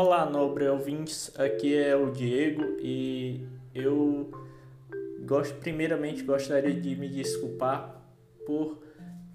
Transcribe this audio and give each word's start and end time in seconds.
Olá, 0.00 0.24
nobre 0.24 0.68
ouvintes, 0.68 1.32
aqui 1.36 1.76
é 1.76 1.96
o 1.96 2.12
Diego 2.12 2.62
e 2.78 3.44
eu 3.74 4.30
gosto, 5.26 5.56
primeiramente 5.56 6.22
gostaria 6.22 6.72
de 6.72 6.94
me 6.94 7.08
desculpar 7.08 8.00
por 8.46 8.78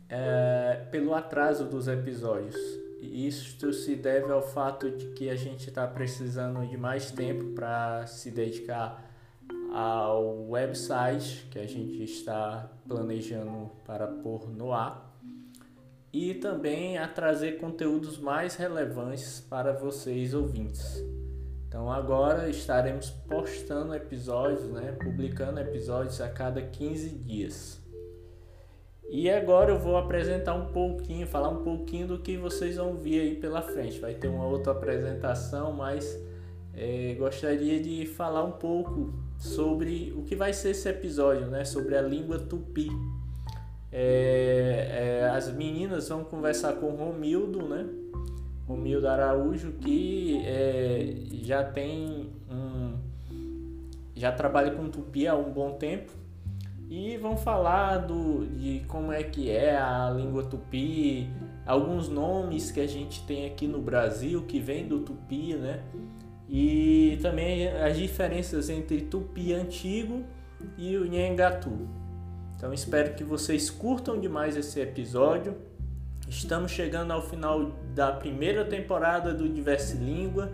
é, 0.08 0.88
pelo 0.90 1.14
atraso 1.14 1.66
dos 1.66 1.90
episódios. 1.90 2.56
Isto 3.02 3.74
se 3.74 3.94
deve 3.94 4.32
ao 4.32 4.42
fato 4.42 4.90
de 4.90 5.08
que 5.08 5.30
a 5.30 5.36
gente 5.36 5.68
está 5.68 5.86
precisando 5.86 6.66
de 6.66 6.78
mais 6.78 7.12
tempo 7.12 7.54
para 7.54 8.08
se 8.08 8.32
dedicar 8.32 9.04
ao 9.74 10.48
website 10.50 11.46
que 11.52 11.60
a 11.60 11.68
gente 11.68 12.02
está 12.06 12.72
planejando 12.88 13.70
para 13.86 14.08
pôr 14.08 14.50
no 14.50 14.72
ar 14.72 15.03
e 16.14 16.36
também 16.36 17.00
a 17.00 17.08
trazer 17.08 17.54
conteúdos 17.54 18.20
mais 18.20 18.56
relevantes 18.56 19.42
para 19.50 19.74
vocês 19.74 20.36
ouvintes. 20.36 21.04
Então 21.68 21.92
agora 21.92 22.48
estaremos 22.48 23.10
postando 23.10 23.96
episódios, 23.96 24.70
né, 24.70 24.92
publicando 25.02 25.60
episódios 25.60 26.22
a 26.22 26.30
cada 26.30 26.62
15 26.62 27.10
dias. 27.10 27.82
E 29.10 29.28
agora 29.28 29.72
eu 29.72 29.80
vou 29.80 29.98
apresentar 29.98 30.54
um 30.54 30.72
pouquinho, 30.72 31.26
falar 31.26 31.50
um 31.50 31.64
pouquinho 31.64 32.08
do 32.08 32.20
que 32.20 32.38
vocês 32.38 32.78
vão 32.78 32.96
ver 32.96 33.22
aí 33.22 33.36
pela 33.36 33.64
frente. 33.64 34.00
Vai 34.00 34.14
ter 34.14 34.28
uma 34.28 34.46
outra 34.46 34.72
apresentação, 34.72 35.74
mas 35.74 36.16
é, 36.76 37.16
gostaria 37.16 37.82
de 37.82 38.06
falar 38.06 38.44
um 38.44 38.54
pouco 38.54 39.12
sobre 39.38 40.14
o 40.16 40.24
que 40.24 40.36
vai 40.36 40.54
ser 40.54 40.70
esse 40.70 40.88
episódio, 40.88 41.48
né, 41.48 41.66
sobre 41.66 41.98
a 41.98 42.02
língua 42.02 42.38
tupi. 42.38 42.90
É, 43.96 45.22
é, 45.22 45.30
as 45.30 45.54
meninas 45.54 46.10
vão 46.10 46.24
conversar 46.24 46.74
com 46.74 46.96
Romildo, 46.96 47.62
né? 47.68 47.88
Romildo 48.68 49.08
Araújo, 49.08 49.74
que 49.74 50.42
é, 50.44 51.14
já 51.44 51.64
tem 51.64 52.32
um. 52.50 52.98
já 54.16 54.32
trabalha 54.32 54.72
com 54.72 54.90
tupi 54.90 55.28
há 55.28 55.36
um 55.36 55.52
bom 55.52 55.74
tempo 55.74 56.12
e 56.90 57.18
vão 57.18 57.38
falar 57.38 57.98
do, 57.98 58.48
de 58.48 58.84
como 58.88 59.12
é 59.12 59.22
que 59.22 59.52
é 59.52 59.78
a 59.78 60.10
língua 60.10 60.44
tupi, 60.44 61.30
alguns 61.64 62.10
nomes 62.10 62.72
que 62.72 62.80
a 62.80 62.88
gente 62.88 63.24
tem 63.28 63.46
aqui 63.46 63.68
no 63.68 63.80
Brasil 63.80 64.42
que 64.44 64.60
vem 64.60 64.88
do 64.88 65.02
tupi, 65.02 65.54
né? 65.54 65.84
E 66.50 67.20
também 67.22 67.68
as 67.68 67.96
diferenças 67.96 68.72
entre 68.72 69.02
tupi 69.02 69.54
antigo 69.54 70.24
e 70.78 70.98
o 70.98 71.06
nhengatu. 71.06 72.03
Então 72.64 72.74
espero 72.74 73.14
que 73.14 73.26
vocês 73.26 73.70
curtam 73.70 74.18
demais 74.18 74.56
esse 74.56 74.80
episódio. 74.80 75.54
Estamos 76.30 76.72
chegando 76.72 77.12
ao 77.12 77.22
final 77.22 77.74
da 77.94 78.10
primeira 78.14 78.64
temporada 78.64 79.34
do 79.34 79.50
Diverse 79.50 79.98
Língua. 79.98 80.50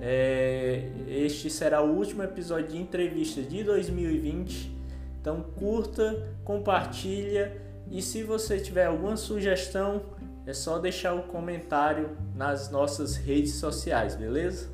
É, 0.00 0.88
este 1.06 1.50
será 1.50 1.82
o 1.82 1.94
último 1.94 2.22
episódio 2.22 2.68
de 2.68 2.78
entrevista 2.78 3.42
de 3.42 3.62
2020. 3.62 4.74
Então 5.20 5.42
curta, 5.54 6.34
compartilha 6.44 7.60
e 7.90 8.00
se 8.00 8.22
você 8.22 8.58
tiver 8.58 8.86
alguma 8.86 9.18
sugestão, 9.18 10.00
é 10.46 10.54
só 10.54 10.78
deixar 10.78 11.12
o 11.12 11.18
um 11.18 11.22
comentário 11.24 12.16
nas 12.34 12.70
nossas 12.70 13.16
redes 13.16 13.56
sociais, 13.56 14.16
beleza? 14.16 14.70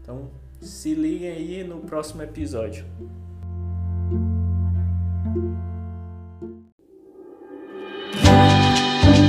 Então 0.00 0.30
se 0.60 0.94
liguem 0.94 1.32
aí 1.32 1.64
no 1.64 1.80
próximo 1.80 2.22
episódio. 2.22 2.86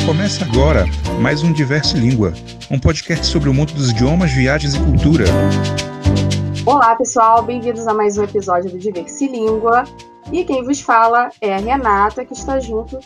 Começa 0.05 0.45
agora 0.45 0.85
mais 1.19 1.41
um 1.41 1.51
Diverso 1.51 1.97
Língua, 1.97 2.31
um 2.69 2.79
podcast 2.79 3.25
sobre 3.25 3.49
o 3.49 3.53
mundo 3.53 3.73
dos 3.73 3.89
idiomas, 3.89 4.31
viagens 4.31 4.75
e 4.75 4.79
cultura. 4.79 5.25
Olá, 6.63 6.95
pessoal, 6.95 7.41
bem-vindos 7.41 7.87
a 7.87 7.93
mais 7.93 8.15
um 8.15 8.23
episódio 8.23 8.69
do 8.69 8.77
Diverso 8.77 9.25
Língua. 9.25 9.83
E 10.31 10.45
quem 10.45 10.63
vos 10.63 10.79
fala 10.79 11.29
é 11.41 11.55
a 11.55 11.57
Renata, 11.57 12.23
que 12.23 12.33
está 12.33 12.59
junto 12.59 12.99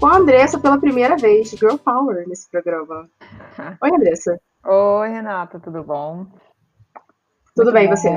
com 0.00 0.06
a 0.06 0.16
Andressa 0.16 0.58
pela 0.58 0.76
primeira 0.76 1.16
vez, 1.16 1.50
Girl 1.50 1.76
Power, 1.76 2.28
nesse 2.28 2.50
programa. 2.50 3.08
Oi, 3.80 3.90
Andressa. 3.94 4.36
Oi, 4.66 5.08
Renata, 5.08 5.60
tudo 5.60 5.84
bom? 5.84 6.26
Tudo 7.54 7.70
muito 7.70 7.72
bem, 7.72 7.88
bom. 7.88 7.96
você? 7.96 8.10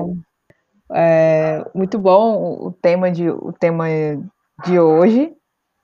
É, 0.92 1.64
muito 1.76 2.00
bom 2.00 2.68
o 2.68 2.72
tema 2.72 3.12
de, 3.12 3.30
o 3.30 3.54
tema 3.54 3.86
de 4.66 4.80
hoje. 4.80 5.32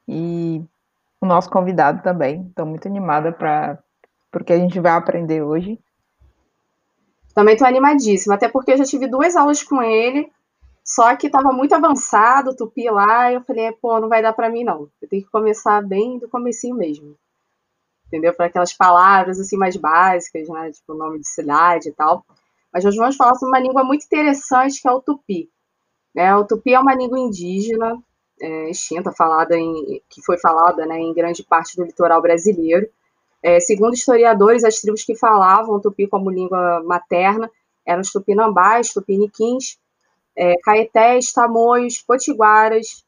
E 0.08 0.64
o 1.22 1.26
nosso 1.26 1.50
convidado 1.50 2.02
também. 2.02 2.48
Estou 2.48 2.66
muito 2.66 2.88
animada 2.88 3.32
para 3.32 3.80
porque 4.32 4.54
a 4.54 4.58
gente 4.58 4.80
vai 4.80 4.92
aprender 4.92 5.42
hoje. 5.42 5.80
Também 7.34 7.54
estou 7.54 7.68
animadíssima, 7.68 8.36
até 8.36 8.48
porque 8.48 8.72
eu 8.72 8.78
já 8.78 8.84
tive 8.84 9.08
duas 9.08 9.36
aulas 9.36 9.64
com 9.64 9.82
ele, 9.82 10.32
só 10.84 11.16
que 11.16 11.28
estava 11.28 11.52
muito 11.52 11.74
avançado, 11.74 12.56
tupi 12.56 12.90
lá, 12.90 13.32
e 13.32 13.36
eu 13.36 13.42
falei, 13.42 13.72
pô, 13.72 14.00
não 14.00 14.10
vai 14.10 14.22
dar 14.22 14.34
para 14.34 14.50
mim 14.50 14.64
não. 14.64 14.90
Eu 15.02 15.08
tenho 15.08 15.24
que 15.24 15.30
começar 15.30 15.82
bem 15.82 16.20
do 16.20 16.28
comecinho 16.28 16.76
mesmo. 16.76 17.16
Entendeu? 18.08 18.34
Para 18.34 18.48
aquelas 18.48 18.74
palavras 18.74 19.40
assim 19.40 19.56
mais 19.56 19.76
básicas, 19.76 20.50
né, 20.50 20.72
tipo 20.72 20.94
nome 20.94 21.20
de 21.20 21.28
cidade 21.28 21.90
e 21.90 21.92
tal. 21.92 22.26
Mas 22.74 22.84
nós 22.84 22.96
vamos 22.96 23.16
falar 23.16 23.36
sobre 23.36 23.56
uma 23.56 23.60
língua 23.60 23.84
muito 23.84 24.06
interessante 24.06 24.82
que 24.82 24.88
é 24.88 24.92
o 24.92 25.02
tupi. 25.02 25.50
Né? 26.14 26.36
O 26.36 26.46
tupi 26.46 26.74
é 26.74 26.80
uma 26.80 26.96
língua 26.96 27.20
indígena, 27.20 28.02
é, 28.42 28.70
extinta, 28.70 29.12
falada 29.12 29.58
em, 29.58 30.02
que 30.10 30.22
foi 30.22 30.38
falada 30.38 30.86
né, 30.86 31.00
em 31.00 31.14
grande 31.14 31.44
parte 31.44 31.76
do 31.76 31.84
litoral 31.84 32.22
brasileiro. 32.22 32.88
É, 33.42 33.60
segundo 33.60 33.94
historiadores, 33.94 34.64
as 34.64 34.82
tribos 34.82 35.04
que 35.04 35.16
falavam 35.16 35.80
tupi 35.80 36.08
como 36.08 36.30
língua 36.30 36.84
materna 36.84 37.50
eram 37.86 38.02
os 38.02 38.12
tupinambás, 38.12 38.92
tupiniquins, 38.92 39.78
é, 40.36 40.56
caetés, 40.64 41.32
tamoios, 41.32 42.02
potiguaras, 42.02 43.04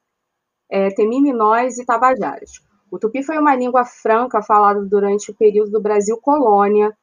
é, 0.70 0.90
temiminóis 0.90 1.78
e 1.78 1.86
tabajaras. 1.86 2.62
O 2.90 2.98
tupi 2.98 3.24
foi 3.24 3.38
uma 3.38 3.56
língua 3.56 3.86
franca 3.86 4.42
falada 4.42 4.82
durante 4.82 5.32
o 5.32 5.34
período 5.34 5.72
do 5.72 5.82
Brasil 5.82 6.18
colônia, 6.18 6.96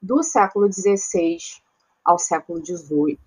do 0.00 0.22
século 0.22 0.70
XVI 0.72 1.38
ao 2.04 2.18
século 2.18 2.64
XVIII. 2.64 3.18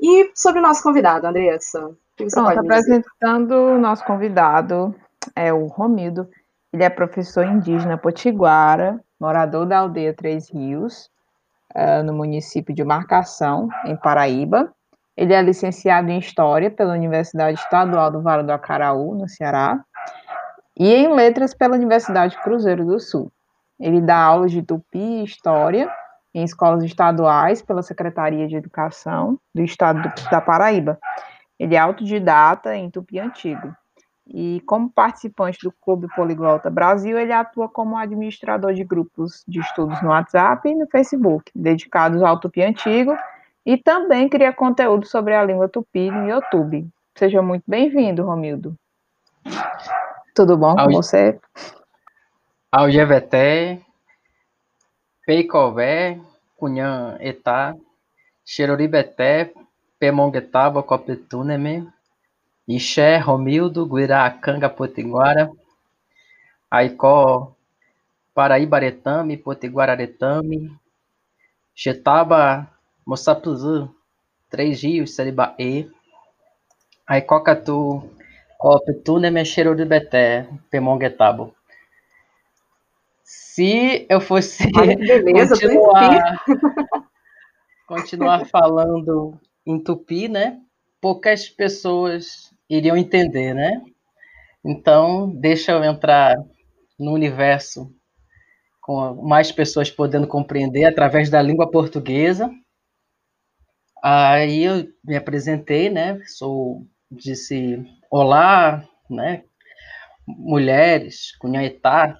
E 0.00 0.30
sobre 0.34 0.60
o 0.60 0.62
nosso 0.62 0.82
convidado, 0.82 1.26
Andressa, 1.26 1.96
Pronto, 2.26 2.58
apresentando 2.58 3.52
o 3.52 3.78
nosso 3.78 4.04
convidado, 4.04 4.94
é 5.36 5.52
o 5.52 5.66
Romildo. 5.66 6.28
Ele 6.72 6.82
é 6.82 6.90
professor 6.90 7.46
indígena 7.46 7.96
potiguara, 7.96 9.00
morador 9.20 9.66
da 9.66 9.78
aldeia 9.78 10.12
Três 10.12 10.50
Rios, 10.50 11.08
uh, 11.74 12.02
no 12.04 12.12
município 12.12 12.74
de 12.74 12.82
Marcação, 12.82 13.68
em 13.84 13.96
Paraíba. 13.96 14.72
Ele 15.16 15.32
é 15.32 15.40
licenciado 15.40 16.10
em 16.10 16.18
História 16.18 16.70
pela 16.70 16.92
Universidade 16.92 17.58
Estadual 17.58 18.10
do 18.10 18.20
Vale 18.20 18.42
do 18.42 18.52
Acaraú, 18.52 19.14
no 19.14 19.28
Ceará, 19.28 19.80
e 20.76 20.92
em 20.92 21.12
Letras 21.12 21.54
pela 21.54 21.74
Universidade 21.74 22.36
Cruzeiro 22.42 22.84
do 22.84 23.00
Sul. 23.00 23.30
Ele 23.80 24.00
dá 24.00 24.16
aulas 24.16 24.50
de 24.50 24.62
tupi 24.62 24.98
e 24.98 25.24
história 25.24 25.90
em 26.34 26.44
escolas 26.44 26.84
estaduais 26.84 27.62
pela 27.62 27.82
Secretaria 27.82 28.46
de 28.46 28.56
Educação 28.56 29.38
do 29.54 29.62
Estado 29.62 30.12
da 30.30 30.40
Paraíba 30.40 30.98
ele 31.58 31.74
é 31.74 31.78
autodidata 31.78 32.74
em 32.76 32.90
tupi 32.90 33.18
antigo. 33.18 33.74
E 34.26 34.60
como 34.66 34.90
participante 34.90 35.58
do 35.62 35.72
Clube 35.72 36.06
Poliglota 36.14 36.68
Brasil, 36.68 37.18
ele 37.18 37.32
atua 37.32 37.68
como 37.68 37.96
administrador 37.96 38.74
de 38.74 38.84
grupos 38.84 39.42
de 39.48 39.58
estudos 39.58 40.00
no 40.02 40.10
WhatsApp 40.10 40.68
e 40.68 40.74
no 40.74 40.86
Facebook, 40.86 41.50
dedicados 41.54 42.22
ao 42.22 42.38
tupi 42.38 42.62
antigo, 42.62 43.16
e 43.64 43.76
também 43.76 44.28
cria 44.28 44.52
conteúdo 44.52 45.06
sobre 45.06 45.34
a 45.34 45.42
língua 45.42 45.68
tupi 45.68 46.10
no 46.10 46.28
YouTube. 46.28 46.86
Seja 47.14 47.40
muito 47.40 47.64
bem-vindo, 47.66 48.22
Romildo. 48.22 48.76
Tudo 50.34 50.56
bom 50.56 50.76
com 50.76 50.90
você? 50.92 51.40
Algeveté, 52.70 53.80
Peicové, 55.26 56.20
Cunhã 56.56 57.16
Etá, 57.18 57.74
Xeroribeté, 58.44 59.52
Pemonguetaba, 59.98 60.82
Copetuneme, 60.82 61.86
Ixé, 62.66 63.18
Romildo, 63.18 63.86
Guiracanga, 63.86 64.68
Potiguara, 64.68 65.50
Aicó, 66.70 67.56
Paraíbaretame, 68.34 69.36
Potiguararetame, 69.36 70.70
Xetaba, 71.74 72.68
Moçapuzu, 73.06 73.92
Três 74.50 74.82
Rios, 74.82 75.14
Seribaê, 75.14 75.88
Aicocatu, 77.06 78.02
Copetuneme, 78.58 79.44
Cheiro 79.44 79.74
de 79.74 79.84
Beté, 79.84 80.46
Pemonguetabo. 80.70 81.54
Se 83.24 84.06
eu 84.08 84.20
fosse 84.20 84.70
beleza, 84.70 85.54
continuar, 85.58 86.44
continuar 87.86 88.44
falando 88.46 89.40
em 89.68 89.78
tupi, 89.78 90.28
né? 90.28 90.58
Poucas 91.00 91.48
pessoas 91.48 92.52
iriam 92.68 92.96
entender, 92.96 93.54
né? 93.54 93.82
Então, 94.64 95.30
deixa 95.30 95.72
eu 95.72 95.84
entrar 95.84 96.34
no 96.98 97.12
universo 97.12 97.94
com 98.80 99.22
mais 99.22 99.52
pessoas 99.52 99.90
podendo 99.90 100.26
compreender 100.26 100.84
através 100.84 101.28
da 101.28 101.42
língua 101.42 101.70
portuguesa. 101.70 102.50
Aí 104.02 104.64
eu 104.64 104.88
me 105.04 105.16
apresentei, 105.16 105.90
né? 105.90 106.18
Sou, 106.26 106.86
disse 107.10 107.84
olá, 108.10 108.82
né? 109.10 109.44
Mulheres, 110.26 111.36
Cunhaetá, 111.38 112.18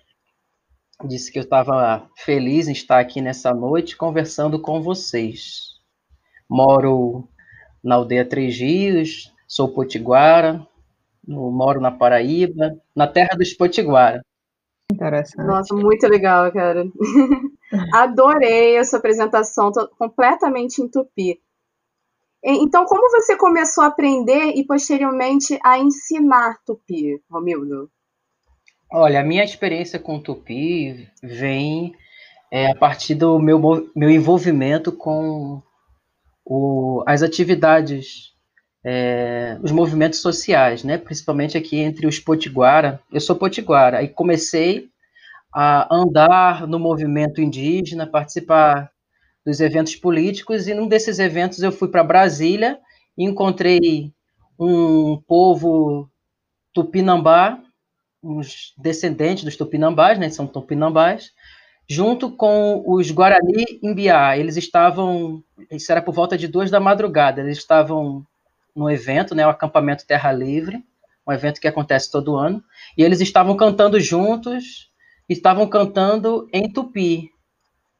disse 1.06 1.32
que 1.32 1.38
eu 1.38 1.44
estava 1.44 2.08
feliz 2.16 2.68
em 2.68 2.72
estar 2.72 2.98
aqui 2.98 3.20
nessa 3.20 3.54
noite 3.54 3.96
conversando 3.96 4.60
com 4.60 4.82
vocês. 4.82 5.78
Moro 6.48 7.28
na 7.82 7.96
aldeia 7.96 8.24
Três 8.24 8.58
Rios, 8.58 9.32
sou 9.46 9.68
potiguara, 9.68 10.66
moro 11.26 11.80
na 11.80 11.90
Paraíba, 11.90 12.78
na 12.94 13.06
terra 13.06 13.36
dos 13.36 13.52
potiguara. 13.52 14.22
Interessante. 14.90 15.46
Nossa, 15.46 15.74
muito 15.74 16.06
legal, 16.06 16.50
cara. 16.50 16.84
Adorei 17.92 18.76
essa 18.76 18.96
apresentação, 18.96 19.70
tô 19.70 19.86
completamente 19.98 20.80
em 20.80 20.88
tupi. 20.88 21.40
Então, 22.42 22.86
como 22.86 23.10
você 23.10 23.36
começou 23.36 23.84
a 23.84 23.88
aprender 23.88 24.52
e 24.54 24.64
posteriormente 24.64 25.58
a 25.62 25.78
ensinar 25.78 26.58
tupi, 26.64 27.20
Romildo? 27.30 27.90
Olha, 28.90 29.20
a 29.20 29.24
minha 29.24 29.44
experiência 29.44 29.98
com 29.98 30.20
tupi 30.20 31.08
vem 31.22 31.94
é, 32.50 32.70
a 32.70 32.74
partir 32.74 33.14
do 33.14 33.38
meu, 33.38 33.60
meu 33.94 34.08
envolvimento 34.08 34.92
com 34.92 35.60
o, 36.48 37.04
as 37.06 37.22
atividades, 37.22 38.32
é, 38.82 39.58
os 39.62 39.70
movimentos 39.70 40.20
sociais, 40.20 40.82
né? 40.82 40.96
principalmente 40.96 41.58
aqui 41.58 41.78
entre 41.78 42.06
os 42.06 42.18
potiguara. 42.18 42.98
Eu 43.12 43.20
sou 43.20 43.36
potiguara, 43.36 44.02
e 44.02 44.08
comecei 44.08 44.88
a 45.54 45.94
andar 45.94 46.66
no 46.66 46.78
movimento 46.78 47.42
indígena, 47.42 48.06
participar 48.06 48.90
dos 49.44 49.60
eventos 49.60 49.94
políticos, 49.94 50.66
e 50.66 50.74
num 50.74 50.88
desses 50.88 51.18
eventos 51.18 51.62
eu 51.62 51.70
fui 51.70 51.88
para 51.88 52.02
Brasília 52.02 52.78
e 53.16 53.24
encontrei 53.24 54.10
um 54.58 55.20
povo 55.26 56.08
tupinambá, 56.72 57.60
uns 58.22 58.72
descendentes 58.78 59.44
dos 59.44 59.56
tupinambás, 59.56 60.18
né, 60.18 60.30
são 60.30 60.46
tupinambás, 60.46 61.30
junto 61.88 62.30
com 62.30 62.84
os 62.86 63.10
Guarani 63.10 63.64
Imbiá. 63.82 64.36
Eles 64.36 64.56
estavam, 64.56 65.42
isso 65.70 65.90
era 65.90 66.02
por 66.02 66.12
volta 66.12 66.36
de 66.36 66.46
duas 66.46 66.70
da 66.70 66.78
madrugada, 66.78 67.40
eles 67.40 67.58
estavam 67.58 68.26
no 68.76 68.90
evento, 68.90 69.34
né, 69.34 69.46
o 69.46 69.50
acampamento 69.50 70.06
Terra 70.06 70.30
Livre, 70.30 70.84
um 71.26 71.32
evento 71.32 71.60
que 71.60 71.66
acontece 71.66 72.10
todo 72.10 72.36
ano, 72.36 72.62
e 72.96 73.02
eles 73.02 73.20
estavam 73.20 73.56
cantando 73.56 73.98
juntos, 73.98 74.90
estavam 75.28 75.66
cantando 75.66 76.48
em 76.52 76.70
tupi. 76.70 77.30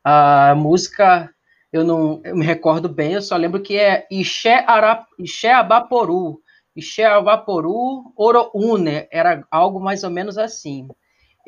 A 0.04 0.54
música, 0.54 1.30
eu 1.72 1.84
não 1.84 2.20
eu 2.24 2.36
me 2.36 2.44
recordo 2.44 2.88
bem, 2.88 3.14
eu 3.14 3.22
só 3.22 3.36
lembro 3.36 3.60
que 3.60 3.76
é 3.76 4.06
Ixé, 4.10 4.64
Arap, 4.66 5.06
Ixé 5.18 5.52
Abaporu, 5.52 6.40
Ixé 6.76 7.04
Abaporu 7.04 8.12
Oroune, 8.16 9.08
era 9.10 9.44
algo 9.50 9.80
mais 9.80 10.04
ou 10.04 10.10
menos 10.10 10.38
assim 10.38 10.88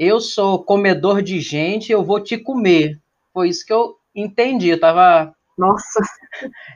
eu 0.00 0.18
sou 0.18 0.64
comedor 0.64 1.20
de 1.20 1.38
gente, 1.40 1.92
eu 1.92 2.02
vou 2.02 2.20
te 2.20 2.38
comer. 2.38 2.98
Foi 3.34 3.50
isso 3.50 3.66
que 3.66 3.72
eu 3.72 3.96
entendi. 4.14 4.70
Eu 4.70 4.80
tava. 4.80 5.34
Nossa! 5.58 6.00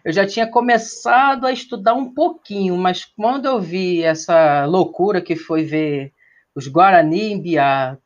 Eu 0.05 0.12
já 0.12 0.26
tinha 0.26 0.47
começado 0.47 1.47
a 1.47 1.53
estudar 1.53 1.94
um 1.94 2.12
pouquinho, 2.12 2.76
mas 2.76 3.06
quando 3.06 3.47
eu 3.47 3.59
vi 3.59 4.03
essa 4.03 4.67
loucura 4.67 5.23
que 5.23 5.37
foi 5.37 5.65
ver 5.65 6.12
os 6.55 6.69
Guarani 6.69 7.32
em 7.32 7.41
Biá, 7.41 7.97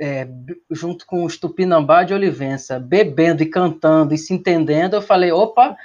é, 0.00 0.26
junto 0.70 1.04
com 1.04 1.22
os 1.24 1.36
Tupinambá 1.36 2.02
de 2.02 2.14
Olivença, 2.14 2.78
bebendo 2.78 3.42
e 3.42 3.50
cantando 3.50 4.14
e 4.14 4.18
se 4.18 4.32
entendendo, 4.32 4.94
eu 4.94 5.02
falei: 5.02 5.32
opa, 5.32 5.76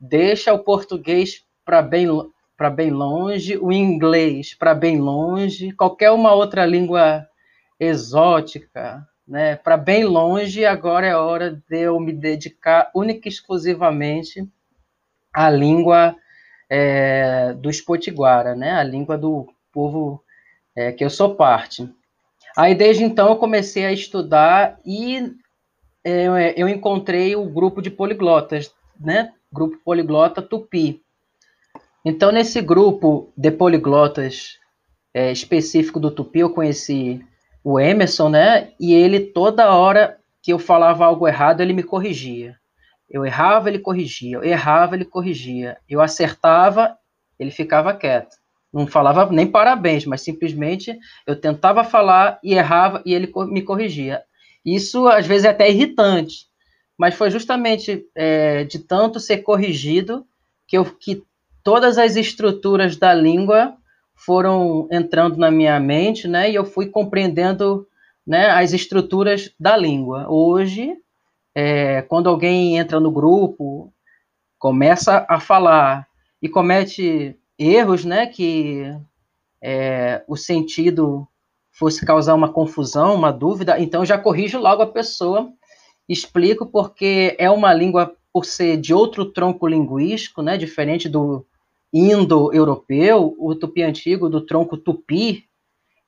deixa 0.00 0.52
o 0.52 0.64
português 0.64 1.44
para 1.64 1.80
bem, 1.80 2.08
bem 2.74 2.90
longe, 2.90 3.56
o 3.56 3.70
inglês 3.70 4.52
para 4.52 4.74
bem 4.74 4.98
longe, 4.98 5.70
qualquer 5.72 6.10
uma 6.10 6.34
outra 6.34 6.66
língua 6.66 7.29
exótica, 7.80 9.08
né, 9.26 9.56
para 9.56 9.78
bem 9.78 10.04
longe, 10.04 10.66
agora 10.66 11.06
é 11.06 11.16
hora 11.16 11.62
de 11.68 11.80
eu 11.80 11.98
me 11.98 12.12
dedicar 12.12 12.90
única 12.94 13.26
e 13.26 13.32
exclusivamente 13.32 14.46
à 15.32 15.48
língua 15.48 16.14
é, 16.68 17.54
dos 17.54 17.80
Potiguara, 17.80 18.54
né, 18.54 18.72
a 18.72 18.82
língua 18.82 19.16
do 19.16 19.48
povo 19.72 20.22
é, 20.76 20.92
que 20.92 21.02
eu 21.02 21.08
sou 21.08 21.34
parte. 21.34 21.88
Aí, 22.56 22.74
desde 22.74 23.02
então, 23.02 23.28
eu 23.28 23.36
comecei 23.36 23.86
a 23.86 23.92
estudar 23.92 24.78
e 24.84 25.32
é, 26.04 26.54
eu 26.56 26.68
encontrei 26.68 27.34
o 27.34 27.48
grupo 27.48 27.80
de 27.80 27.90
poliglotas, 27.90 28.74
né, 28.98 29.32
grupo 29.50 29.78
poliglota 29.84 30.42
Tupi. 30.42 31.02
Então, 32.04 32.32
nesse 32.32 32.60
grupo 32.60 33.32
de 33.36 33.50
poliglotas 33.50 34.58
é, 35.14 35.30
específico 35.32 36.00
do 36.00 36.10
Tupi, 36.10 36.40
eu 36.40 36.50
conheci 36.50 37.24
o 37.62 37.78
Emerson, 37.78 38.28
né? 38.28 38.72
E 38.78 38.94
ele 38.94 39.20
toda 39.20 39.74
hora 39.74 40.18
que 40.42 40.52
eu 40.52 40.58
falava 40.58 41.04
algo 41.04 41.28
errado, 41.28 41.60
ele 41.60 41.72
me 41.72 41.82
corrigia. 41.82 42.56
Eu 43.08 43.26
errava, 43.26 43.68
ele 43.68 43.78
corrigia. 43.78 44.36
Eu 44.36 44.44
errava, 44.44 44.94
ele 44.94 45.04
corrigia. 45.04 45.76
Eu 45.88 46.00
acertava, 46.00 46.96
ele 47.38 47.50
ficava 47.50 47.92
quieto. 47.92 48.36
Não 48.72 48.86
falava 48.86 49.30
nem 49.32 49.46
parabéns, 49.46 50.06
mas 50.06 50.20
simplesmente 50.20 50.96
eu 51.26 51.34
tentava 51.34 51.82
falar 51.82 52.38
e 52.42 52.54
errava 52.54 53.02
e 53.04 53.12
ele 53.12 53.32
me 53.48 53.62
corrigia. 53.62 54.22
Isso 54.64 55.08
às 55.08 55.26
vezes 55.26 55.44
é 55.44 55.48
até 55.48 55.68
irritante, 55.68 56.46
mas 56.96 57.14
foi 57.14 57.30
justamente 57.30 58.06
é, 58.14 58.64
de 58.64 58.78
tanto 58.78 59.18
ser 59.18 59.38
corrigido 59.38 60.24
que, 60.68 60.78
eu, 60.78 60.84
que 60.84 61.24
todas 61.64 61.98
as 61.98 62.14
estruturas 62.14 62.96
da 62.96 63.12
língua 63.12 63.74
foram 64.24 64.86
entrando 64.90 65.36
na 65.36 65.50
minha 65.50 65.80
mente, 65.80 66.28
né, 66.28 66.50
e 66.50 66.54
eu 66.54 66.64
fui 66.64 66.86
compreendendo, 66.86 67.86
né, 68.26 68.50
as 68.50 68.72
estruturas 68.72 69.50
da 69.58 69.76
língua. 69.76 70.26
Hoje, 70.28 70.94
é, 71.54 72.02
quando 72.02 72.28
alguém 72.28 72.76
entra 72.76 73.00
no 73.00 73.10
grupo, 73.10 73.92
começa 74.58 75.24
a 75.28 75.40
falar 75.40 76.06
e 76.42 76.48
comete 76.48 77.36
erros, 77.58 78.04
né, 78.04 78.26
que 78.26 78.94
é, 79.62 80.22
o 80.28 80.36
sentido 80.36 81.26
fosse 81.72 82.04
causar 82.04 82.34
uma 82.34 82.52
confusão, 82.52 83.14
uma 83.14 83.32
dúvida, 83.32 83.80
então 83.80 84.04
já 84.04 84.18
corrijo 84.18 84.58
logo 84.58 84.82
a 84.82 84.86
pessoa, 84.86 85.50
explico 86.06 86.66
porque 86.66 87.34
é 87.38 87.50
uma 87.50 87.72
língua 87.72 88.14
por 88.32 88.44
ser 88.44 88.76
de 88.76 88.92
outro 88.92 89.24
tronco 89.24 89.66
linguístico, 89.66 90.42
né, 90.42 90.58
diferente 90.58 91.08
do 91.08 91.46
indo-europeu, 91.92 93.34
o 93.38 93.54
tupi 93.54 93.82
antigo 93.82 94.28
do 94.28 94.44
tronco 94.44 94.76
tupi, 94.76 95.44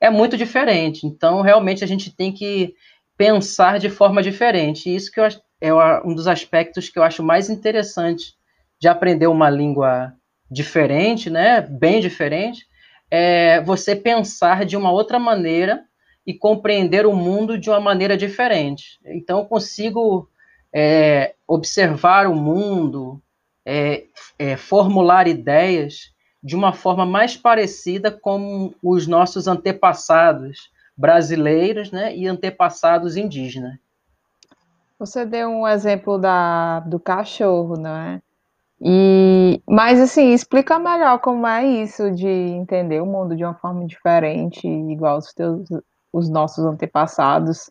é 0.01 0.11
muito 0.11 0.37
diferente. 0.37 1.07
Então, 1.07 1.43
realmente, 1.43 1.85
a 1.85 1.87
gente 1.87 2.15
tem 2.15 2.33
que 2.33 2.75
pensar 3.17 3.79
de 3.79 3.89
forma 3.89 4.23
diferente. 4.23 4.95
Isso 4.95 5.11
que 5.11 5.21
eu, 5.21 5.29
é 5.61 5.73
um 6.05 6.15
dos 6.15 6.27
aspectos 6.27 6.89
que 6.89 6.99
eu 6.99 7.03
acho 7.03 7.23
mais 7.23 7.49
interessante 7.49 8.35
de 8.81 8.89
aprender 8.89 9.29
uma 9.29 9.49
língua 9.49 10.13
diferente, 10.51 11.31
né, 11.31 11.61
bem 11.61 12.01
diferente, 12.01 12.67
é 13.11 13.61
você 13.63 13.95
pensar 13.95 14.65
de 14.65 14.77
uma 14.77 14.91
outra 14.91 15.19
maneira 15.19 15.85
e 16.27 16.35
compreender 16.35 17.07
o 17.07 17.15
mundo 17.15 17.59
de 17.59 17.71
uma 17.71 17.81
maneira 17.81 18.17
diferente. 18.17 18.99
Então, 19.05 19.41
eu 19.41 19.45
consigo 19.47 20.29
é, 20.75 21.35
observar 21.47 22.27
o 22.27 22.35
mundo, 22.35 23.23
é, 23.65 24.05
é, 24.39 24.57
formular 24.57 25.27
ideias 25.29 26.13
de 26.43 26.57
uma 26.57 26.73
forma 26.73 27.07
mais 27.07 27.37
parecida 27.37 28.11
com 28.11 28.75
os 28.83 29.07
nossos 29.07 29.47
antepassados 29.47 30.71
brasileiros 30.97 31.91
né, 31.93 32.15
e 32.15 32.27
antepassados 32.27 33.17
indígenas. 33.17 33.79
Você 34.99 35.25
deu 35.25 35.49
um 35.49 35.67
exemplo 35.67 36.19
da, 36.19 36.81
do 36.81 36.99
cachorro, 36.99 37.77
não 37.77 37.97
é? 37.97 38.23
E, 38.81 39.63
mas 39.69 40.01
assim, 40.01 40.33
explica 40.33 40.79
melhor 40.79 41.21
como 41.21 41.47
é 41.47 41.65
isso 41.65 42.11
de 42.11 42.27
entender 42.29 43.01
o 43.01 43.07
mundo 43.07 43.37
de 43.37 43.45
uma 43.45 43.55
forma 43.55 43.87
diferente, 43.87 44.67
igual 44.67 45.19
os 45.19 45.33
teus, 45.33 45.69
os 46.13 46.29
nossos 46.29 46.65
antepassados. 46.65 47.71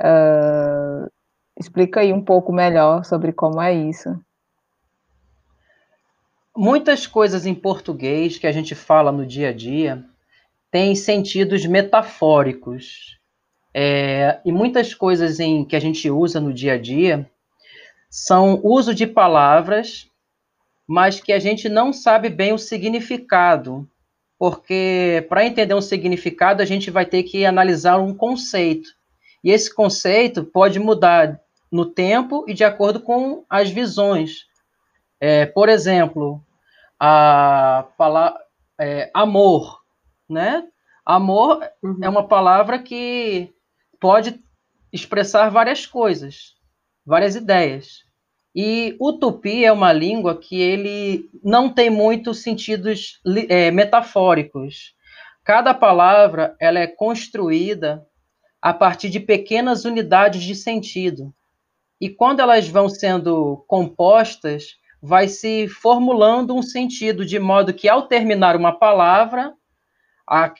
Uh, 0.00 1.10
explica 1.58 2.00
aí 2.00 2.12
um 2.12 2.24
pouco 2.24 2.52
melhor 2.52 3.04
sobre 3.04 3.32
como 3.32 3.60
é 3.60 3.74
isso 3.74 4.18
muitas 6.58 7.06
coisas 7.06 7.46
em 7.46 7.54
português 7.54 8.36
que 8.36 8.46
a 8.46 8.50
gente 8.50 8.74
fala 8.74 9.12
no 9.12 9.24
dia 9.24 9.50
a 9.50 9.52
dia 9.52 10.04
têm 10.72 10.92
sentidos 10.96 11.64
metafóricos. 11.64 13.16
É, 13.72 14.40
e 14.44 14.50
muitas 14.50 14.92
coisas 14.92 15.38
em 15.38 15.64
que 15.64 15.76
a 15.76 15.80
gente 15.80 16.10
usa 16.10 16.40
no 16.40 16.52
dia 16.52 16.72
a 16.72 16.78
dia 16.78 17.30
são 18.10 18.60
uso 18.64 18.92
de 18.92 19.06
palavras, 19.06 20.10
mas 20.84 21.20
que 21.20 21.32
a 21.32 21.38
gente 21.38 21.68
não 21.68 21.92
sabe 21.92 22.28
bem 22.28 22.52
o 22.52 22.58
significado, 22.58 23.88
porque 24.36 25.24
para 25.28 25.46
entender 25.46 25.74
um 25.74 25.80
significado 25.80 26.60
a 26.60 26.64
gente 26.66 26.90
vai 26.90 27.06
ter 27.06 27.22
que 27.22 27.46
analisar 27.46 27.98
um 27.98 28.12
conceito. 28.12 28.90
E 29.44 29.52
esse 29.52 29.72
conceito 29.72 30.42
pode 30.42 30.80
mudar 30.80 31.40
no 31.70 31.86
tempo 31.86 32.44
e 32.48 32.54
de 32.54 32.64
acordo 32.64 32.98
com 32.98 33.44
as 33.48 33.70
visões. 33.70 34.48
É, 35.20 35.46
por 35.46 35.68
exemplo, 35.68 36.42
a 36.98 37.86
palavra 37.96 38.40
é, 38.80 39.10
amor, 39.14 39.80
né? 40.28 40.64
Amor 41.04 41.60
uhum. 41.82 41.98
é 42.02 42.08
uma 42.08 42.26
palavra 42.26 42.78
que 42.78 43.52
pode 44.00 44.40
expressar 44.92 45.50
várias 45.50 45.86
coisas, 45.86 46.54
várias 47.04 47.34
ideias. 47.34 48.04
E 48.54 48.96
o 48.98 49.12
tupi 49.12 49.64
é 49.64 49.72
uma 49.72 49.92
língua 49.92 50.36
que 50.36 50.60
ele 50.60 51.30
não 51.44 51.72
tem 51.72 51.90
muitos 51.90 52.42
sentidos 52.42 53.20
é, 53.48 53.70
metafóricos. 53.70 54.94
Cada 55.44 55.72
palavra 55.72 56.56
ela 56.60 56.78
é 56.78 56.86
construída 56.86 58.04
a 58.60 58.72
partir 58.72 59.08
de 59.10 59.20
pequenas 59.20 59.84
unidades 59.84 60.42
de 60.42 60.54
sentido. 60.54 61.32
E 62.00 62.08
quando 62.08 62.40
elas 62.40 62.68
vão 62.68 62.88
sendo 62.88 63.64
compostas, 63.66 64.76
vai 65.00 65.28
se 65.28 65.68
formulando 65.68 66.52
um 66.54 66.62
sentido, 66.62 67.24
de 67.24 67.38
modo 67.38 67.72
que 67.72 67.88
ao 67.88 68.08
terminar 68.08 68.56
uma 68.56 68.72
palavra, 68.72 69.54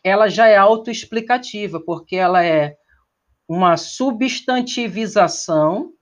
ela 0.03 0.29
já 0.29 0.47
é 0.47 0.57
autoexplicativa, 0.57 1.79
porque 1.81 2.17
ela 2.17 2.43
é 2.45 2.77
uma 3.49 3.77
substantivização, 3.77 5.93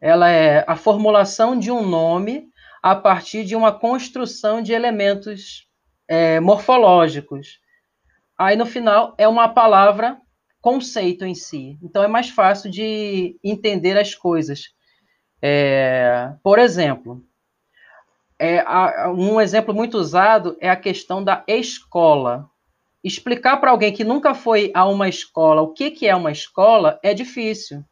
ela 0.00 0.28
é 0.28 0.64
a 0.66 0.76
formulação 0.76 1.58
de 1.58 1.70
um 1.70 1.86
nome 1.86 2.48
a 2.82 2.94
partir 2.96 3.44
de 3.44 3.54
uma 3.54 3.72
construção 3.72 4.60
de 4.60 4.72
elementos 4.72 5.68
é, 6.08 6.40
morfológicos. 6.40 7.60
Aí 8.36 8.56
no 8.56 8.66
final 8.66 9.14
é 9.16 9.28
uma 9.28 9.48
palavra 9.48 10.20
conceito 10.60 11.24
em 11.24 11.34
si. 11.34 11.78
Então 11.82 12.02
é 12.02 12.08
mais 12.08 12.28
fácil 12.28 12.70
de 12.70 13.38
entender 13.42 13.96
as 13.96 14.14
coisas. 14.14 14.74
É, 15.40 16.34
por 16.42 16.58
exemplo, 16.58 17.24
é, 18.44 19.08
um 19.08 19.40
exemplo 19.40 19.72
muito 19.72 19.96
usado 19.96 20.56
é 20.60 20.68
a 20.68 20.74
questão 20.74 21.22
da 21.22 21.44
escola. 21.46 22.50
Explicar 23.04 23.58
para 23.58 23.70
alguém 23.70 23.92
que 23.92 24.02
nunca 24.02 24.34
foi 24.34 24.72
a 24.74 24.84
uma 24.84 25.08
escola 25.08 25.62
o 25.62 25.72
que, 25.72 25.92
que 25.92 26.08
é 26.08 26.16
uma 26.16 26.32
escola 26.32 26.98
é 27.04 27.14
difícil, 27.14 27.84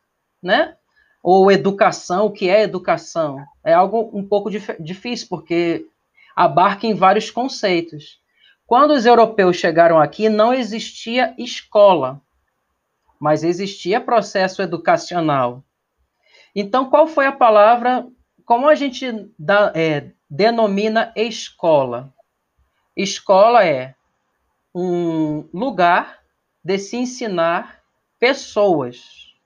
né? 0.42 0.76
Ou 1.22 1.52
educação, 1.52 2.26
o 2.26 2.32
que 2.32 2.50
é 2.50 2.62
educação? 2.62 3.44
É 3.62 3.72
algo 3.72 4.10
um 4.12 4.26
pouco 4.26 4.50
dif 4.50 4.74
difícil, 4.80 5.28
porque 5.28 5.86
abarca 6.34 6.84
em 6.84 6.94
vários 6.94 7.30
conceitos. 7.30 8.18
Quando 8.66 8.92
os 8.92 9.06
europeus 9.06 9.56
chegaram 9.56 10.00
aqui, 10.00 10.28
não 10.28 10.52
existia 10.52 11.32
escola, 11.38 12.20
mas 13.20 13.44
existia 13.44 14.00
processo 14.00 14.62
educacional. 14.62 15.62
Então, 16.56 16.90
qual 16.90 17.06
foi 17.06 17.26
a 17.26 17.32
palavra? 17.32 18.04
Como 18.50 18.68
a 18.68 18.74
gente 18.74 19.30
dá, 19.38 19.72
é, 19.76 20.10
denomina 20.28 21.12
escola. 21.14 22.12
Escola 22.96 23.64
é 23.64 23.94
um 24.74 25.48
lugar 25.54 26.18
de 26.64 26.76
se 26.76 26.96
ensinar 26.96 27.80
pessoas. 28.18 29.36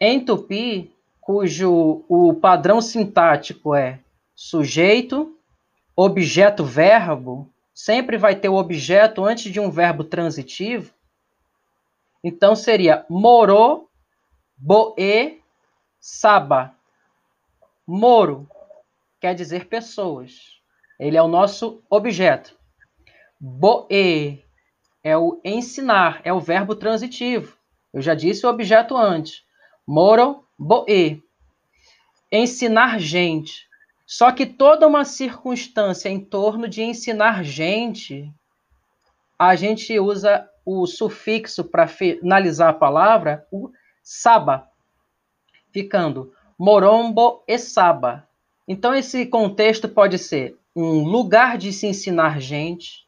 Em 0.00 0.24
tupi, 0.24 0.90
cujo 1.20 2.02
o 2.08 2.32
padrão 2.32 2.80
sintático 2.80 3.74
é 3.74 4.00
sujeito, 4.34 5.36
objeto, 5.94 6.64
verbo, 6.64 7.46
sempre 7.74 8.16
vai 8.16 8.34
ter 8.34 8.48
o 8.48 8.56
objeto 8.56 9.22
antes 9.22 9.52
de 9.52 9.60
um 9.60 9.70
verbo 9.70 10.02
transitivo. 10.02 10.94
Então 12.24 12.56
seria 12.56 13.04
moro, 13.10 13.86
boe, 14.56 15.42
saba. 16.00 16.74
Moro, 17.86 18.48
quer 19.20 19.34
dizer 19.34 19.66
pessoas. 19.66 20.60
Ele 20.98 21.16
é 21.16 21.22
o 21.22 21.28
nosso 21.28 21.82
objeto. 21.90 22.56
Boe 23.40 24.44
é 25.02 25.16
o 25.16 25.40
ensinar, 25.44 26.20
é 26.24 26.32
o 26.32 26.40
verbo 26.40 26.76
transitivo. 26.76 27.56
Eu 27.92 28.00
já 28.00 28.14
disse 28.14 28.46
o 28.46 28.48
objeto 28.48 28.96
antes. 28.96 29.44
Moro, 29.86 30.46
boe. 30.56 31.22
Ensinar 32.30 33.00
gente. 33.00 33.66
Só 34.06 34.30
que 34.30 34.46
toda 34.46 34.86
uma 34.86 35.04
circunstância 35.04 36.08
em 36.08 36.20
torno 36.20 36.68
de 36.68 36.82
ensinar 36.82 37.42
gente, 37.42 38.32
a 39.38 39.56
gente 39.56 39.98
usa 39.98 40.48
o 40.64 40.86
sufixo 40.86 41.64
para 41.64 41.88
finalizar 41.88 42.70
a 42.70 42.74
palavra, 42.74 43.46
o 43.50 43.70
saba, 44.02 44.68
ficando 45.72 46.32
morombo 46.58 47.42
e 47.46 47.58
saba. 47.58 48.26
Então, 48.66 48.94
esse 48.94 49.26
contexto 49.26 49.88
pode 49.88 50.18
ser 50.18 50.56
um 50.74 51.04
lugar 51.04 51.58
de 51.58 51.72
se 51.72 51.86
ensinar 51.86 52.40
gente, 52.40 53.06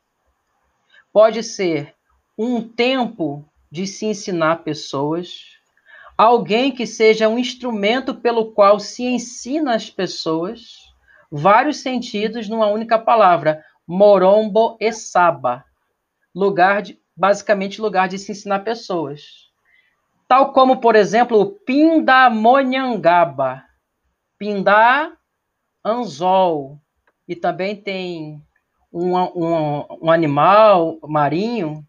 pode 1.13 1.43
ser 1.43 1.95
um 2.37 2.61
tempo 2.61 3.45
de 3.71 3.87
se 3.87 4.07
ensinar 4.07 4.65
pessoas, 4.65 5.55
alguém 6.17 6.73
que 6.73 6.87
seja 6.87 7.29
um 7.29 7.39
instrumento 7.39 8.15
pelo 8.15 8.53
qual 8.53 8.79
se 8.79 9.05
ensina 9.05 9.75
as 9.75 9.91
pessoas, 9.91 10.77
vários 11.31 11.79
sentidos 11.79 12.49
numa 12.49 12.67
única 12.67 12.99
palavra, 12.99 13.65
morombo 13.87 14.77
e 14.81 14.93
saba, 14.93 15.65
lugar 16.35 16.83
de, 16.83 17.01
basicamente 17.17 17.81
lugar 17.81 18.09
de 18.09 18.19
se 18.19 18.33
ensinar 18.33 18.61
pessoas. 18.61 19.44
Tal 20.27 20.53
como, 20.53 20.81
por 20.81 20.97
exemplo, 20.97 21.41
o 21.41 21.47
Pindamonhangaba. 21.47 23.63
Pindá 24.39 25.13
anzol. 25.85 26.81
E 27.27 27.35
também 27.37 27.77
tem 27.77 28.43
um, 28.93 29.17
um, 29.17 29.87
um 30.03 30.11
animal 30.11 30.99
marinho 31.03 31.87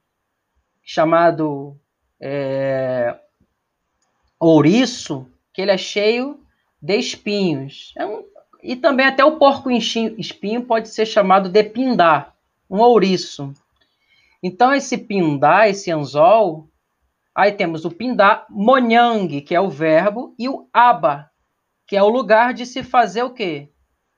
chamado 0.83 1.77
é, 2.21 3.19
ouriço, 4.39 5.27
que 5.53 5.61
ele 5.61 5.71
é 5.71 5.77
cheio 5.77 6.39
de 6.81 6.97
espinhos. 6.97 7.93
É 7.97 8.05
um, 8.05 8.23
e 8.61 8.75
também 8.75 9.05
até 9.05 9.23
o 9.23 9.37
porco 9.37 9.69
espinho 9.69 10.63
pode 10.63 10.89
ser 10.89 11.05
chamado 11.05 11.49
de 11.49 11.63
pindá, 11.63 12.33
um 12.67 12.79
ouriço. 12.79 13.53
Então, 14.41 14.73
esse 14.73 14.97
pindá, 14.97 15.69
esse 15.69 15.91
anzol, 15.91 16.67
aí 17.35 17.51
temos 17.51 17.83
o 17.83 17.91
pindá 17.91 18.45
monhang, 18.49 19.41
que 19.41 19.53
é 19.53 19.59
o 19.59 19.69
verbo, 19.69 20.33
e 20.39 20.47
o 20.47 20.69
aba, 20.71 21.29
que 21.85 21.97
é 21.97 22.01
o 22.01 22.09
lugar 22.09 22.53
de 22.53 22.65
se 22.65 22.81
fazer 22.81 23.23
o 23.23 23.33
quê? 23.33 23.69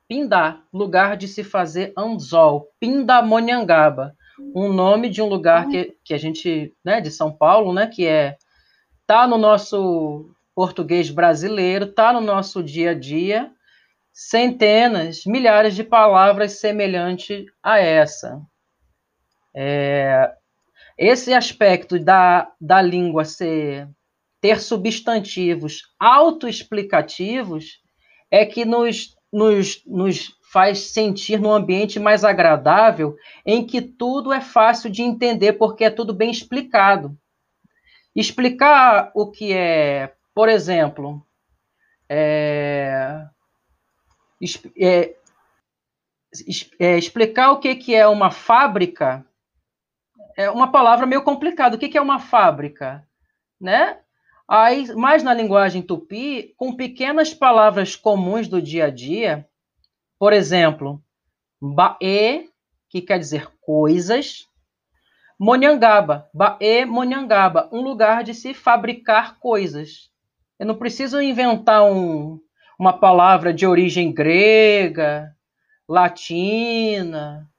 Pindá, 0.08 0.62
lugar 0.72 1.18
de 1.18 1.28
se 1.28 1.44
fazer 1.44 1.92
anzol, 1.98 2.70
Pindamonhangaba, 2.80 4.16
um 4.56 4.72
nome 4.72 5.10
de 5.10 5.22
um 5.22 5.28
lugar 5.28 5.68
que, 5.68 5.98
que 6.04 6.14
a 6.14 6.18
gente, 6.18 6.74
né, 6.86 7.02
de 7.02 7.12
São 7.12 7.32
Paulo, 7.32 7.74
né, 7.74 7.88
que 7.88 8.06
é 8.06 8.38
tá 9.06 9.26
no 9.28 9.38
nosso 9.38 10.30
português 10.54 11.10
brasileiro, 11.10 11.88
tá 11.88 12.14
no 12.14 12.22
nosso 12.22 12.62
dia 12.62 12.92
a 12.92 12.94
dia, 12.94 13.52
centenas, 14.14 15.24
milhares 15.26 15.76
de 15.76 15.84
palavras 15.84 16.54
semelhantes 16.60 17.46
a 17.62 17.80
essa. 17.80 18.42
É, 19.56 20.34
esse 20.98 21.34
aspecto 21.34 22.00
da, 22.00 22.52
da 22.60 22.82
língua 22.82 23.26
ser 23.26 23.88
ter 24.40 24.60
substantivos 24.60 25.84
autoexplicativos 26.00 27.82
é 28.30 28.46
que 28.46 28.66
nos 28.66 29.18
nos, 29.32 29.84
nos 29.86 30.38
faz 30.52 30.80
sentir 30.80 31.40
num 31.40 31.52
ambiente 31.52 32.00
mais 32.00 32.24
agradável, 32.24 33.18
em 33.46 33.66
que 33.66 33.82
tudo 33.82 34.32
é 34.32 34.42
fácil 34.42 34.90
de 34.90 35.02
entender, 35.02 35.54
porque 35.54 35.84
é 35.84 35.90
tudo 35.90 36.14
bem 36.14 36.32
explicado. 36.32 37.18
Explicar 38.16 39.12
o 39.14 39.30
que 39.30 39.54
é, 39.54 40.14
por 40.34 40.50
exemplo, 40.50 41.24
é, 42.10 43.28
é, 44.80 45.16
é, 46.80 46.98
explicar 46.98 47.52
o 47.52 47.60
que, 47.60 47.76
que 47.76 47.94
é 47.94 48.08
uma 48.08 48.32
fábrica 48.32 49.26
é 50.38 50.52
uma 50.52 50.72
palavra 50.72 51.08
meio 51.08 51.24
complicada. 51.24 51.76
O 51.76 51.80
que, 51.80 51.90
que 51.90 51.98
é 51.98 52.02
uma 52.02 52.20
fábrica? 52.20 53.04
Né? 53.60 53.98
Aí, 54.48 54.94
mais 54.96 55.24
na 55.24 55.34
linguagem 55.34 55.82
tupi, 55.82 56.54
com 56.56 56.76
pequenas 56.76 57.34
palavras 57.34 57.96
comuns 57.96 58.48
do 58.48 58.62
dia 58.62 58.86
a 58.86 58.90
dia, 58.92 59.46
por 60.20 60.32
exemplo, 60.32 61.04
bae, 61.60 62.48
que 62.88 63.02
quer 63.02 63.18
dizer 63.18 63.50
coisas, 63.60 64.48
Monhangaba, 65.40 66.30
bae 66.34 66.86
Monhangaba, 66.86 67.68
um 67.74 67.82
lugar 67.82 68.24
de 68.24 68.34
se 68.34 68.54
fabricar 68.54 69.40
coisas. 69.40 70.10
Eu 70.60 70.66
não 70.66 70.76
preciso 70.76 71.20
inventar 71.20 71.84
um, 71.84 72.40
uma 72.80 72.94
palavra 72.94 73.54
de 73.54 73.66
origem 73.66 74.14
grega, 74.14 75.36
latina, 75.90 77.50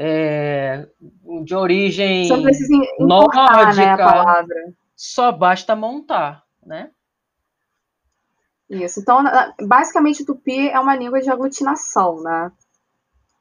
é, 0.00 0.86
de 1.44 1.54
origem 1.56 2.28
nórdica. 3.00 3.74
Né, 3.74 3.92
a 3.92 3.96
palavra 3.96 4.74
só 4.94 5.32
basta 5.32 5.74
montar, 5.74 6.44
né? 6.64 6.90
Isso. 8.70 9.00
Então, 9.00 9.24
basicamente, 9.60 10.22
o 10.22 10.26
tupi 10.26 10.68
é 10.68 10.78
uma 10.78 10.94
língua 10.94 11.20
de 11.20 11.28
aglutinação, 11.28 12.22
né? 12.22 12.52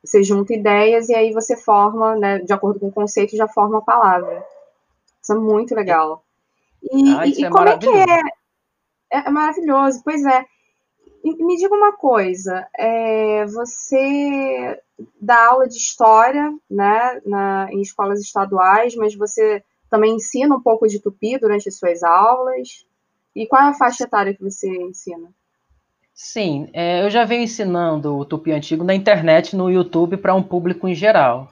Você 0.04 0.24
junta 0.24 0.54
ideias 0.54 1.10
e 1.10 1.16
aí 1.16 1.32
você 1.32 1.56
forma, 1.56 2.16
né, 2.16 2.40
de 2.40 2.54
acordo 2.54 2.80
com 2.80 2.88
o 2.88 2.92
conceito, 2.92 3.36
já 3.36 3.48
forma 3.48 3.78
a 3.78 3.82
palavra. 3.82 4.44
Isso 5.22 5.34
é 5.34 5.36
muito 5.36 5.76
legal. 5.76 6.24
E, 6.82 7.14
ah, 7.14 7.28
e 7.28 7.44
é 7.44 7.50
como 7.50 7.68
é 7.68 7.78
que 7.78 7.90
é? 7.90 8.20
é? 9.12 9.28
é? 9.28 9.30
maravilhoso, 9.30 10.02
pois 10.04 10.24
é. 10.26 10.46
Me 11.36 11.58
diga 11.58 11.74
uma 11.74 11.94
coisa, 11.94 12.68
é, 12.78 13.46
você 13.46 14.80
dá 15.20 15.48
aula 15.48 15.68
de 15.68 15.76
história, 15.76 16.54
né, 16.70 17.22
na, 17.26 17.68
em 17.72 17.82
escolas 17.82 18.20
estaduais, 18.20 18.96
mas 18.96 19.16
você 19.16 19.64
também 19.90 20.16
ensina 20.16 20.56
um 20.56 20.62
pouco 20.62 20.88
de 20.88 21.00
tupi 21.00 21.38
durante 21.40 21.70
as 21.70 21.78
suas 21.78 22.04
aulas? 22.04 22.86
E 23.36 23.46
qual 23.46 23.62
é 23.64 23.70
a 23.70 23.74
faixa 23.74 24.04
etária 24.04 24.34
que 24.34 24.44
você 24.44 24.68
ensina? 24.68 25.30
Sim, 26.14 26.68
é, 26.74 27.04
eu 27.04 27.12
já 27.12 27.24
venho 27.26 27.44
ensinando 27.44 28.18
o 28.18 28.26
tupi 28.26 28.52
antigo 28.52 28.84
na 28.84 28.96
internet, 28.96 29.56
no 29.56 29.70
YouTube, 29.70 30.18
para 30.18 30.34
um 30.34 30.42
público 30.42 30.88
em 30.88 30.96
geral. 30.96 31.52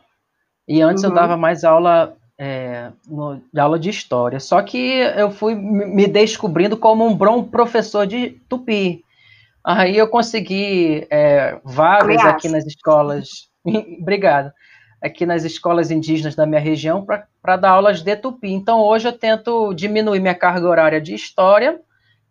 E 0.67 0.81
antes 0.81 1.03
uhum. 1.03 1.11
eu 1.11 1.15
dava 1.15 1.37
mais 1.37 1.63
aula, 1.63 2.17
é, 2.35 2.91
no, 3.07 3.39
de 3.53 3.59
aula 3.59 3.77
de 3.77 3.91
história. 3.91 4.39
Só 4.39 4.59
que 4.63 4.97
eu 5.15 5.29
fui 5.29 5.53
me 5.53 6.07
descobrindo 6.07 6.75
como 6.75 7.05
um 7.05 7.15
bom 7.15 7.43
professor 7.43 8.07
de 8.07 8.41
tupi. 8.49 9.04
Aí 9.65 9.97
eu 9.97 10.07
consegui 10.07 11.07
é, 11.09 11.59
vagas 11.63 12.21
Ameaça. 12.21 12.29
aqui 12.29 12.49
nas 12.49 12.65
escolas. 12.65 13.49
Obrigado. 13.99 14.51
Aqui 15.01 15.25
nas 15.25 15.43
escolas 15.43 15.91
indígenas 15.91 16.35
da 16.35 16.45
minha 16.45 16.61
região 16.61 17.05
para 17.41 17.57
dar 17.57 17.71
aulas 17.71 18.01
de 18.01 18.15
tupi. 18.15 18.51
Então 18.51 18.79
hoje 18.79 19.07
eu 19.07 19.13
tento 19.13 19.73
diminuir 19.73 20.19
minha 20.19 20.35
carga 20.35 20.67
horária 20.67 21.01
de 21.01 21.13
história 21.13 21.79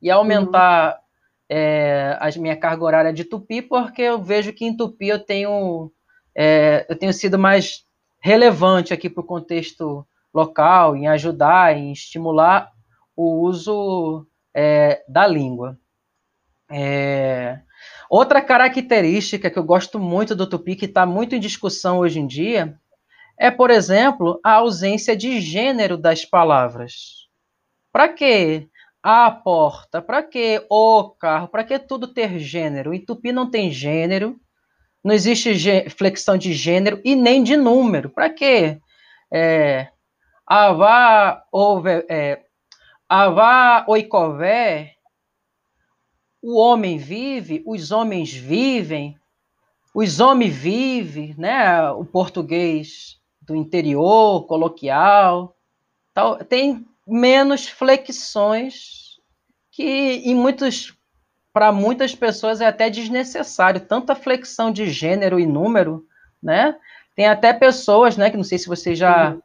e 0.01 0.11
aumentar 0.11 0.95
uhum 0.95 1.05
é, 1.49 2.17
a 2.21 2.29
minha 2.39 2.57
carga 2.57 2.85
horária 2.85 3.13
de 3.13 3.25
Tupi, 3.25 3.63
porque 3.63 4.03
eu 4.03 4.23
vejo 4.23 4.53
que 4.53 4.65
em 4.65 4.77
Tupi 4.77 5.09
eu 5.09 5.19
tenho, 5.19 5.91
é, 6.35 6.87
eu 6.89 6.97
tenho 6.97 7.13
sido 7.13 7.39
mais 7.39 7.85
relevante 8.21 8.93
aqui 8.95 9.11
para 9.11 9.21
o 9.21 9.27
contexto 9.27 10.07
local, 10.33 10.97
em 10.97 11.07
ajudar, 11.07 11.77
em 11.77 11.93
estimular 11.93 12.73
o 13.15 13.41
uso 13.43 14.27
é, 14.53 15.05
da 15.09 15.27
língua. 15.27 15.79
É, 16.75 17.61
outra 18.11 18.43
característica 18.43 19.49
que 19.49 19.59
eu 19.59 19.65
gosto 19.65 19.99
muito 19.99 20.35
do 20.35 20.49
Tupi, 20.49 20.75
que 20.75 20.87
está 20.87 21.07
muito 21.07 21.35
em 21.37 21.41
discussão 21.41 21.99
hoje 21.99 22.19
em 22.19 22.27
dia, 22.27 22.77
é, 23.39 23.51
por 23.51 23.71
exemplo, 23.71 24.41
a 24.43 24.55
ausência 24.55 25.17
de 25.17 25.41
gênero 25.41 25.97
das 25.97 26.25
palavras. 26.25 27.29
Para 27.93 28.09
quê? 28.09 28.69
a 29.05 29.31
porta, 29.31 30.01
para 30.01 30.23
que 30.23 30.65
o 30.71 31.11
carro, 31.11 31.47
para 31.49 31.63
que 31.63 31.79
tudo 31.79 32.09
ter 32.09 32.39
gênero? 32.39 32.95
Em 32.95 33.05
Tupi 33.05 33.33
não 33.33 33.51
tem 33.51 33.71
gênero, 33.71 34.41
não 35.05 35.15
existe 35.15 35.91
flexão 35.91 36.39
de 36.39 36.55
gênero 36.55 36.99
e 37.05 37.15
nem 37.15 37.43
de 37.43 37.55
número. 37.55 38.09
Para 38.09 38.31
quê? 38.31 38.81
É, 39.31 39.89
avá, 40.47 41.45
ove, 41.53 42.07
é, 42.09 42.41
avá, 43.07 43.85
oicové, 43.87 44.94
o 46.47 46.59
homem 46.59 46.99
vive, 46.99 47.63
os 47.65 47.91
homens 47.91 48.31
vivem, 48.31 49.19
os 49.95 50.21
homens 50.21 50.55
vivem, 50.55 51.35
né? 51.39 51.91
O 51.93 52.05
português 52.05 53.19
do 53.41 53.57
interior, 53.57 54.47
coloquial, 54.47 55.57
tal, 56.13 56.37
tem 56.45 56.87
menos 57.07 57.67
flexões 57.67 59.19
que 59.73 59.83
em 59.83 60.35
muitos 60.35 60.95
para 61.51 61.73
muitas 61.73 62.15
pessoas 62.15 62.61
é 62.61 62.67
até 62.67 62.91
desnecessário 62.91 63.81
tanta 63.81 64.15
flexão 64.15 64.71
de 64.71 64.91
gênero 64.91 65.41
e 65.41 65.47
número, 65.47 66.07
né? 66.43 66.77
Tem 67.17 67.27
até 67.27 67.55
pessoas, 67.55 68.19
né, 68.19 68.29
que 68.29 68.37
não 68.37 68.45
sei 68.45 68.59
se 68.59 68.69
vocês 68.69 68.99
já 68.99 69.31
uhum. 69.31 69.41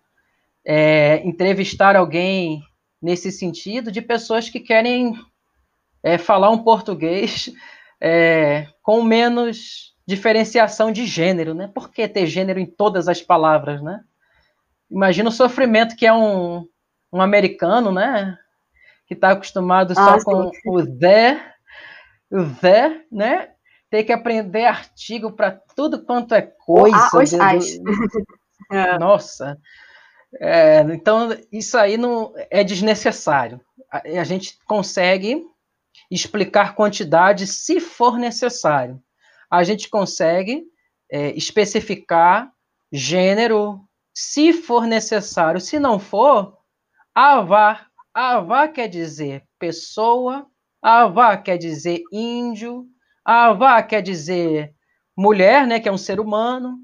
é, 0.65 1.21
entrevistaram 1.23 2.01
alguém 2.01 2.61
nesse 3.01 3.31
sentido, 3.31 3.89
de 3.89 4.01
pessoas 4.01 4.49
que 4.49 4.59
querem 4.59 5.13
é, 6.03 6.17
falar 6.17 6.49
um 6.49 6.63
português 6.63 7.51
é, 8.01 8.67
com 8.81 9.03
menos 9.03 9.95
diferenciação 10.07 10.91
de 10.91 11.05
gênero, 11.05 11.53
né? 11.53 11.69
Por 11.73 11.91
que 11.91 12.07
ter 12.07 12.25
gênero 12.25 12.59
em 12.59 12.65
todas 12.65 13.07
as 13.07 13.21
palavras, 13.21 13.81
né? 13.81 14.01
Imagina 14.89 15.29
o 15.29 15.31
sofrimento 15.31 15.95
que 15.95 16.05
é 16.05 16.13
um, 16.13 16.67
um 17.13 17.21
americano, 17.21 17.91
né? 17.91 18.37
Que 19.05 19.13
está 19.13 19.31
acostumado 19.31 19.93
só 19.93 20.15
ah, 20.15 20.23
com 20.23 20.51
o 20.65 20.81
Zé, 20.97 21.39
o 22.31 22.43
Zé, 22.43 23.03
né? 23.11 23.49
Tem 23.89 24.03
que 24.03 24.11
aprender 24.11 24.65
artigo 24.65 25.31
para 25.31 25.59
tudo 25.75 26.03
quanto 26.03 26.33
é 26.33 26.41
coisa. 26.41 27.37
Ah, 27.39 27.53
é. 28.71 28.97
Nossa. 28.97 29.57
É, 30.39 30.81
então, 30.91 31.35
isso 31.51 31.77
aí 31.77 31.97
não 31.97 32.33
é 32.49 32.63
desnecessário. 32.63 33.59
A, 33.91 34.01
a 34.19 34.23
gente 34.23 34.57
consegue 34.65 35.43
explicar 36.09 36.75
quantidade 36.75 37.45
se 37.47 37.79
for 37.79 38.17
necessário. 38.17 39.01
A 39.49 39.63
gente 39.63 39.89
consegue 39.89 40.63
é, 41.11 41.31
especificar 41.31 42.51
gênero 42.91 43.81
se 44.13 44.53
for 44.53 44.85
necessário. 44.85 45.61
Se 45.61 45.79
não 45.79 45.99
for, 45.99 46.57
Avá. 47.13 47.85
Avá 48.13 48.67
quer 48.67 48.87
dizer 48.87 49.43
pessoa, 49.59 50.47
Avá 50.81 51.37
quer 51.37 51.57
dizer 51.57 52.01
índio, 52.11 52.87
Avá 53.23 53.81
quer 53.83 54.01
dizer 54.01 54.73
mulher, 55.15 55.67
né, 55.67 55.79
que 55.79 55.87
é 55.87 55.91
um 55.91 55.97
ser 55.97 56.19
humano. 56.19 56.77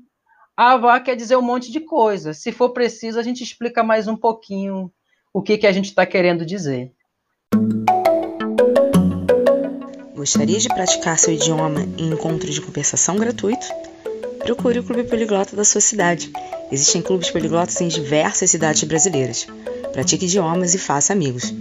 Avá 0.55 0.99
quer 0.99 1.15
dizer 1.15 1.35
um 1.35 1.41
monte 1.41 1.71
de 1.71 1.81
coisa. 1.81 2.33
Se 2.33 2.51
for 2.51 2.69
preciso, 2.69 3.19
a 3.19 3.23
gente 3.23 3.43
explica 3.43 3.83
mais 3.83 4.07
um 4.07 4.15
pouquinho 4.15 4.91
o 5.33 5.41
que, 5.41 5.57
que 5.57 5.67
a 5.67 5.71
gente 5.71 5.85
está 5.85 6.05
querendo 6.05 6.45
dizer. 6.45 6.93
Gostaria 10.25 10.57
de 10.57 10.67
praticar 10.69 11.19
seu 11.19 11.35
idioma 11.35 11.81
em 11.99 12.09
encontro 12.09 12.49
de 12.49 12.59
conversação 12.59 13.15
gratuito? 13.15 13.67
Procure 14.39 14.79
o 14.79 14.83
Clube 14.83 15.03
Poliglota 15.03 15.55
da 15.55 15.63
sua 15.63 15.79
cidade. 15.79 16.33
Existem 16.71 16.99
clubes 16.99 17.29
poliglotas 17.29 17.79
em 17.79 17.87
diversas 17.87 18.49
cidades 18.49 18.83
brasileiras 18.85 19.45
pratique 19.93 20.25
idiomas 20.25 20.73
e 20.73 20.79
faça 20.79 21.13
amigos. 21.13 21.53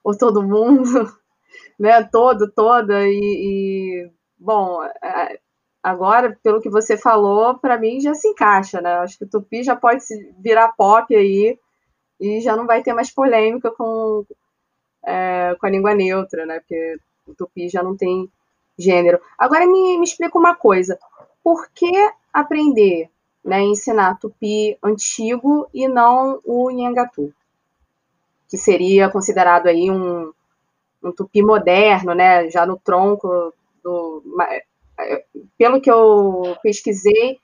ou 0.03 0.17
todo 0.17 0.43
mundo, 0.43 1.07
né, 1.79 2.03
todo, 2.05 2.51
toda, 2.51 3.07
e, 3.07 3.13
e 3.13 4.11
bom, 4.41 4.83
é, 4.85 5.39
agora, 5.83 6.37
pelo 6.43 6.61
que 6.61 6.71
você 6.71 6.97
falou, 6.97 7.59
para 7.59 7.79
mim 7.79 8.01
já 8.01 8.15
se 8.15 8.27
encaixa, 8.29 8.81
né? 8.81 8.95
Acho 8.99 9.19
que 9.19 9.25
o 9.25 9.29
Tupi 9.29 9.63
já 9.63 9.77
pode 9.77 10.03
virar 10.39 10.73
pop 10.73 11.15
aí, 11.15 11.59
e 12.21 12.41
já 12.41 12.55
não 12.55 12.67
vai 12.67 12.83
ter 12.83 12.93
mais 12.93 13.11
polêmica 13.11 13.71
com, 13.71 14.25
é, 15.05 15.57
com 15.59 15.67
a 15.67 15.71
língua 15.71 15.95
neutra, 15.95 16.45
né? 16.45 16.61
Porque 16.61 16.99
o 17.27 17.35
tupi 17.35 17.69
já 17.69 17.83
não 17.83 17.97
tem 17.97 18.31
gênero. 18.79 19.19
Agora 19.39 19.67
me, 19.67 19.99
me 19.99 20.05
explica 20.05 20.39
uma 20.39 20.55
coisa: 20.55 20.99
por 21.43 21.71
que 21.71 21.91
aprender, 22.33 23.09
né, 23.43 23.63
ensinar 23.63 24.19
tupi 24.19 24.77
antigo 24.83 25.67
e 25.73 25.89
não 25.89 26.41
o 26.45 26.71
nhangatu? 26.71 27.33
Que 28.49 28.59
seria 28.59 29.09
considerado 29.09 29.69
aí 29.69 29.91
um, 29.91 30.31
um 31.03 31.13
tupi 31.13 31.43
moderno, 31.43 32.15
né? 32.15 32.51
Já 32.51 32.67
no 32.67 32.77
tronco 32.77 33.55
do. 33.83 34.23
É, 34.99 35.25
pelo 35.57 35.81
que 35.81 35.91
eu 35.91 36.57
pesquisei, 36.63 37.39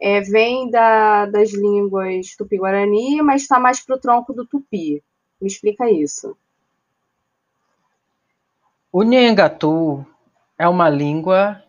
é, 0.00 0.20
vem 0.20 0.70
da, 0.70 1.26
das 1.26 1.52
línguas 1.52 2.34
tupi-guarani, 2.36 3.22
mas 3.22 3.42
está 3.42 3.60
mais 3.60 3.80
para 3.80 3.96
o 3.96 4.00
tronco 4.00 4.32
do 4.32 4.46
tupi. 4.46 5.02
Me 5.40 5.46
explica 5.48 5.90
isso. 5.90 6.36
O 8.90 9.02
Nhangatu 9.02 10.04
é 10.58 10.68
uma 10.68 10.88
língua 10.88 11.62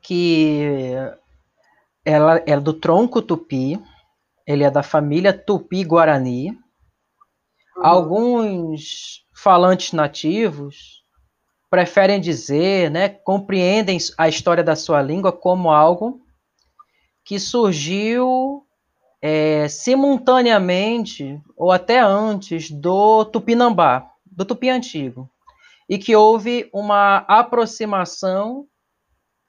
que 0.00 0.94
ela 2.04 2.42
é 2.46 2.58
do 2.58 2.72
tronco 2.72 3.20
tupi, 3.20 3.80
ele 4.46 4.64
é 4.64 4.70
da 4.70 4.82
família 4.82 5.32
tupi-guarani. 5.32 6.50
Uhum. 6.50 7.86
Alguns 7.86 9.26
falantes 9.32 9.92
nativos 9.92 10.99
preferem 11.70 12.20
dizer, 12.20 12.90
né, 12.90 13.08
compreendem 13.08 13.96
a 14.18 14.28
história 14.28 14.62
da 14.62 14.74
sua 14.74 15.00
língua 15.00 15.30
como 15.30 15.70
algo 15.70 16.20
que 17.24 17.38
surgiu 17.38 18.66
é, 19.22 19.68
simultaneamente 19.68 21.40
ou 21.56 21.70
até 21.70 22.00
antes 22.00 22.70
do 22.70 23.24
Tupinambá, 23.24 24.10
do 24.26 24.44
Tupi 24.44 24.68
antigo. 24.68 25.30
e 25.88 25.98
que 25.98 26.14
houve 26.14 26.68
uma 26.72 27.18
aproximação 27.28 28.66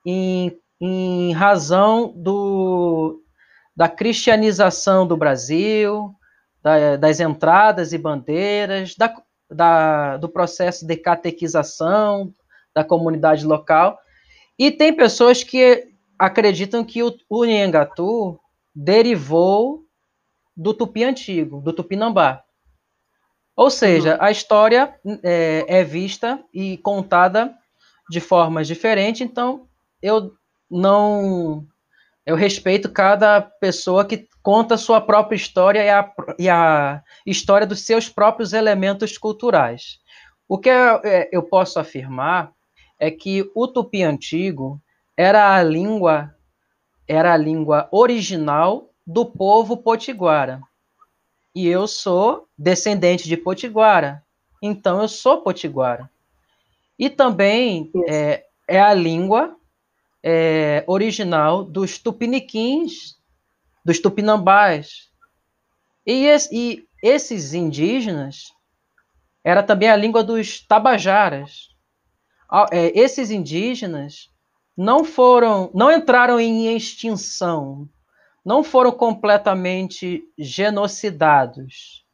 em, 0.06 0.58
em 0.80 1.32
razão 1.34 2.12
do, 2.16 3.24
da 3.76 3.88
cristianização 3.88 5.06
do 5.06 5.16
Brasil, 5.16 6.14
da, 6.62 6.98
das 6.98 7.20
entradas 7.20 7.94
e 7.94 7.98
bandeiras, 7.98 8.96
da, 8.96 9.14
da, 9.52 10.18
do 10.18 10.30
processo 10.30 10.86
de 10.86 10.96
catequização 10.96 12.34
da 12.74 12.84
comunidade 12.84 13.46
local. 13.46 14.00
E 14.58 14.72
tem 14.72 14.96
pessoas 14.96 15.44
que 15.44 15.88
acreditam 16.18 16.84
que 16.84 17.02
o, 17.04 17.46
Nhangatu 17.46 18.40
derivou 18.74 19.86
do 20.56 20.74
Tupi 20.74 21.04
antigo, 21.04 21.62
do 21.62 21.74
Tupinambá. 21.74 22.44
Ou 23.56 23.70
seja, 23.70 24.16
uhum. 24.16 24.18
a 24.22 24.32
história 24.32 24.96
é, 25.24 25.66
é, 25.68 25.84
vista 25.84 26.44
e 26.54 26.78
contada 26.78 27.54
de 28.10 28.20
formas 28.20 28.68
diferentes, 28.68 29.22
então 29.22 29.68
eu 30.02 30.32
não. 30.70 31.66
Eu 32.32 32.38
respeito 32.38 32.90
cada 32.90 33.42
pessoa 33.42 34.06
que 34.06 34.26
conta 34.42 34.76
a 34.76 34.78
sua 34.78 35.02
própria 35.02 35.36
história 35.36 35.84
e 35.84 35.90
a, 35.90 36.14
e 36.40 36.50
a 36.50 37.04
história 37.26 37.68
dos 37.68 37.82
seus 37.82 38.08
próprios 38.08 38.54
elementos 38.54 39.18
culturais. 39.18 40.00
O 40.48 40.58
que 40.58 40.70
eu, 40.70 41.02
é, 41.04 41.28
eu 41.30 41.44
posso 41.44 41.78
afirmar 41.78 42.54
é 42.98 43.12
que 43.12 43.52
o 43.54 43.68
tupi 43.68 44.02
antigo 44.02 44.82
era 45.18 45.58
a 45.58 45.62
língua 45.62 46.34
era 47.06 47.34
a 47.34 47.38
língua 47.38 47.90
original 47.92 48.90
do 49.06 49.26
povo 49.26 49.76
potiguara. 49.76 50.62
E 51.54 51.68
eu 51.68 51.86
sou 51.86 52.48
descendente 52.58 53.28
de 53.28 53.36
potiguara, 53.36 54.24
então 54.62 55.02
eu 55.02 55.10
sou 55.10 55.42
potiguara. 55.42 56.10
E 56.98 57.10
também 57.10 57.92
é, 58.08 58.46
é, 58.70 58.80
a 58.80 58.94
língua 58.94 59.54
é, 60.24 60.84
original 60.88 61.64
dos 61.64 61.98
tupiniquins, 61.98 63.18
dos 63.84 64.00
tupinambás. 64.00 65.10
E, 66.06 66.28
e 66.52 66.86
esses 67.02 67.54
indígenas 67.54 68.54
era 69.44 69.64
também 69.64 69.90
a 69.90 69.96
língua 69.96 70.24
dos 70.24 70.60
tabajaras. 70.60 71.70
É, 72.72 72.98
esses 73.00 73.32
indígenas 73.32 74.30
não 74.76 75.04
foram, 75.04 75.72
não 75.74 75.92
entraram 75.92 76.40
em 76.40 76.76
extinção, 76.76 77.88
não 78.44 78.64
foram 78.64 78.92
completamente 78.92 80.24
genocidados, 80.38 82.06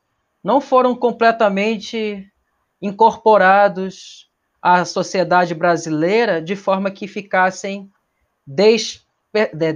não 0.43 0.61
foram 0.61 0.95
completamente 0.95 2.31
incorporados 2.81 4.29
à 4.61 4.85
sociedade 4.85 5.53
brasileira 5.55 6.41
de 6.41 6.55
forma 6.55 6.91
que 6.91 7.07
ficassem 7.07 7.89
des, 8.47 9.05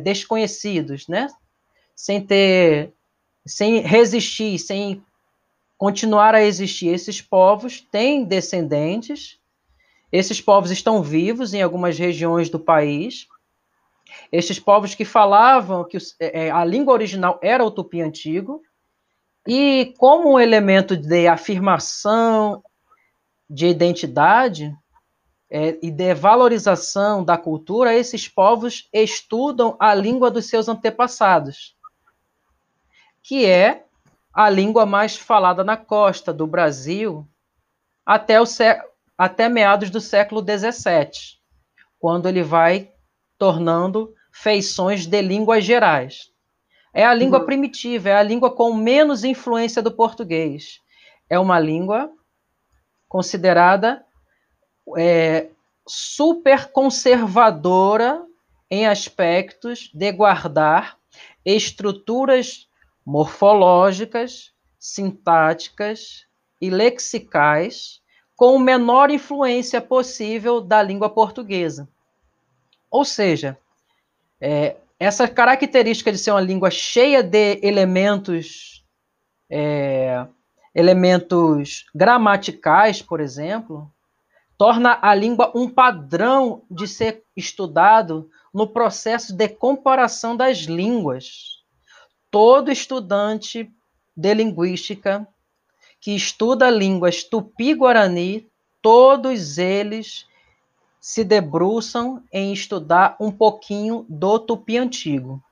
desconhecidos, 0.01 1.07
né? 1.07 1.27
Sem 1.95 2.25
ter, 2.25 2.93
sem 3.45 3.81
resistir, 3.81 4.57
sem 4.57 5.03
continuar 5.77 6.33
a 6.33 6.41
existir. 6.41 6.87
Esses 6.87 7.21
povos 7.21 7.81
têm 7.81 8.23
descendentes 8.23 9.41
esses 10.11 10.41
povos 10.41 10.71
estão 10.71 11.01
vivos 11.01 11.53
em 11.53 11.61
algumas 11.61 11.97
regiões 11.97 12.49
do 12.49 12.59
país. 12.59 13.27
Estes 14.31 14.59
povos 14.59 14.93
que 14.93 15.05
falavam 15.05 15.85
que 15.85 15.97
é, 16.19 16.47
é, 16.47 16.51
a 16.51 16.65
língua 16.65 16.93
original 16.93 17.39
era 17.41 17.63
o 17.63 17.71
tupi 17.71 18.01
antigo, 18.01 18.61
e 19.47 19.93
como 19.97 20.33
um 20.33 20.39
elemento 20.39 20.97
de 20.97 21.27
afirmação 21.27 22.61
de 23.49 23.67
identidade 23.67 24.75
é, 25.53 25.77
e 25.81 25.91
de 25.91 26.13
valorização 26.13 27.25
da 27.25 27.37
cultura, 27.37 27.93
esses 27.93 28.25
povos 28.25 28.87
estudam 28.93 29.75
a 29.77 29.93
língua 29.93 30.31
dos 30.31 30.45
seus 30.47 30.69
antepassados, 30.69 31.75
que 33.21 33.45
é 33.45 33.83
a 34.33 34.49
língua 34.49 34.85
mais 34.85 35.17
falada 35.17 35.61
na 35.61 35.75
costa 35.75 36.31
do 36.33 36.47
Brasil 36.47 37.27
até 38.05 38.41
o, 38.41 38.45
até 39.17 39.49
meados 39.49 39.89
do 39.89 39.99
século 39.99 40.41
XVII, 40.41 41.37
quando 41.99 42.29
ele 42.29 42.41
vai 42.41 42.89
tornando 43.37 44.15
feições 44.31 45.05
de 45.05 45.21
línguas 45.21 45.65
gerais. 45.65 46.31
É 46.93 47.05
a 47.05 47.13
língua 47.13 47.39
uhum. 47.39 47.45
primitiva, 47.45 48.07
é 48.07 48.15
a 48.15 48.23
língua 48.23 48.55
com 48.55 48.73
menos 48.73 49.25
influência 49.25 49.81
do 49.81 49.91
português. 49.91 50.79
É 51.29 51.37
uma 51.37 51.59
língua 51.59 52.09
considerada 53.09 54.05
é, 54.97 55.47
super 55.87 56.71
conservadora 56.71 58.25
em 58.69 58.87
aspectos 58.87 59.89
de 59.93 60.11
guardar 60.11 60.97
estruturas 61.45 62.67
morfológicas, 63.05 64.53
sintáticas 64.79 66.25
e 66.59 66.69
lexicais 66.69 68.01
com 68.35 68.57
menor 68.57 69.11
influência 69.11 69.81
possível 69.81 70.61
da 70.61 70.81
língua 70.81 71.09
portuguesa. 71.09 71.87
Ou 72.89 73.05
seja, 73.05 73.57
é, 74.39 74.75
essa 74.99 75.27
característica 75.27 76.11
de 76.11 76.17
ser 76.17 76.31
uma 76.31 76.41
língua 76.41 76.71
cheia 76.71 77.21
de 77.21 77.59
elementos, 77.61 78.85
é, 79.49 80.25
elementos 80.73 81.85
gramaticais, 81.93 83.01
por 83.01 83.19
exemplo, 83.19 83.91
torna 84.61 84.99
a 85.01 85.15
língua 85.15 85.51
um 85.55 85.67
padrão 85.67 86.61
de 86.69 86.87
ser 86.87 87.23
estudado 87.35 88.29
no 88.53 88.67
processo 88.67 89.33
de 89.33 89.49
comparação 89.49 90.37
das 90.37 90.59
línguas. 90.59 91.63
Todo 92.29 92.71
estudante 92.71 93.73
de 94.15 94.33
linguística 94.35 95.27
que 95.99 96.15
estuda 96.15 96.69
línguas 96.69 97.23
tupi-guarani, 97.23 98.47
todos 98.83 99.57
eles 99.57 100.27
se 100.99 101.23
debruçam 101.23 102.23
em 102.31 102.53
estudar 102.53 103.17
um 103.19 103.31
pouquinho 103.31 104.05
do 104.07 104.37
tupi 104.37 104.77
antigo. 104.77 105.43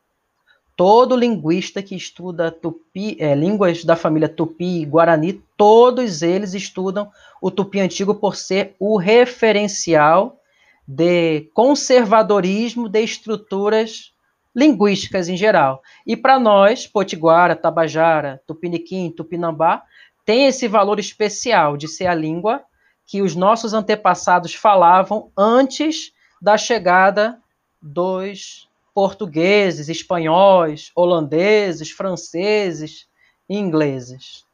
Todo 0.79 1.13
linguista 1.13 1.83
que 1.83 1.93
estuda 1.93 2.49
tupi, 2.49 3.17
é, 3.19 3.35
línguas 3.35 3.83
da 3.83 3.97
família 3.97 4.29
tupi 4.29 4.79
e 4.81 4.85
guarani, 4.85 5.33
todos 5.57 6.21
eles 6.21 6.53
estudam 6.53 7.11
o 7.41 7.51
tupi 7.51 7.81
antigo 7.81 8.15
por 8.15 8.37
ser 8.37 8.77
o 8.79 8.97
referencial 8.97 10.39
de 10.87 11.49
conservadorismo 11.53 12.87
de 12.87 13.03
estruturas 13.03 14.13
linguísticas 14.55 15.27
em 15.27 15.35
geral. 15.35 15.83
E 16.07 16.15
para 16.15 16.39
nós, 16.39 16.87
Potiguara, 16.87 17.57
Tabajara, 17.57 18.41
Tupiniquim, 18.47 19.11
Tupinambá, 19.11 19.83
tem 20.23 20.45
esse 20.45 20.65
valor 20.65 20.97
especial 20.97 21.75
de 21.75 21.89
ser 21.89 22.07
a 22.07 22.15
língua 22.15 22.63
que 23.05 23.21
os 23.21 23.35
nossos 23.35 23.73
antepassados 23.73 24.53
falavam 24.53 25.29
antes 25.37 26.13
da 26.41 26.57
chegada 26.57 27.37
dos 27.81 28.68
portugueses, 28.99 29.87
espanhóis, 29.87 30.91
holandeses, 30.93 31.89
franceses 31.89 33.07
e 33.47 33.57
ingleses. 33.57 34.45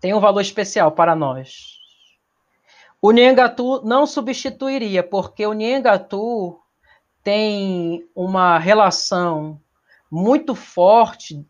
Tem 0.00 0.14
um 0.14 0.20
valor 0.20 0.40
especial 0.40 0.92
para 0.92 1.14
nós. 1.14 1.78
O 3.02 3.12
Nhengatu 3.12 3.82
não 3.84 4.06
substituiria, 4.06 5.02
porque 5.02 5.46
o 5.46 5.52
Nhengatu 5.52 6.58
tem 7.22 8.08
uma 8.16 8.58
relação 8.58 9.60
muito 10.10 10.54
forte 10.54 11.46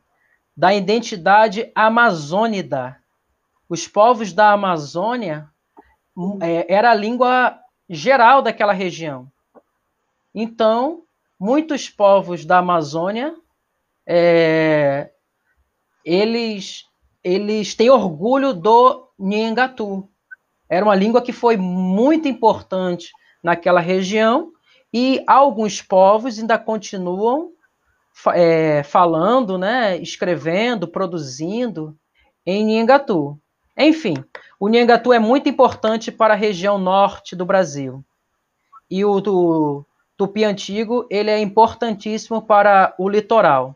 da 0.57 0.75
identidade 0.75 1.71
amazônida. 1.73 3.01
Os 3.69 3.87
povos 3.87 4.33
da 4.33 4.51
Amazônia 4.51 5.49
é, 6.43 6.67
era 6.75 6.91
a 6.91 6.95
língua 6.95 7.57
geral 7.89 8.43
daquela 8.43 8.73
região. 8.73 9.31
Então, 10.35 11.05
muitos 11.41 11.89
povos 11.89 12.45
da 12.45 12.59
Amazônia, 12.59 13.35
é, 14.07 15.11
eles, 16.05 16.85
eles 17.25 17.75
têm 17.75 17.89
orgulho 17.89 18.53
do 18.53 19.09
Nhengatu. 19.19 20.07
Era 20.69 20.85
uma 20.85 20.95
língua 20.95 21.23
que 21.23 21.33
foi 21.33 21.57
muito 21.57 22.29
importante 22.29 23.11
naquela 23.43 23.81
região 23.81 24.53
e 24.93 25.25
alguns 25.27 25.81
povos 25.81 26.39
ainda 26.39 26.59
continuam 26.59 27.53
é, 28.35 28.83
falando, 28.83 29.57
né, 29.57 29.97
escrevendo, 29.97 30.87
produzindo 30.87 31.97
em 32.45 32.65
Nhengatu. 32.65 33.41
Enfim, 33.79 34.15
o 34.59 34.69
Nhengatu 34.69 35.11
é 35.11 35.19
muito 35.19 35.49
importante 35.49 36.13
para 36.13 36.35
a 36.35 36.37
região 36.37 36.77
norte 36.77 37.35
do 37.35 37.47
Brasil. 37.47 38.05
E 38.91 39.05
o, 39.05 39.23
o 39.27 39.87
Tupi 40.21 40.45
Antigo 40.45 41.07
ele 41.09 41.31
é 41.31 41.41
importantíssimo 41.41 42.43
para 42.43 42.95
o 42.99 43.09
litoral. 43.09 43.75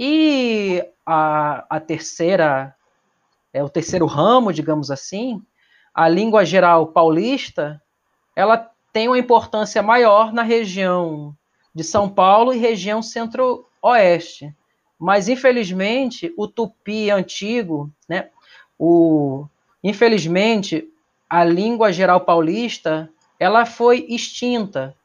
E 0.00 0.82
a, 1.04 1.66
a 1.68 1.78
terceira, 1.78 2.74
é 3.52 3.62
o 3.62 3.68
terceiro 3.68 4.06
ramo, 4.06 4.50
digamos 4.50 4.90
assim, 4.90 5.42
a 5.92 6.08
língua 6.08 6.42
geral 6.42 6.86
paulista, 6.86 7.82
ela 8.34 8.70
tem 8.94 9.08
uma 9.08 9.18
importância 9.18 9.82
maior 9.82 10.32
na 10.32 10.42
região 10.42 11.36
de 11.74 11.84
São 11.84 12.08
Paulo 12.08 12.54
e 12.54 12.58
região 12.58 13.02
centro-oeste. 13.02 14.54
Mas, 14.98 15.28
infelizmente, 15.28 16.32
o 16.34 16.48
tupi 16.48 17.10
antigo, 17.10 17.90
né, 18.08 18.30
o, 18.78 19.44
infelizmente, 19.82 20.90
a 21.28 21.44
língua 21.44 21.92
geral 21.92 22.22
paulista, 22.22 23.10
ela 23.38 23.66
foi 23.66 24.06
extinta, 24.08 24.96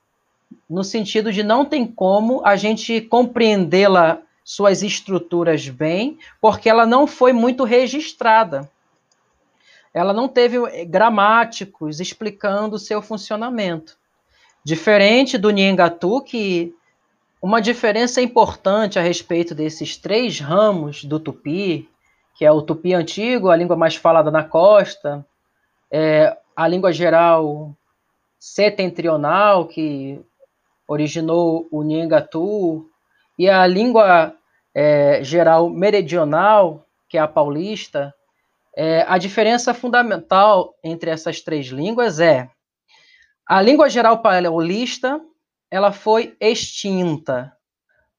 no 0.69 0.83
sentido 0.83 1.31
de 1.31 1.43
não 1.43 1.65
tem 1.65 1.85
como 1.85 2.45
a 2.45 2.55
gente 2.55 3.01
compreendê-la, 3.01 4.19
suas 4.43 4.81
estruturas 4.81 5.69
bem, 5.69 6.17
porque 6.41 6.69
ela 6.69 6.85
não 6.85 7.05
foi 7.05 7.31
muito 7.31 7.63
registrada 7.63 8.69
ela 9.93 10.13
não 10.13 10.27
teve 10.27 10.57
eh, 10.57 10.85
gramáticos 10.85 11.99
explicando 11.99 12.75
o 12.75 12.79
seu 12.79 13.01
funcionamento. 13.01 13.97
Diferente 14.63 15.37
do 15.37 15.51
Nhengatu, 15.51 16.21
que 16.21 16.73
uma 17.41 17.61
diferença 17.61 18.21
importante 18.21 18.99
a 18.99 19.01
respeito 19.01 19.55
desses 19.55 19.95
três 19.97 20.39
ramos 20.39 21.03
do 21.03 21.19
tupi, 21.19 21.89
que 22.35 22.45
é 22.45 22.51
o 22.51 22.61
tupi 22.61 22.93
antigo, 22.93 23.49
a 23.49 23.55
língua 23.55 23.75
mais 23.75 23.95
falada 23.95 24.29
na 24.29 24.43
costa, 24.43 25.25
é, 25.91 26.37
a 26.55 26.67
língua 26.67 26.91
geral 26.91 27.73
setentrional, 28.37 29.65
que 29.65 30.21
originou 30.89 31.67
o 31.71 31.83
Nhengatu, 31.83 32.89
e 33.37 33.47
a 33.47 33.65
língua 33.67 34.35
é, 34.73 35.23
geral 35.23 35.69
meridional, 35.69 36.83
que 37.07 37.15
é 37.15 37.21
a 37.21 37.27
paulista, 37.27 38.13
é, 38.75 39.05
a 39.07 39.17
diferença 39.19 39.71
fundamental 39.73 40.73
entre 40.83 41.11
essas 41.11 41.41
três 41.41 41.67
línguas 41.67 42.19
é 42.19 42.49
a 43.47 43.61
língua 43.61 43.89
geral 43.89 44.21
paulista 44.21 45.21
ela 45.71 45.91
foi 45.91 46.35
extinta. 46.39 47.51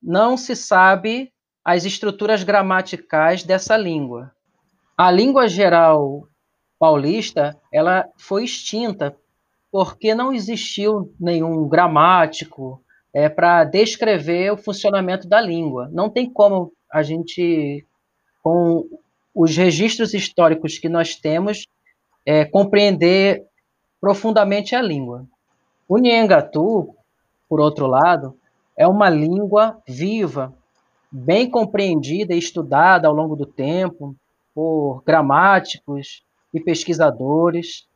Não 0.02 0.36
se 0.36 0.56
sabe 0.56 1.32
as 1.64 1.84
estruturas 1.84 2.42
gramaticais 2.42 3.42
dessa 3.44 3.76
língua. 3.76 4.32
A 4.96 5.10
língua 5.10 5.48
geral 5.48 6.28
paulista 6.78 7.56
ela 7.72 8.08
foi 8.16 8.44
extinta 8.44 9.16
porque 9.70 10.14
não 10.14 10.32
existiu 10.32 11.12
nenhum 11.18 11.68
gramático 11.68 12.82
é, 13.14 13.28
para 13.28 13.64
descrever 13.64 14.52
o 14.52 14.56
funcionamento 14.56 15.28
da 15.28 15.40
língua. 15.40 15.88
Não 15.92 16.08
tem 16.08 16.28
como 16.28 16.72
a 16.90 17.02
gente, 17.02 17.86
com 18.42 18.86
os 19.34 19.56
registros 19.56 20.12
históricos 20.12 20.78
que 20.78 20.88
nós 20.88 21.14
temos, 21.14 21.66
é, 22.26 22.44
compreender 22.44 23.44
profundamente 24.00 24.74
a 24.74 24.82
língua. 24.82 25.26
O 25.88 25.98
Nhengatu, 25.98 26.94
por 27.48 27.60
outro 27.60 27.86
lado, 27.86 28.36
é 28.76 28.86
uma 28.86 29.10
língua 29.10 29.80
viva, 29.86 30.54
bem 31.10 31.50
compreendida 31.50 32.34
e 32.34 32.38
estudada 32.38 33.08
ao 33.08 33.14
longo 33.14 33.36
do 33.36 33.46
tempo 33.46 34.16
por 34.54 35.02
gramáticos 35.04 36.22
e 36.52 36.60
pesquisadores. 36.60 37.86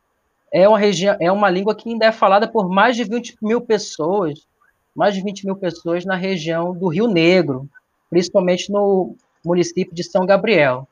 É 0.56 0.68
uma, 0.68 0.78
região, 0.78 1.16
é 1.18 1.32
uma 1.32 1.50
língua 1.50 1.74
que 1.74 1.88
ainda 1.88 2.06
é 2.06 2.12
falada 2.12 2.46
por 2.46 2.68
mais 2.68 2.94
de 2.94 3.02
20 3.02 3.38
mil 3.42 3.60
pessoas, 3.60 4.46
mais 4.94 5.12
de 5.12 5.20
20 5.20 5.46
mil 5.46 5.56
pessoas 5.56 6.04
na 6.04 6.14
região 6.14 6.72
do 6.72 6.86
Rio 6.86 7.08
Negro, 7.08 7.68
principalmente 8.08 8.70
no 8.70 9.16
município 9.44 9.92
de 9.92 10.04
São 10.04 10.24
Gabriel. 10.24 10.86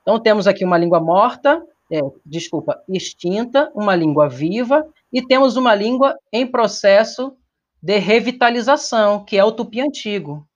Então, 0.00 0.18
temos 0.18 0.46
aqui 0.46 0.64
uma 0.64 0.78
língua 0.78 1.00
morta, 1.00 1.62
é, 1.92 2.00
desculpa, 2.24 2.82
extinta, 2.88 3.70
uma 3.74 3.94
língua 3.94 4.26
viva, 4.26 4.88
e 5.12 5.20
temos 5.20 5.58
uma 5.58 5.74
língua 5.74 6.18
em 6.32 6.46
processo 6.46 7.36
de 7.82 7.98
revitalização, 7.98 9.22
que 9.22 9.36
é 9.36 9.44
o 9.44 9.52
tupi 9.52 9.82
antigo, 9.82 10.48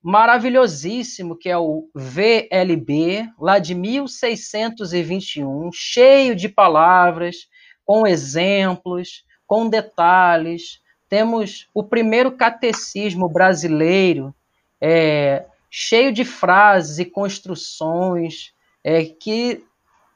maravilhosíssimo 0.01 1.38
que 1.38 1.49
é 1.49 1.57
o 1.57 1.89
VLB, 1.93 3.29
lá 3.39 3.60
de 3.60 3.75
1621, 3.75 5.69
cheio 5.73 6.36
de 6.36 6.49
palavras, 6.49 7.36
com 7.83 8.07
exemplos, 8.07 9.25
com 9.45 9.69
detalhes. 9.69 10.79
Temos 11.10 11.67
o 11.74 11.84
primeiro 11.84 12.32
catecismo 12.32 13.30
brasileiro, 13.30 14.36
é, 14.82 15.46
cheio 15.70 16.12
de 16.12 16.26
frases 16.26 17.00
e 17.00 17.06
construções, 17.06 18.54
é, 18.84 19.06
que 19.06 19.63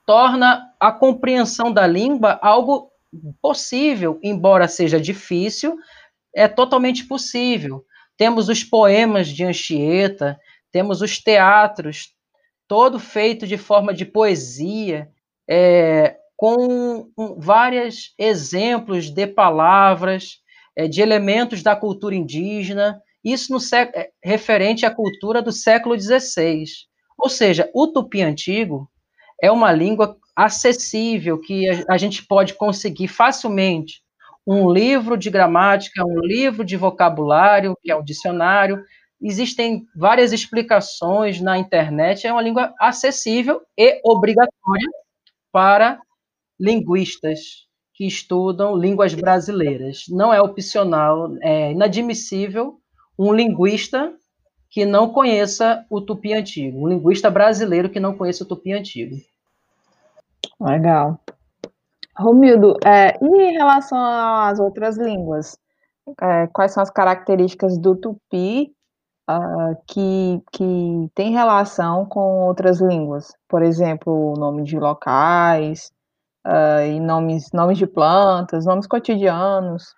torna 0.06 0.74
a 0.80 0.92
compreensão 0.92 1.72
da 1.72 1.88
língua 1.88 2.40
algo 2.42 2.92
possível, 3.42 4.20
embora 4.24 4.68
seja 4.68 5.00
difícil, 5.00 5.78
é 6.34 6.48
totalmente 6.48 7.06
possível. 7.06 7.86
Temos 8.18 8.50
os 8.50 8.64
poemas 8.64 9.28
de 9.28 9.44
Anchieta, 9.44 10.40
temos 10.72 11.02
os 11.02 11.18
teatros, 11.18 12.14
todo 12.68 13.00
feito 13.00 13.46
de 13.46 13.58
forma 13.58 13.94
de 13.94 14.06
poesia, 14.06 15.10
é, 15.50 16.18
com 16.38 17.12
vários 17.38 18.14
exemplos 18.18 19.10
de 19.10 19.28
palavras, 19.28 20.41
de 20.88 21.02
elementos 21.02 21.62
da 21.62 21.76
cultura 21.76 22.16
indígena, 22.16 23.02
isso 23.24 23.54
no 23.54 23.60
é, 23.76 24.10
referente 24.24 24.86
à 24.86 24.92
cultura 24.92 25.42
do 25.42 25.52
século 25.52 26.00
XVI. 26.00 26.64
Ou 27.18 27.30
seja, 27.30 27.70
o 27.74 27.88
tupi 27.88 28.22
antigo 28.22 28.90
é 29.42 29.52
uma 29.52 29.72
língua 29.72 30.18
acessível 30.36 31.40
que 31.40 31.68
a, 31.88 31.98
gente 31.98 32.26
pode 32.26 32.54
conseguir 32.54 33.08
facilmente 33.08 34.02
um 34.48 34.72
livro 34.72 35.18
de 35.18 35.30
gramática, 35.30 36.04
um 36.04 36.20
livro 36.20 36.64
de 36.64 36.78
vocabulário, 36.78 37.78
que 37.82 37.92
é 37.92 37.96
o 37.96 38.02
dicionário. 38.02 38.84
Existem 39.22 39.86
várias 39.96 40.32
explicações 40.32 41.40
na 41.40 41.58
internet, 41.58 42.26
é 42.26 42.32
uma 42.32 42.42
língua 42.42 42.74
acessível 42.80 43.62
e 43.78 44.02
obrigatória 44.04 44.88
para 45.52 46.02
linguistas 46.60 47.68
que 48.02 48.08
estudam 48.08 48.76
línguas 48.76 49.14
brasileiras. 49.14 50.06
Não 50.10 50.34
é 50.34 50.42
opcional, 50.42 51.36
é 51.40 51.72
inadmissível 51.72 52.80
um 53.18 53.32
linguista 53.32 54.12
que 54.72 54.86
não 54.86 55.10
conheça 55.10 55.86
o 55.88 56.02
tupi 56.02 56.34
antigo, 56.34 56.80
um 56.80 56.88
linguista 56.88 57.30
brasileiro 57.30 57.92
que 57.92 58.00
não 58.00 58.18
conheça 58.18 58.44
o 58.44 58.48
tupi 58.48 58.74
antigo. 58.74 59.18
Legal. 60.60 61.20
Romildo, 62.18 62.76
é, 62.84 63.20
e 63.22 63.52
em 63.52 63.54
relação 63.54 64.00
às 64.00 64.60
outras 64.60 64.98
línguas, 64.98 65.56
é, 66.20 66.48
quais 66.48 66.72
são 66.72 66.82
as 66.82 66.90
características 66.90 67.78
do 67.78 67.96
tupi 67.96 68.74
uh, 69.30 69.78
que, 69.86 70.42
que 70.52 71.12
tem 71.14 71.34
relação 71.34 72.04
com 72.08 72.48
outras 72.48 72.82
línguas? 72.82 73.32
Por 73.48 73.62
exemplo, 73.62 74.34
o 74.34 74.40
nome 74.40 74.64
de 74.64 74.80
locais, 74.80 75.92
uh, 76.46 76.86
e 76.86 77.00
nomes, 77.00 77.52
nomes 77.52 77.78
de 77.78 77.88
plantas, 77.88 78.66
nomes 78.66 78.88
cotidianos. 78.88 79.96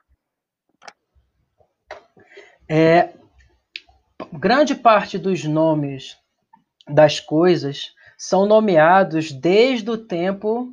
É, 2.68 3.10
grande 4.32 4.76
parte 4.76 5.18
dos 5.18 5.44
nomes 5.44 6.18
das 6.88 7.20
coisas 7.20 7.94
são 8.18 8.46
nomeados 8.46 9.32
desde 9.32 9.90
o 9.90 9.98
tempo 9.98 10.72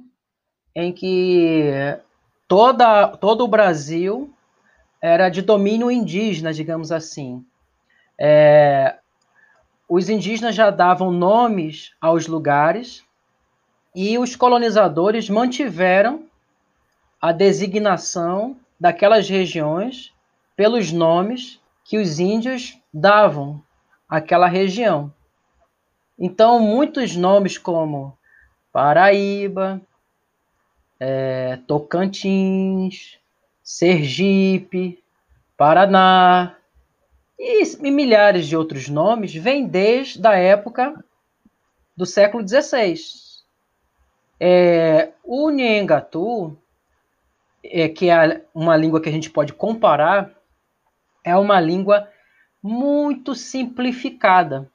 em 0.74 0.92
que 0.92 1.70
toda, 2.46 3.08
todo 3.16 3.44
o 3.44 3.48
Brasil 3.48 4.32
era 5.00 5.28
de 5.28 5.42
domínio 5.42 5.90
indígena, 5.90 6.52
digamos 6.52 6.92
assim. 6.92 7.44
É, 8.18 8.96
os 9.88 10.08
indígenas 10.08 10.54
já 10.54 10.70
davam 10.70 11.10
nomes 11.10 11.92
aos 12.00 12.26
lugares 12.26 13.04
e 13.94 14.18
os 14.18 14.36
colonizadores 14.36 15.28
mantiveram 15.28 16.24
a 17.20 17.32
designação 17.32 18.56
daquelas 18.78 19.28
regiões 19.28 20.12
pelos 20.56 20.92
nomes 20.92 21.60
que 21.84 21.98
os 21.98 22.18
índios 22.18 22.78
davam 22.92 23.62
àquela 24.08 24.46
região. 24.46 25.12
Então, 26.18 26.60
muitos 26.60 27.16
nomes 27.16 27.58
como 27.58 28.16
Paraíba, 28.72 29.80
é, 30.98 31.58
Tocantins, 31.66 33.18
Sergipe, 33.62 35.02
Paraná 35.56 36.56
e, 37.38 37.62
e 37.64 37.90
milhares 37.90 38.46
de 38.46 38.56
outros 38.56 38.88
nomes 38.88 39.34
vêm 39.34 39.66
desde 39.66 40.26
a 40.26 40.34
época 40.34 41.02
do 41.96 42.04
século 42.04 42.46
XVI. 42.46 42.94
É, 44.40 45.12
o 45.22 45.50
Nhengatu, 45.50 46.56
é, 47.62 47.88
que 47.88 48.08
é 48.08 48.42
uma 48.54 48.74
língua 48.74 49.00
que 49.00 49.08
a 49.08 49.12
gente 49.12 49.28
pode 49.28 49.52
comparar, 49.52 50.32
é 51.22 51.36
uma 51.36 51.60
língua 51.60 52.08
muito 52.62 53.34
simplificada 53.34 54.70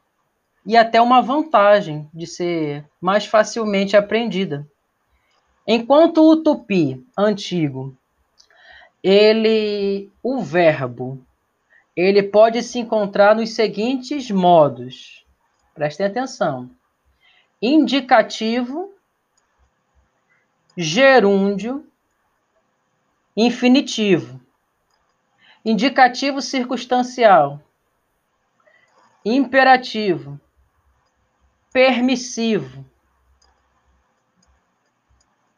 e 0.65 0.77
até 0.77 1.01
uma 1.01 1.21
vantagem 1.21 2.09
de 2.13 2.27
ser 2.27 2.85
mais 3.01 3.25
facilmente 3.25 3.97
aprendida. 3.97 4.67
Enquanto 5.67 6.21
o 6.21 6.37
tupi 6.37 7.03
antigo, 7.17 7.97
ele, 9.03 10.11
o 10.21 10.41
verbo, 10.41 11.23
ele 11.95 12.21
pode 12.21 12.61
se 12.61 12.79
encontrar 12.79 13.35
nos 13.35 13.55
seguintes 13.55 14.29
modos. 14.29 15.25
Prestem 15.73 16.05
atenção: 16.05 16.69
indicativo, 17.61 18.94
gerúndio, 20.77 21.87
infinitivo, 23.35 24.41
indicativo 25.63 26.41
circunstancial, 26.41 27.61
imperativo, 29.23 30.39
permissivo. 31.71 32.85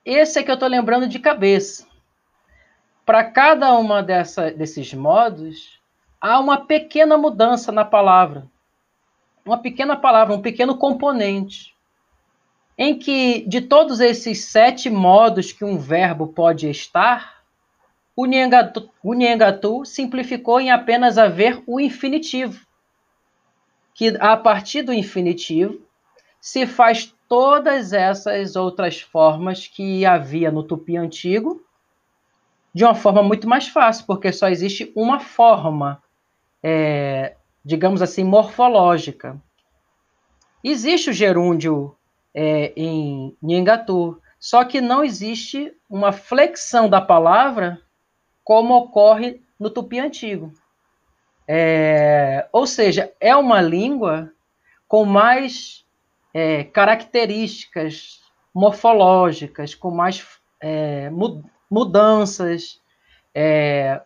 Esse 0.04 0.40
é 0.40 0.44
que 0.44 0.50
eu 0.50 0.56
estou 0.56 0.70
lembrando 0.70 1.08
de 1.08 1.20
cabeça. 1.20 1.86
Para 3.06 3.24
cada 3.24 3.74
uma 3.78 4.02
desses 4.02 4.94
modos, 4.94 5.80
há 6.20 6.40
uma 6.40 6.66
pequena 6.66 7.18
mudança 7.18 7.72
na 7.72 7.86
palavra. 7.86 8.50
Uma 9.46 9.58
pequena 9.58 9.96
palavra, 9.96 10.34
um 10.34 10.42
pequeno 10.42 10.78
componente. 10.78 11.77
Em 12.78 12.98
que, 12.98 13.44
de 13.48 13.62
todos 13.62 14.00
esses 14.00 14.46
sete 14.46 14.90
modos 14.90 15.52
que 15.52 15.66
um 15.66 15.78
verbo 15.80 16.28
pode 16.28 16.70
estar, 16.70 17.38
o 18.16 18.26
Nhengatu, 18.26 18.90
o 19.04 19.14
Nhengatu 19.14 19.84
simplificou 19.84 20.60
em 20.60 20.70
apenas 20.70 21.18
haver 21.18 21.64
o 21.66 21.80
infinitivo. 21.80 22.66
Que 23.96 24.16
a 24.20 24.38
partir 24.38 24.84
do 24.84 24.94
infinitivo, 24.94 25.82
se 26.40 26.68
faz 26.68 27.14
todas 27.28 27.94
essas 27.94 28.56
outras 28.56 29.02
formas 29.02 29.68
que 29.68 30.06
havia 30.06 30.52
no 30.52 30.64
tupi 30.64 30.96
antigo 30.96 31.64
de 32.74 32.84
uma 32.86 32.94
forma 32.94 33.24
muito 33.24 33.50
mais 33.50 33.68
fácil, 33.68 34.06
porque 34.06 34.32
só 34.32 34.48
existe 34.48 34.92
uma 34.96 35.20
forma, 35.20 36.02
é, 36.62 37.36
digamos 37.66 38.04
assim, 38.04 38.24
morfológica. 38.24 39.36
Existe 40.64 41.10
o 41.10 41.14
gerúndio 41.14 41.97
é, 42.40 42.72
em 42.76 43.36
Nhengatu, 43.42 44.22
só 44.40 44.64
que 44.64 44.80
não 44.80 45.04
existe 45.04 45.76
uma 45.90 46.12
flexão 46.12 46.88
da 46.88 47.02
palavra 47.02 47.82
como 48.44 48.76
ocorre 48.76 49.42
no 49.60 49.72
tupi 49.72 49.98
antigo. 49.98 50.54
É, 51.48 52.48
ou 52.54 52.68
seja, 52.68 53.12
é 53.20 53.36
uma 53.36 53.60
língua 53.60 54.32
com 54.88 55.04
mais 55.04 55.84
é, 56.32 56.64
características 56.64 58.22
morfológicas, 58.54 59.74
com 59.74 59.90
mais 59.90 60.24
é, 60.62 61.10
mudanças. 61.68 62.80
É, 63.34 64.00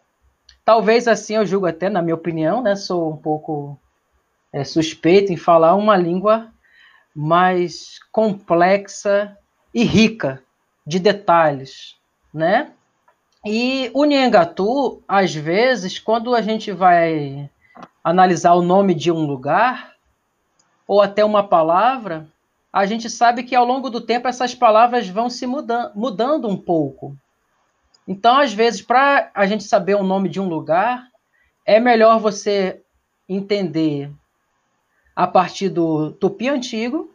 talvez 0.63 1.05
assim, 1.05 1.35
eu 1.35 1.45
julgo 1.45 1.65
até, 1.65 1.89
na 1.89 2.01
minha 2.01 2.15
opinião, 2.15 2.63
né, 2.63 2.77
sou 2.77 3.11
um 3.11 3.17
pouco 3.17 3.77
é, 4.53 4.63
suspeito 4.63 5.33
em 5.33 5.37
falar 5.37 5.75
uma 5.75 5.97
língua 5.97 6.49
mais 7.15 7.99
complexa 8.11 9.37
e 9.73 9.83
rica 9.83 10.41
de 10.85 10.99
detalhes, 10.99 11.95
né? 12.33 12.71
E 13.45 13.89
o 13.93 14.05
Nhengatu, 14.05 15.01
às 15.07 15.33
vezes, 15.33 15.97
quando 15.97 16.35
a 16.35 16.41
gente 16.41 16.71
vai 16.71 17.49
analisar 18.03 18.53
o 18.53 18.61
nome 18.61 18.93
de 18.93 19.11
um 19.11 19.25
lugar, 19.25 19.95
ou 20.87 21.01
até 21.01 21.23
uma 21.23 21.47
palavra, 21.47 22.27
a 22.71 22.85
gente 22.85 23.09
sabe 23.09 23.43
que 23.43 23.55
ao 23.55 23.65
longo 23.65 23.89
do 23.89 24.01
tempo 24.01 24.27
essas 24.27 24.53
palavras 24.53 25.07
vão 25.07 25.29
se 25.29 25.47
mudando, 25.47 25.91
mudando 25.95 26.47
um 26.47 26.57
pouco. 26.57 27.15
Então, 28.07 28.37
às 28.39 28.53
vezes, 28.53 28.81
para 28.81 29.31
a 29.33 29.45
gente 29.45 29.63
saber 29.63 29.95
o 29.95 30.03
nome 30.03 30.29
de 30.29 30.39
um 30.39 30.47
lugar, 30.47 31.07
é 31.65 31.79
melhor 31.79 32.19
você 32.19 32.81
entender 33.27 34.11
a 35.21 35.27
partir 35.27 35.69
do 35.69 36.13
tupi 36.13 36.49
antigo 36.49 37.13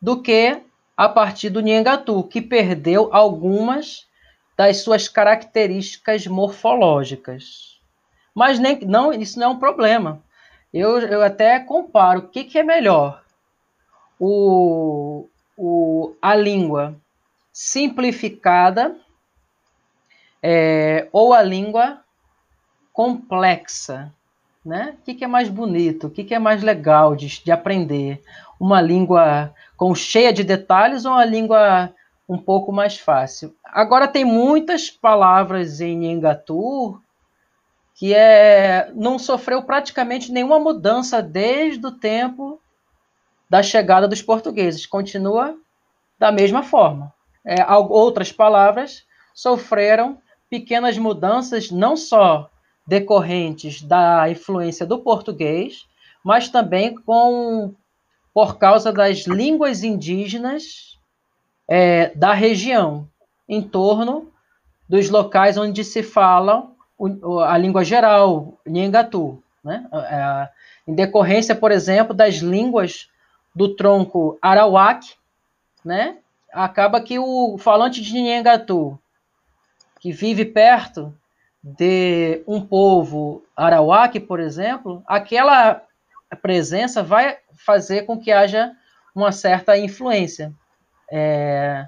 do 0.00 0.22
que 0.22 0.62
a 0.96 1.06
partir 1.06 1.50
do 1.50 1.60
Nhengatu, 1.60 2.24
que 2.24 2.40
perdeu 2.40 3.10
algumas 3.12 4.08
das 4.56 4.78
suas 4.78 5.06
características 5.06 6.26
morfológicas. 6.26 7.78
Mas 8.34 8.58
nem, 8.58 8.80
não, 8.86 9.12
isso 9.12 9.38
não 9.38 9.48
é 9.48 9.50
um 9.50 9.58
problema. 9.58 10.22
Eu, 10.72 10.98
eu 10.98 11.22
até 11.22 11.60
comparo 11.60 12.20
o 12.20 12.28
que, 12.28 12.42
que 12.42 12.58
é 12.58 12.62
melhor. 12.62 13.22
O, 14.18 15.28
o, 15.58 16.16
a 16.22 16.34
língua 16.34 16.96
simplificada 17.52 18.96
é, 20.42 21.06
ou 21.12 21.34
a 21.34 21.42
língua 21.42 22.02
complexa. 22.94 24.10
Né? 24.64 24.94
O 24.98 25.04
que, 25.04 25.14
que 25.14 25.24
é 25.24 25.26
mais 25.26 25.48
bonito? 25.48 26.06
O 26.06 26.10
que, 26.10 26.22
que 26.22 26.34
é 26.34 26.38
mais 26.38 26.62
legal 26.62 27.16
de, 27.16 27.42
de 27.42 27.50
aprender? 27.50 28.22
Uma 28.58 28.80
língua 28.80 29.54
com 29.76 29.94
cheia 29.94 30.32
de 30.32 30.44
detalhes 30.44 31.04
ou 31.04 31.12
uma 31.12 31.24
língua 31.24 31.90
um 32.28 32.36
pouco 32.36 32.70
mais 32.70 32.98
fácil? 32.98 33.56
Agora 33.64 34.06
tem 34.06 34.24
muitas 34.24 34.90
palavras 34.90 35.80
em 35.80 36.04
Engatu 36.06 37.00
que 37.94 38.14
é, 38.14 38.90
não 38.94 39.18
sofreu 39.18 39.62
praticamente 39.62 40.32
nenhuma 40.32 40.58
mudança 40.58 41.22
desde 41.22 41.86
o 41.86 41.92
tempo 41.92 42.60
da 43.48 43.62
chegada 43.62 44.08
dos 44.08 44.22
portugueses. 44.22 44.86
Continua 44.86 45.54
da 46.18 46.30
mesma 46.30 46.62
forma. 46.62 47.12
É, 47.44 47.56
outras 47.74 48.30
palavras 48.30 49.04
sofreram 49.34 50.18
pequenas 50.48 50.96
mudanças, 50.98 51.70
não 51.70 51.96
só 51.96 52.50
decorrentes 52.90 53.82
da 53.82 54.28
influência 54.28 54.84
do 54.84 54.98
português, 54.98 55.86
mas 56.24 56.48
também 56.48 56.92
com 56.92 57.72
por 58.34 58.58
causa 58.58 58.92
das 58.92 59.28
línguas 59.28 59.84
indígenas 59.84 60.98
é, 61.68 62.12
da 62.16 62.32
região, 62.32 63.08
em 63.48 63.62
torno 63.62 64.32
dos 64.88 65.08
locais 65.08 65.56
onde 65.56 65.84
se 65.84 66.02
falam 66.02 66.74
a 67.46 67.56
língua 67.56 67.84
geral, 67.84 68.58
Nhengatu, 68.66 69.40
né? 69.62 69.86
É, 69.92 70.48
em 70.90 70.92
decorrência, 70.92 71.54
por 71.54 71.70
exemplo, 71.70 72.12
das 72.12 72.36
línguas 72.36 73.08
do 73.54 73.76
tronco 73.76 74.36
Arawak, 74.42 75.14
né? 75.84 76.18
Acaba 76.52 77.00
que 77.00 77.20
o 77.20 77.56
falante 77.56 78.02
de 78.02 78.20
Nhengatu, 78.20 78.98
que 80.00 80.10
vive 80.10 80.44
perto 80.44 81.14
de 81.62 82.42
um 82.46 82.60
povo 82.60 83.44
Arawak, 83.54 84.18
por 84.20 84.40
exemplo, 84.40 85.02
aquela 85.06 85.82
presença 86.40 87.02
vai 87.02 87.36
fazer 87.54 88.02
com 88.02 88.18
que 88.18 88.32
haja 88.32 88.72
uma 89.14 89.32
certa 89.32 89.76
influência 89.76 90.52
é, 91.10 91.86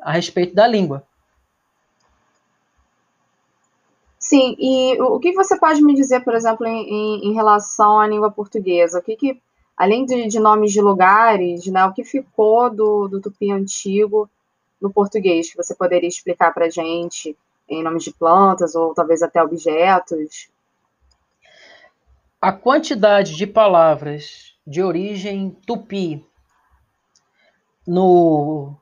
a 0.00 0.12
respeito 0.12 0.54
da 0.54 0.66
língua. 0.66 1.04
Sim, 4.18 4.54
e 4.58 5.00
o 5.00 5.18
que 5.18 5.32
você 5.32 5.58
pode 5.58 5.82
me 5.82 5.94
dizer, 5.94 6.20
por 6.20 6.34
exemplo, 6.34 6.66
em, 6.66 7.28
em, 7.28 7.34
relação 7.34 7.98
à 7.98 8.06
língua 8.06 8.30
portuguesa? 8.30 8.98
O 8.98 9.02
que, 9.02 9.16
que 9.16 9.40
além 9.76 10.04
de, 10.04 10.28
de, 10.28 10.38
nomes 10.38 10.72
de 10.72 10.80
lugares, 10.80 11.66
né, 11.66 11.84
o 11.84 11.92
que 11.92 12.04
ficou 12.04 12.70
do, 12.70 13.08
do 13.08 13.20
tupi 13.20 13.50
antigo 13.50 14.30
no 14.80 14.92
português, 14.92 15.50
que 15.50 15.56
você 15.56 15.74
poderia 15.74 16.08
explicar 16.08 16.52
para 16.54 16.66
a 16.66 16.70
gente, 16.70 17.36
em 17.70 17.82
nomes 17.82 18.04
de 18.04 18.12
plantas 18.12 18.74
ou 18.74 18.92
talvez 18.92 19.22
até 19.22 19.42
objetos? 19.42 20.50
A 22.40 22.52
quantidade 22.52 23.36
de 23.36 23.46
palavras 23.46 24.54
de 24.66 24.82
origem 24.82 25.50
tupi 25.66 26.26
no, 27.86 28.76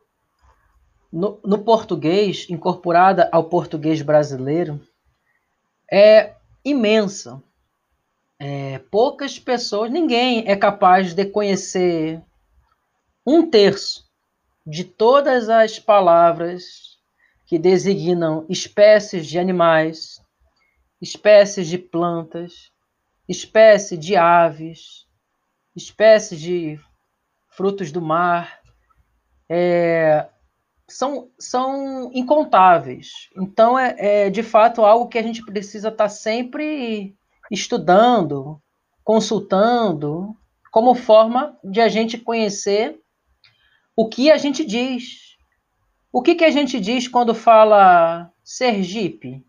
no, 1.12 1.41
no 1.45 1.59
português, 1.59 2.47
incorporada 2.49 3.28
ao 3.30 3.45
português 3.45 4.03
brasileiro, 4.03 4.80
é 5.91 6.34
imensa. 6.64 7.43
É, 8.41 8.78
poucas 8.91 9.39
pessoas, 9.39 9.91
ninguém 9.91 10.45
é 10.47 10.55
capaz 10.55 11.12
de 11.12 11.24
conhecer 11.24 12.22
um 13.26 13.51
terço 13.51 14.09
de 14.64 14.84
todas 14.84 15.49
as 15.49 15.78
palavras 15.78 16.88
que 17.49 17.59
designam 17.59 18.44
espécies 18.46 19.26
de 19.26 19.38
animais, 19.38 20.20
espécies 21.01 21.66
de 21.66 21.78
plantas, 21.78 22.70
espécies 23.26 23.99
de 23.99 24.16
aves, 24.16 25.07
espécies 25.74 26.38
de 26.38 26.78
frutos 27.49 27.90
do 27.90 28.03
mar, 28.03 28.61
é, 29.49 30.28
são, 30.86 31.30
são 31.38 32.11
incontáveis. 32.12 33.30
Então, 33.34 33.78
é, 33.78 34.26
é 34.26 34.30
de 34.30 34.42
fato 34.42 34.84
algo 34.84 35.09
que 35.09 35.18
a 35.18 35.22
gente 35.22 35.42
precisa 35.42 35.88
estar 35.88 36.11
sempre 36.11 37.16
estudando, 37.51 38.61
consultando, 39.03 40.36
como 40.70 40.94
forma 40.94 41.59
de 41.64 41.80
a 41.80 41.88
gente 41.88 42.18
conhecer 42.18 43.01
o 43.96 44.07
que 44.07 44.30
a 44.30 44.36
gente 44.36 44.66
diz. 44.66 45.28
O 46.12 46.22
que, 46.22 46.34
que 46.34 46.44
a 46.44 46.50
gente 46.50 46.80
diz 46.80 47.06
quando 47.06 47.34
fala 47.34 48.30
Sergipe? 48.42 49.44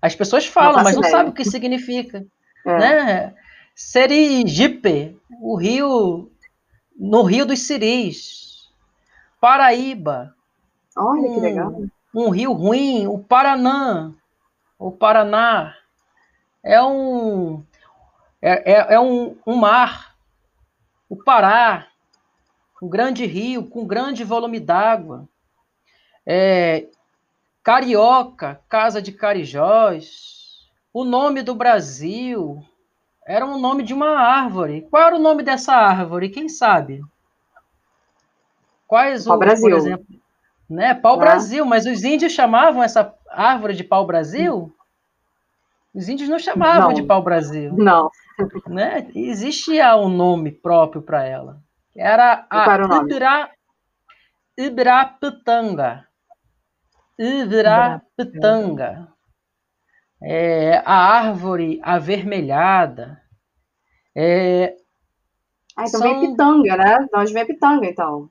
As 0.00 0.14
pessoas 0.14 0.46
falam, 0.46 0.82
mas 0.82 0.96
não 0.96 1.02
sabem 1.02 1.30
o 1.30 1.34
que 1.34 1.44
significa. 1.44 2.24
É. 2.66 2.78
Né? 2.78 3.34
Serigipe, 3.74 5.20
o 5.38 5.54
rio, 5.54 6.32
no 6.98 7.22
Rio 7.22 7.44
dos 7.44 7.60
Siris. 7.60 8.70
Paraíba. 9.38 10.34
Olha 10.96 11.28
um, 11.28 11.34
que 11.34 11.40
legal. 11.40 11.82
Um 12.14 12.30
rio 12.30 12.54
ruim, 12.54 13.06
o 13.06 13.18
Paraná. 13.18 14.12
O 14.78 14.90
Paraná 14.90 15.76
é 16.62 16.82
um 16.82 17.62
é, 18.40 18.72
é, 18.72 18.94
é 18.94 19.00
um, 19.00 19.36
um 19.46 19.56
mar. 19.56 20.14
O 21.08 21.16
Pará, 21.16 21.86
um 22.84 22.88
grande 22.88 23.24
rio 23.24 23.64
com 23.64 23.86
grande 23.86 24.22
volume 24.24 24.60
d'água. 24.60 25.26
É, 26.26 26.86
Carioca, 27.62 28.60
Casa 28.68 29.00
de 29.00 29.10
Carijós, 29.10 30.68
o 30.92 31.02
nome 31.02 31.42
do 31.42 31.54
Brasil 31.54 32.62
era 33.26 33.46
um 33.46 33.58
nome 33.58 33.82
de 33.82 33.94
uma 33.94 34.18
árvore. 34.18 34.86
Qual 34.90 35.02
era 35.02 35.16
o 35.16 35.18
nome 35.18 35.42
dessa 35.42 35.72
árvore? 35.72 36.28
Quem 36.28 36.46
sabe? 36.46 37.02
Quais 38.86 39.24
pau 39.24 39.38
Brasil. 39.38 39.62
por 39.62 39.72
exemplo? 39.72 40.06
Né? 40.68 40.92
Pau 40.92 41.14
ah. 41.14 41.18
Brasil, 41.18 41.64
mas 41.64 41.86
os 41.86 42.04
índios 42.04 42.32
chamavam 42.32 42.82
essa 42.82 43.14
árvore 43.30 43.74
de 43.74 43.82
pau 43.82 44.06
Brasil? 44.06 44.70
Os 45.94 46.06
índios 46.06 46.28
não 46.28 46.38
chamavam 46.38 46.88
não. 46.88 46.94
de 46.94 47.02
pau 47.02 47.22
Brasil. 47.22 47.72
Não. 47.72 48.10
Né? 48.66 49.08
Existia 49.14 49.96
um 49.96 50.10
nome 50.10 50.52
próprio 50.52 51.00
para 51.00 51.24
ela. 51.24 51.64
Era 51.96 52.46
a 52.50 52.74
Ibra, 53.04 53.50
Ibrapitanga. 54.58 56.06
Ibrapitanga. 57.18 59.08
É, 60.20 60.82
a 60.84 60.94
árvore 60.94 61.80
avermelhada. 61.82 63.20
É, 64.16 64.76
ah, 65.76 65.84
então 65.86 66.00
são... 66.00 66.20
vem 66.20 66.30
pitanga, 66.30 66.76
né? 66.76 67.06
Nós 67.12 67.30
vem 67.32 67.46
pitanga, 67.46 67.86
então. 67.86 68.30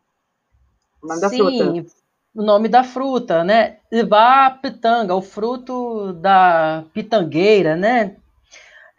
O 1.02 1.08
nome 1.08 1.22
da 1.22 1.30
Sim, 1.30 1.38
fruta. 1.38 1.96
o 2.36 2.42
nome 2.42 2.70
da 2.70 2.84
fruta, 2.84 3.44
né? 3.44 3.78
Ibapitanga, 3.92 5.16
o 5.16 5.22
fruto 5.22 6.14
da 6.14 6.84
pitangueira, 6.94 7.76
né? 7.76 8.18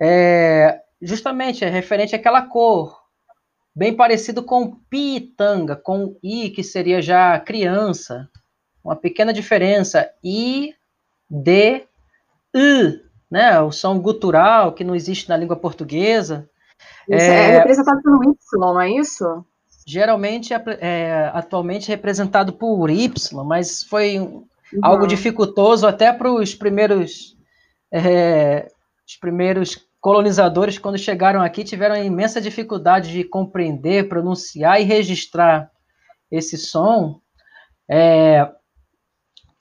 É, 0.01 0.81
justamente, 1.01 1.65
é 1.65 1.69
referente 1.69 2.15
àquela 2.15 2.43
cor 2.43 3.03
bem 3.75 3.95
parecido 3.95 4.43
com 4.43 4.77
pitanga, 4.89 5.75
com 5.75 6.16
i, 6.22 6.51
que 6.51 6.62
seria 6.62 7.03
já 7.03 7.39
criança. 7.41 8.29
Uma 8.83 8.95
pequena 8.95 9.33
diferença. 9.33 10.09
I, 10.22 10.75
D, 11.29 11.87
I, 12.55 13.01
né? 13.31 13.61
O 13.61 13.72
som 13.72 13.99
gutural 13.99 14.72
que 14.72 14.85
não 14.85 14.95
existe 14.95 15.29
na 15.29 15.37
língua 15.37 15.57
portuguesa. 15.57 16.49
Isso 17.09 17.25
é, 17.25 17.51
é 17.51 17.59
representado 17.59 18.03
pelo 18.03 18.22
Y, 18.22 18.37
não 18.61 18.81
é 18.81 18.91
isso? 18.91 19.45
Geralmente 19.87 20.55
é, 20.55 20.62
é 20.81 21.31
atualmente 21.35 21.89
representado 21.89 22.53
por 22.53 22.89
Y, 22.91 23.45
mas 23.45 23.83
foi 23.83 24.18
uhum. 24.18 24.47
algo 24.83 25.07
dificultoso 25.07 25.87
até 25.87 26.12
para 26.12 26.31
os 26.31 26.55
primeiros 26.55 27.37
é, 27.93 28.70
os 29.07 29.16
primeiros 29.16 29.84
colonizadores, 30.05 30.76
quando 30.76 30.98
chegaram 30.98 31.40
aqui, 31.40 31.64
tiveram 31.64 31.96
imensa 31.96 32.38
dificuldade 32.38 33.11
de 33.11 33.24
compreender, 33.24 34.07
pronunciar 34.07 34.78
e 34.78 34.84
registrar 34.84 35.70
esse 36.30 36.59
som. 36.59 37.22
É, 37.90 38.46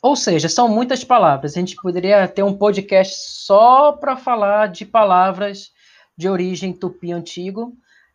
ou 0.02 0.18
seja, 0.18 0.50
são 0.50 0.68
muitas 0.68 1.02
palavras. 1.02 1.56
A 1.56 1.60
gente 1.62 1.78
poderia 1.78 2.28
ter 2.28 2.44
um 2.44 2.58
podcast 2.58 3.16
só 3.46 3.94
para 3.94 4.18
falar 4.18 4.68
de 4.68 4.86
palavras 4.86 5.72
de 6.18 6.28
origem 6.28 6.74
tupi 6.74 7.14
antigo 7.14 7.72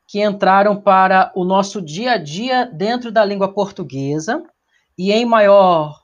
que 0.07 0.23
entraram 0.23 0.79
para 0.79 1.33
o 1.35 1.47
nosso 1.47 1.81
dia 1.81 2.13
a 2.13 2.19
dia 2.19 2.67
dentro 2.67 3.11
da 3.11 3.25
língua 3.25 3.55
portuguesa 3.55 4.43
e 4.99 5.13
em 5.13 5.25
maior 5.25 5.99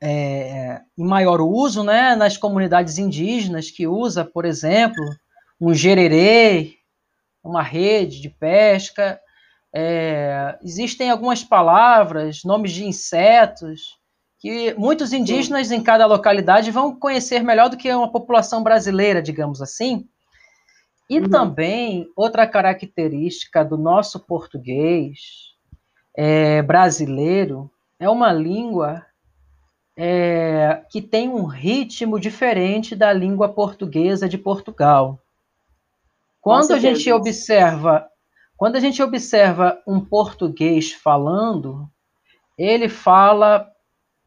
é, 0.00 0.80
em 0.96 1.04
maior 1.04 1.42
uso, 1.42 1.84
né, 1.84 2.16
nas 2.16 2.38
comunidades 2.38 2.96
indígenas 2.96 3.70
que 3.70 3.86
usa, 3.86 4.24
por 4.24 4.46
exemplo, 4.46 5.04
um 5.60 5.74
gererê, 5.74 6.74
uma 7.42 7.62
rede 7.62 8.20
de 8.20 8.28
pesca. 8.28 9.20
É, 9.74 10.58
existem 10.62 11.10
algumas 11.10 11.44
palavras, 11.44 12.42
nomes 12.44 12.72
de 12.72 12.84
insetos, 12.84 13.98
que 14.38 14.74
muitos 14.74 15.12
indígenas 15.12 15.70
em 15.70 15.82
cada 15.82 16.06
localidade 16.06 16.70
vão 16.70 16.94
conhecer 16.94 17.42
melhor 17.42 17.68
do 17.68 17.76
que 17.76 17.92
uma 17.92 18.10
população 18.10 18.62
brasileira, 18.62 19.22
digamos 19.22 19.60
assim. 19.62 20.08
E 21.08 21.20
uhum. 21.20 21.28
também, 21.28 22.06
outra 22.16 22.46
característica 22.46 23.64
do 23.64 23.76
nosso 23.76 24.20
português 24.20 25.18
é, 26.16 26.62
brasileiro 26.62 27.70
é 27.98 28.08
uma 28.08 28.32
língua 28.32 29.04
é, 29.96 30.82
que 30.90 31.00
tem 31.00 31.28
um 31.28 31.44
ritmo 31.44 32.20
diferente 32.20 32.94
da 32.94 33.12
língua 33.12 33.48
portuguesa 33.48 34.28
de 34.28 34.36
Portugal. 34.36 35.20
Quando 36.46 36.74
a 36.74 36.78
gente 36.78 37.10
observa, 37.10 38.08
quando 38.56 38.76
a 38.76 38.80
gente 38.80 39.02
observa 39.02 39.82
um 39.84 40.00
português 40.00 40.92
falando, 40.92 41.90
ele 42.56 42.88
fala 42.88 43.68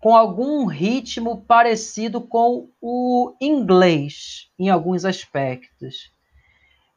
com 0.01 0.13
algum 0.13 0.65
ritmo 0.65 1.45
parecido 1.45 2.19
com 2.19 2.67
o 2.81 3.33
inglês 3.39 4.49
em 4.59 4.69
alguns 4.69 5.05
aspectos. 5.05 6.11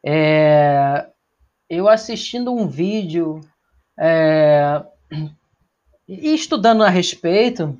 É, 0.05 1.07
eu 1.71 1.89
assistindo 1.89 2.53
um 2.53 2.67
vídeo 2.67 3.43
é, 3.97 4.85
e 6.09 6.35
estudando 6.35 6.83
a 6.83 6.89
respeito, 6.89 7.79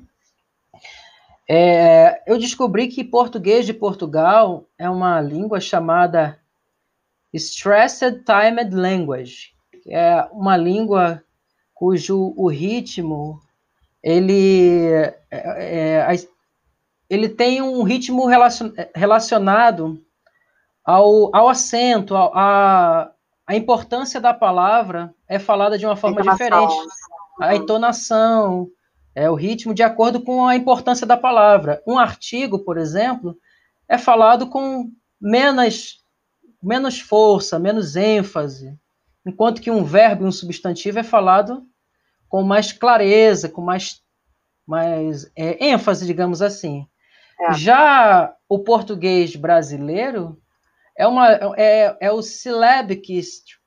é, 1.49 2.23
eu 2.25 2.37
descobri 2.37 2.87
que 2.87 3.03
português 3.03 3.65
de 3.65 3.73
Portugal 3.73 4.65
é 4.77 4.89
uma 4.89 5.19
língua 5.19 5.59
chamada 5.59 6.39
Stressed 7.33 8.23
Timed 8.23 8.75
Language, 8.75 9.53
é 9.87 10.27
uma 10.31 10.55
língua 10.55 11.23
cujo 11.73 12.33
o 12.37 12.47
ritmo 12.47 13.41
ele, 14.01 14.87
é, 15.31 16.05
é, 16.11 16.27
ele 17.09 17.29
tem 17.29 17.61
um 17.61 17.83
ritmo 17.83 18.25
relacionado 18.95 20.01
ao, 20.85 21.33
ao 21.35 21.49
acento, 21.49 22.15
a, 22.15 23.11
a 23.47 23.55
importância 23.55 24.19
da 24.19 24.33
palavra 24.33 25.13
é 25.27 25.39
falada 25.39 25.77
de 25.77 25.85
uma 25.85 25.95
forma 25.95 26.21
diferente. 26.21 26.73
A 27.41 27.55
entonação, 27.55 28.69
é 29.15 29.29
o 29.29 29.35
ritmo 29.35 29.73
de 29.73 29.83
acordo 29.83 30.21
com 30.21 30.45
a 30.45 30.55
importância 30.55 31.05
da 31.05 31.15
palavra. 31.15 31.81
Um 31.85 31.97
artigo, 31.97 32.59
por 32.59 32.77
exemplo, 32.77 33.37
é 33.87 33.97
falado 33.97 34.47
com 34.47 34.89
menos 35.21 36.02
menos 36.63 36.99
força, 36.99 37.59
menos 37.59 37.95
ênfase, 37.95 38.77
enquanto 39.25 39.61
que 39.61 39.69
um 39.69 39.83
verbo 39.83 40.23
e 40.23 40.27
um 40.27 40.31
substantivo 40.31 40.99
é 40.99 41.03
falado 41.03 41.63
com 42.29 42.41
mais 42.41 42.71
clareza, 42.71 43.49
com 43.49 43.61
mais, 43.61 44.01
mais 44.65 45.29
é, 45.35 45.67
ênfase, 45.67 46.05
digamos 46.05 46.41
assim. 46.41 46.87
É. 47.39 47.53
Já 47.53 48.33
o 48.47 48.59
português 48.59 49.35
brasileiro 49.35 50.41
é, 50.97 51.05
uma, 51.05 51.31
é, 51.57 51.97
é 51.99 52.11
o 52.11 52.21
syllabic 52.21 53.21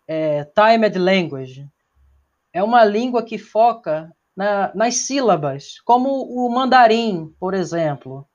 é, 0.09 0.45
timed 0.45 0.99
language. 0.99 1.69
É 2.53 2.63
uma 2.63 2.85
língua 2.85 3.23
que 3.23 3.37
foca 3.37 4.11
na, 4.35 4.73
nas 4.75 4.97
sílabas, 4.97 5.81
como 5.85 6.09
o 6.23 6.49
mandarim, 6.49 7.35
por 7.39 7.55
exemplo. 7.55 8.27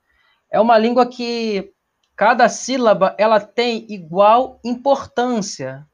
É 0.52 0.60
uma 0.60 0.78
língua 0.78 1.06
que 1.06 1.74
cada 2.22 2.48
sílaba 2.48 3.16
ela 3.18 3.40
tem 3.40 3.84
igual 3.90 4.60
importância 4.64 5.88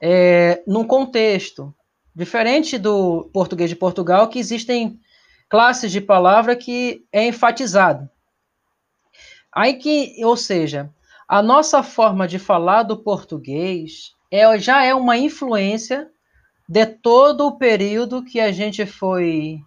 é, 0.00 0.62
num 0.64 0.84
contexto. 0.84 1.74
Diferente 2.14 2.78
do 2.78 3.28
português 3.32 3.68
de 3.68 3.74
Portugal, 3.74 4.28
que 4.28 4.38
existem 4.38 5.00
classes 5.50 5.90
de 5.90 6.00
palavra 6.00 6.54
que 6.54 7.04
é 7.12 7.26
enfatizado. 7.26 8.08
Aí 9.52 9.74
que, 9.74 10.24
ou 10.24 10.36
seja, 10.36 10.94
a 11.26 11.42
nossa 11.42 11.82
forma 11.82 12.28
de 12.28 12.38
falar 12.38 12.84
do 12.84 12.96
português 12.96 14.12
é, 14.30 14.56
já 14.60 14.84
é 14.84 14.94
uma 14.94 15.16
influência 15.16 16.08
de 16.68 16.86
todo 16.86 17.48
o 17.48 17.58
período 17.58 18.24
que 18.24 18.38
a 18.38 18.52
gente 18.52 18.86
foi 18.86 19.58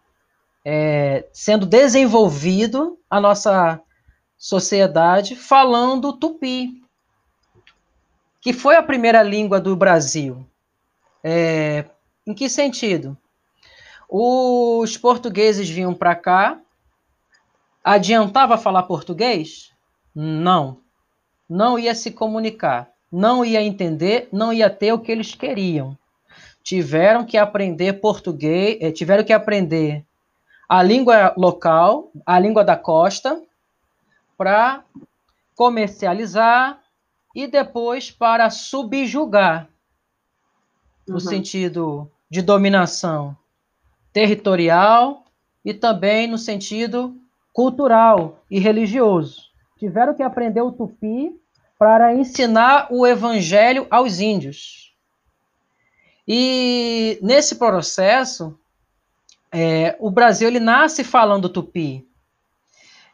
é, 0.63 1.27
sendo 1.33 1.65
desenvolvido 1.65 2.97
a 3.09 3.19
nossa 3.19 3.83
sociedade 4.41 5.35
falando 5.35 6.11
tupi, 6.11 6.81
que 8.41 8.51
foi 8.51 8.75
a 8.75 8.81
primeira 8.81 9.21
língua 9.21 9.61
do 9.61 9.75
Brasil. 9.75 10.43
É, 11.23 11.85
em 12.25 12.33
que 12.33 12.49
sentido? 12.49 13.15
Os 14.09 14.97
portugueses 14.97 15.69
vinham 15.69 15.93
para 15.93 16.15
cá, 16.15 16.59
adiantava 17.83 18.57
falar 18.57 18.81
português? 18.83 19.71
Não. 20.13 20.79
Não 21.47 21.77
ia 21.77 21.93
se 21.93 22.09
comunicar, 22.09 22.89
não 23.11 23.45
ia 23.45 23.61
entender, 23.61 24.27
não 24.31 24.51
ia 24.51 24.71
ter 24.71 24.91
o 24.91 24.99
que 24.99 25.11
eles 25.11 25.35
queriam. 25.35 25.95
Tiveram 26.63 27.23
que 27.23 27.37
aprender 27.37 28.01
português, 28.01 28.79
eh, 28.81 28.91
tiveram 28.91 29.23
que 29.23 29.33
aprender 29.33 30.03
a 30.67 30.81
língua 30.81 31.31
local, 31.37 32.11
a 32.25 32.39
língua 32.39 32.63
da 32.63 32.75
costa, 32.75 33.39
para 34.41 34.83
comercializar 35.55 36.81
e 37.35 37.45
depois 37.45 38.09
para 38.09 38.49
subjugar, 38.49 39.69
no 41.07 41.13
uhum. 41.13 41.19
sentido 41.19 42.11
de 42.27 42.41
dominação 42.41 43.37
territorial 44.11 45.25
e 45.63 45.75
também 45.75 46.25
no 46.25 46.39
sentido 46.39 47.15
cultural 47.53 48.39
e 48.49 48.57
religioso. 48.57 49.43
Tiveram 49.77 50.15
que 50.15 50.23
aprender 50.23 50.61
o 50.61 50.71
tupi 50.71 51.39
para 51.77 52.15
ensinar 52.15 52.87
o 52.89 53.05
evangelho 53.05 53.85
aos 53.91 54.19
índios. 54.19 54.95
E 56.27 57.19
nesse 57.21 57.57
processo, 57.57 58.57
é, 59.51 59.95
o 59.99 60.09
Brasil 60.09 60.47
ele 60.47 60.59
nasce 60.59 61.03
falando 61.03 61.47
tupi. 61.47 62.09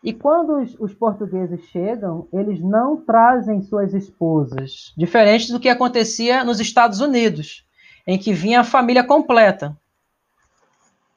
E 0.07 0.13
quando 0.13 0.61
os, 0.61 0.73
os, 0.79 0.93
portugueses 0.93 1.65
chegam, 1.65 2.29
eles 2.31 2.61
não 2.61 2.95
trazem 2.95 3.61
suas 3.61 3.93
esposas, 3.93 4.93
diferente 4.95 5.51
do 5.51 5.59
que 5.59 5.67
acontecia 5.67 6.45
nos 6.45 6.61
Estados 6.61 7.01
Unidos, 7.01 7.65
em 8.07 8.17
que 8.17 8.31
vinha 8.31 8.61
a 8.61 8.63
família 8.63 9.03
completa. 9.03 9.77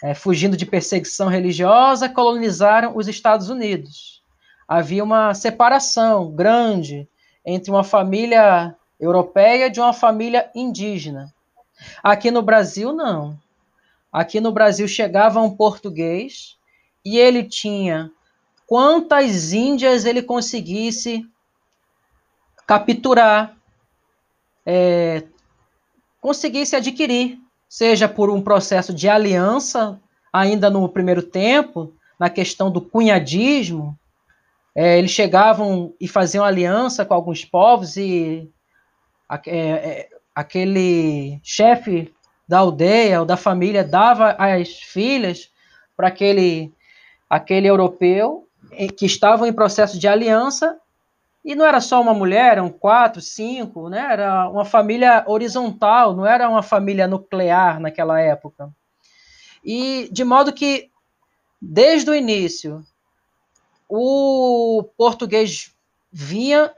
É, 0.03 0.13
fugindo 0.13 0.57
de 0.57 0.67
perseguição 0.67 1.29
religiosa, 1.29 2.09
colonizaram 2.09 2.97
os 2.97 3.07
Estados 3.07 3.49
Unidos. 3.49 4.25
Havia 4.67 5.05
uma 5.05 5.35
separação 5.35 6.29
grande 6.33 7.09
entre 7.47 7.71
uma 7.71 7.85
família 7.85 8.75
europeia 8.99 9.71
de 9.71 9.79
uma 9.79 9.93
família 9.93 10.51
indígena. 10.53 11.33
Aqui 12.03 12.33
no 12.33 12.43
Brasil, 12.43 12.93
não. 12.93 13.39
Aqui 14.13 14.41
no 14.41 14.51
Brasil 14.51 14.89
chegava 14.89 15.41
um 15.41 15.55
português 15.55 16.59
e 17.05 17.17
ele 17.17 17.45
tinha 17.45 18.11
quantas 18.71 19.53
índias 19.53 20.05
ele 20.05 20.23
conseguisse 20.23 21.29
capturar, 22.65 23.57
é, 24.65 25.25
conseguisse 26.21 26.77
adquirir, 26.77 27.37
seja 27.69 28.09
por 28.09 28.31
um 28.31 28.41
processo 28.41 28.95
de 28.95 29.09
aliança, 29.09 30.01
ainda 30.33 30.71
no 30.71 30.89
primeiro 30.89 31.21
tempo, 31.21 31.93
na 32.17 32.31
questão 32.31 32.71
do 32.71 32.81
cunhadismo, 32.81 33.99
é, 34.73 35.01
eles 35.01 35.11
chegavam 35.11 35.93
e 36.01 36.07
faziam 36.07 36.45
aliança 36.45 37.05
com 37.05 37.13
alguns 37.13 37.45
povos 37.45 37.97
e 37.97 38.49
é, 39.49 39.59
é, 39.59 40.09
aquele 40.33 41.41
chefe 41.43 42.15
da 42.47 42.59
aldeia 42.59 43.19
ou 43.19 43.27
da 43.27 43.37
família 43.37 43.83
dava 43.83 44.31
as 44.39 44.75
filhas 44.75 45.51
para 45.97 46.07
aquele, 46.07 46.73
aquele 47.29 47.67
europeu 47.67 48.47
que 48.97 49.07
estavam 49.07 49.47
em 49.47 49.53
processo 49.53 49.99
de 49.99 50.09
aliança 50.09 50.79
e 51.45 51.55
não 51.55 51.65
era 51.65 51.81
só 51.81 52.01
uma 52.01 52.13
mulher, 52.13 52.53
eram 52.53 52.69
quatro, 52.69 53.21
cinco, 53.21 53.89
né? 53.89 54.13
Era 54.13 54.49
uma 54.49 54.65
família 54.65 55.25
horizontal, 55.27 56.15
não 56.15 56.27
era 56.27 56.49
uma 56.49 56.63
família 56.63 57.09
nuclear 57.09 57.81
naquela 57.81 58.21
época. 58.21 58.71
E 59.65 60.09
de 60.13 60.23
modo 60.23 60.53
que 60.53 60.91
desde 61.61 62.11
o 62.11 62.15
início 62.15 62.85
o 63.89 64.85
português 64.97 65.75
vinha 66.13 66.73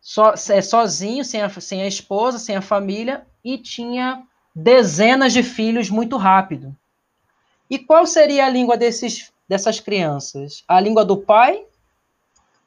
so, 0.00 0.22
é, 0.50 0.60
sozinho, 0.62 1.24
sem 1.24 1.42
a, 1.42 1.48
sem 1.48 1.82
a 1.82 1.86
esposa, 1.86 2.38
sem 2.38 2.56
a 2.56 2.62
família, 2.62 3.26
e 3.44 3.56
tinha 3.58 4.22
dezenas 4.54 5.32
de 5.32 5.42
filhos 5.42 5.90
muito 5.90 6.16
rápido. 6.16 6.76
E 7.68 7.78
qual 7.78 8.04
seria 8.06 8.46
a 8.46 8.48
língua 8.48 8.76
desses, 8.76 9.32
dessas 9.50 9.80
crianças? 9.80 10.62
A 10.68 10.78
língua 10.78 11.04
do 11.04 11.16
pai 11.16 11.66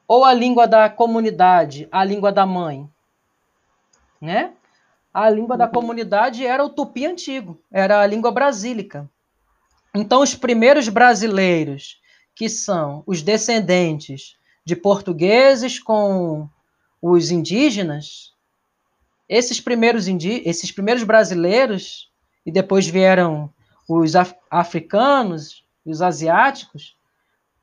ou 0.06 0.22
a 0.22 0.34
língua 0.34 0.68
da 0.68 0.90
comunidade, 0.90 1.88
a 1.90 2.04
língua 2.04 2.30
da 2.30 2.44
mãe? 2.44 2.86
Né? 4.20 4.52
A 5.12 5.30
língua 5.30 5.56
da 5.56 5.66
comunidade 5.66 6.46
era 6.46 6.62
o 6.62 6.68
tupi 6.68 7.06
antigo, 7.06 7.58
era 7.72 8.02
a 8.02 8.06
língua 8.06 8.30
brasílica. 8.30 9.10
Então, 9.94 10.20
os 10.20 10.34
primeiros 10.34 10.86
brasileiros 10.90 12.02
que 12.34 12.50
são 12.50 13.02
os 13.06 13.22
descendentes 13.22 14.36
de 14.62 14.76
portugueses 14.76 15.78
com 15.78 16.46
os 17.00 17.30
indígenas, 17.30 18.34
esses 19.26 19.58
primeiros, 19.58 20.06
indi 20.06 20.42
esses 20.44 20.70
primeiros 20.70 21.02
brasileiros, 21.02 22.10
e 22.44 22.52
depois 22.52 22.86
vieram 22.86 23.50
os 23.88 24.14
af 24.14 24.34
africanos, 24.50 25.63
os 25.90 26.02
asiáticos, 26.02 26.96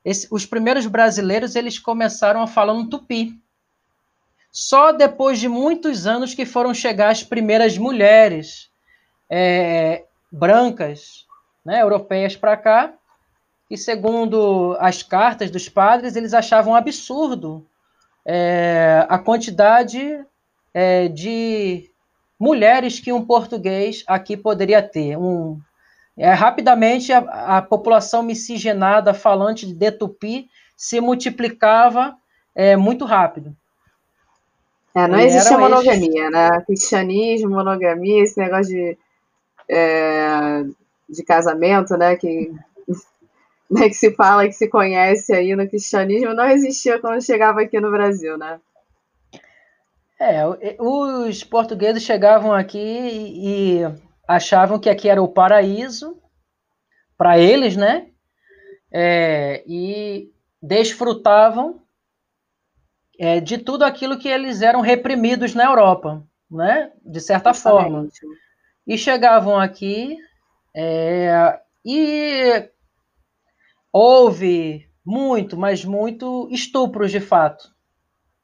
esse, 0.04 0.28
os 0.32 0.46
primeiros 0.46 0.86
brasileiros 0.86 1.56
eles 1.56 1.78
começaram 1.78 2.42
a 2.42 2.48
falar 2.48 2.74
um 2.74 2.88
tupi. 2.88 3.40
Só 4.52 4.92
depois 4.92 5.40
de 5.40 5.48
muitos 5.48 6.06
anos 6.06 6.34
que 6.34 6.46
foram 6.46 6.74
chegar 6.74 7.10
as 7.10 7.24
primeiras 7.24 7.78
mulheres 7.78 8.70
é, 9.30 10.04
brancas, 10.32 11.26
né, 11.64 11.82
europeias 11.82 12.36
para 12.36 12.58
cá, 12.58 12.94
e 13.70 13.78
segundo 13.78 14.76
as 14.80 15.02
cartas 15.02 15.50
dos 15.50 15.70
padres, 15.70 16.18
eles 16.18 16.34
achavam 16.34 16.76
absurdo 16.76 17.66
é, 18.26 19.06
a 19.08 19.18
quantidade 19.18 20.26
é, 20.74 21.08
de 21.08 21.90
mulheres 22.38 23.00
que 23.00 23.14
um 23.14 23.24
português 23.24 24.04
aqui 24.08 24.36
poderia 24.36 24.82
ter. 24.82 25.18
Um, 25.18 25.62
é, 26.22 26.34
rapidamente, 26.34 27.12
a, 27.12 27.58
a, 27.58 27.62
população 27.64 28.22
miscigenada 28.22 29.12
falante 29.12 29.66
de 29.66 29.92
tupi 29.92 30.48
se 30.78 31.02
multiplicava 31.02 32.16
é, 32.54 32.76
muito 32.76 33.06
rápido. 33.06 33.56
É, 34.94 35.08
não 35.08 35.20
existia 35.20 35.58
monogamia, 35.58 36.26
estes... 36.26 36.32
né? 36.32 36.62
Cristianismo, 36.68 37.50
monogamia, 37.50 38.22
esse 38.22 38.40
negócio 38.40 38.72
de, 38.72 38.96
é, 39.68 40.64
de 41.10 41.24
casamento, 41.24 41.98
né? 41.98 42.16
Que 42.16 42.54
né, 43.72 43.88
que 43.90 43.96
se 43.96 44.12
fala, 44.12 44.46
que 44.46 44.54
se 44.54 44.68
conhece 44.68 45.34
aí 45.34 45.56
no 45.56 45.68
cristianismo, 45.68 46.36
não 46.36 46.48
existia 46.48 47.00
quando 47.00 47.24
chegava 47.24 47.62
aqui 47.62 47.80
no 47.80 47.90
Brasil, 47.90 48.38
né? 48.38 48.60
É, 50.20 50.44
os 50.78 51.44
portugueses 51.44 52.04
chegavam 52.04 52.54
aqui 52.54 52.78
e 52.78 54.11
achavam 54.36 54.80
que 54.80 54.90
aqui 54.90 55.10
era 55.10 55.22
o 55.22 55.28
paraíso 55.28 56.18
para 57.18 57.38
eles, 57.38 57.76
né? 57.76 58.08
É, 58.92 59.64
e 59.68 60.32
desfrutavam 60.62 61.82
é, 63.20 63.40
de 63.40 63.58
tudo 63.58 63.84
aquilo 63.84 64.18
que 64.18 64.28
eles 64.28 64.62
eram 64.62 64.82
reprimidos 64.82 65.54
na 65.54 65.66
Europa, 65.66 66.24
né? 66.50 66.92
De 67.06 67.20
certa 67.20 67.54
forma. 67.54 68.08
E 68.88 68.98
chegavam 68.98 69.60
aqui 69.60 70.18
é, 70.76 71.60
e 71.86 72.70
houve 73.92 74.90
muito, 75.06 75.58
mas 75.58 75.84
muito 75.84 76.48
estupros 76.52 77.12
de 77.12 77.20
fato, 77.20 77.70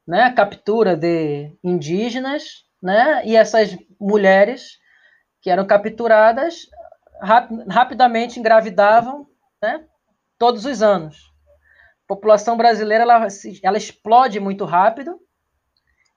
né? 0.06 0.32
Captura 0.32 0.96
de 0.96 1.52
indígenas, 1.64 2.64
né? 2.82 3.26
E 3.26 3.36
essas 3.36 3.76
mulheres 3.98 4.78
que 5.48 5.52
eram 5.52 5.66
capturadas 5.66 6.68
rap 7.22 7.48
rapidamente 7.70 8.38
engravidavam, 8.38 9.26
né? 9.62 9.82
Todos 10.38 10.66
os 10.66 10.82
anos. 10.82 11.32
A 12.04 12.08
população 12.08 12.54
brasileira 12.54 13.02
ela, 13.02 13.26
ela 13.62 13.78
explode 13.78 14.38
muito 14.38 14.66
rápido 14.66 15.18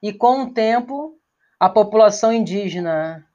e 0.03 0.11
com 0.11 0.41
o 0.41 0.53
tempo 0.53 1.17
a 1.57 1.69
população 1.69 2.33
indígena 2.33 3.25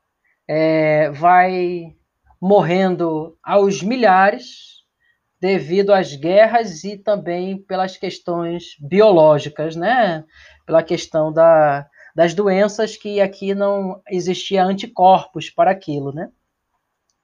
é, 0.46 1.08
vai 1.12 1.96
morrendo 2.38 3.34
aos 3.42 3.82
milhares 3.82 4.84
devido 5.40 5.94
às 5.94 6.14
guerras 6.14 6.84
e 6.84 6.98
também 6.98 7.56
pelas 7.56 7.96
questões 7.96 8.76
biológicas, 8.80 9.74
né? 9.74 10.24
Pela 10.66 10.82
questão 10.82 11.32
da, 11.32 11.88
das 12.16 12.32
doenças 12.32 12.96
que 12.96 13.20
aqui 13.20 13.54
não 13.54 14.00
existia 14.08 14.64
anticorpos 14.64 15.50
para 15.50 15.70
aquilo, 15.70 16.12
né? 16.14 16.32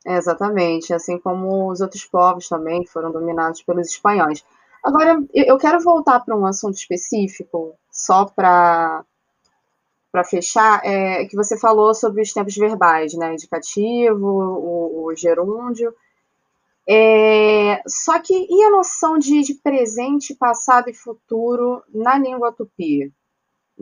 exatamente, 0.04 0.92
assim 0.92 1.18
como 1.18 1.70
os 1.70 1.80
outros 1.80 2.04
povos 2.04 2.46
também 2.46 2.84
foram 2.84 3.10
dominados 3.10 3.62
pelos 3.62 3.88
espanhóis. 3.88 4.44
Agora, 4.84 5.24
eu 5.32 5.56
quero 5.56 5.80
voltar 5.80 6.20
para 6.20 6.36
um 6.36 6.44
assunto 6.44 6.74
específico, 6.74 7.74
só 7.90 8.26
para 8.26 9.02
para 10.10 10.24
fechar, 10.24 10.84
é, 10.84 11.24
que 11.24 11.34
você 11.34 11.58
falou 11.58 11.94
sobre 11.94 12.20
os 12.20 12.34
tempos 12.34 12.54
verbais, 12.54 13.14
né? 13.14 13.32
Indicativo, 13.32 14.26
o, 14.26 15.06
o 15.06 15.16
gerúndio. 15.16 15.94
É, 16.86 17.80
só 17.88 18.18
que 18.20 18.34
e 18.34 18.62
a 18.64 18.70
noção 18.70 19.16
de, 19.18 19.40
de, 19.40 19.54
presente, 19.54 20.34
passado 20.34 20.90
e 20.90 20.94
futuro 20.94 21.82
na 21.94 22.18
língua 22.18 22.52
tupi? 22.52 23.10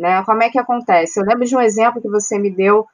Né? 0.01 0.25
Como 0.25 0.43
é 0.43 0.49
que 0.49 0.59
acontece? 0.59 1.21
Eu 1.21 1.27
lembro 1.27 1.45
de 1.45 1.55
um 1.55 1.61
exemplo 1.61 2.01
que 2.01 2.09
você 2.09 2.39
me 2.39 2.51
deu 2.51 2.87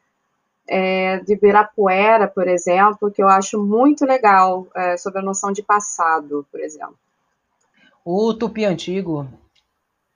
é, 0.68 1.20
de 1.20 1.34
Ibirapuera, 1.34 2.26
por 2.26 2.48
exemplo, 2.48 3.12
que 3.12 3.22
eu 3.22 3.28
acho 3.28 3.62
muito 3.62 4.04
legal 4.04 4.66
é, 4.74 4.96
sobre 4.96 5.20
a 5.20 5.22
noção 5.22 5.52
de 5.52 5.62
passado, 5.62 6.44
por 6.50 6.58
exemplo. 6.58 6.98
O 8.04 8.34
tupi 8.34 8.64
antigo, 8.64 9.24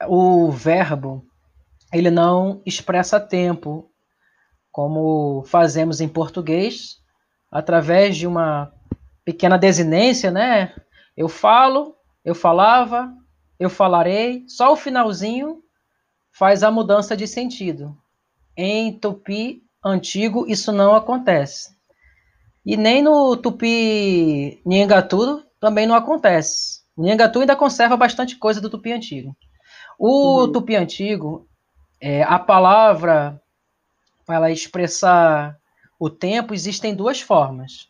o 0.09 0.51
verbo, 0.51 1.25
ele 1.93 2.11
não 2.11 2.61
expressa 2.67 3.21
tempo, 3.21 3.89
como 4.73 5.45
fazemos 5.47 6.01
em 6.01 6.09
português, 6.09 7.01
através 7.53 8.17
de 8.17 8.27
uma 8.27 8.73
pequena 9.25 9.57
desinência, 9.57 10.33
né? 10.33 10.75
Eu 11.17 11.29
falo, 11.29 11.95
eu 12.25 12.35
falava, 12.35 13.15
eu 13.61 13.71
falarei, 13.71 14.45
só 14.49 14.73
o 14.73 14.77
finalzinho 14.77 15.63
faz 16.33 16.63
a 16.63 16.71
mudança 16.71 17.17
de 17.17 17.27
sentido. 17.27 17.97
Em 18.57 18.93
tupi 18.93 19.63
antigo, 19.85 20.47
isso 20.47 20.73
não 20.73 20.95
acontece. 20.95 21.71
E 22.65 22.77
nem 22.77 23.03
no 23.03 23.37
tupi 23.37 24.61
Nhengatu 24.65 25.45
também 25.59 25.87
não 25.87 25.95
acontece. 25.95 26.81
Nhangatu 26.97 27.41
ainda 27.41 27.57
conserva 27.57 27.97
bastante 27.97 28.37
coisa 28.37 28.61
do 28.61 28.69
tupi 28.69 28.93
antigo. 28.93 29.37
O 29.99 30.41
uhum. 30.41 30.53
tupi 30.53 30.77
antigo, 30.77 31.47
é, 32.01 32.23
a 32.23 32.39
palavra 32.39 33.41
para 34.27 34.51
expressar 34.51 35.59
o 35.99 36.09
tempo 36.09 36.55
existem 36.55 36.95
duas 36.95 37.21
formas. 37.21 37.89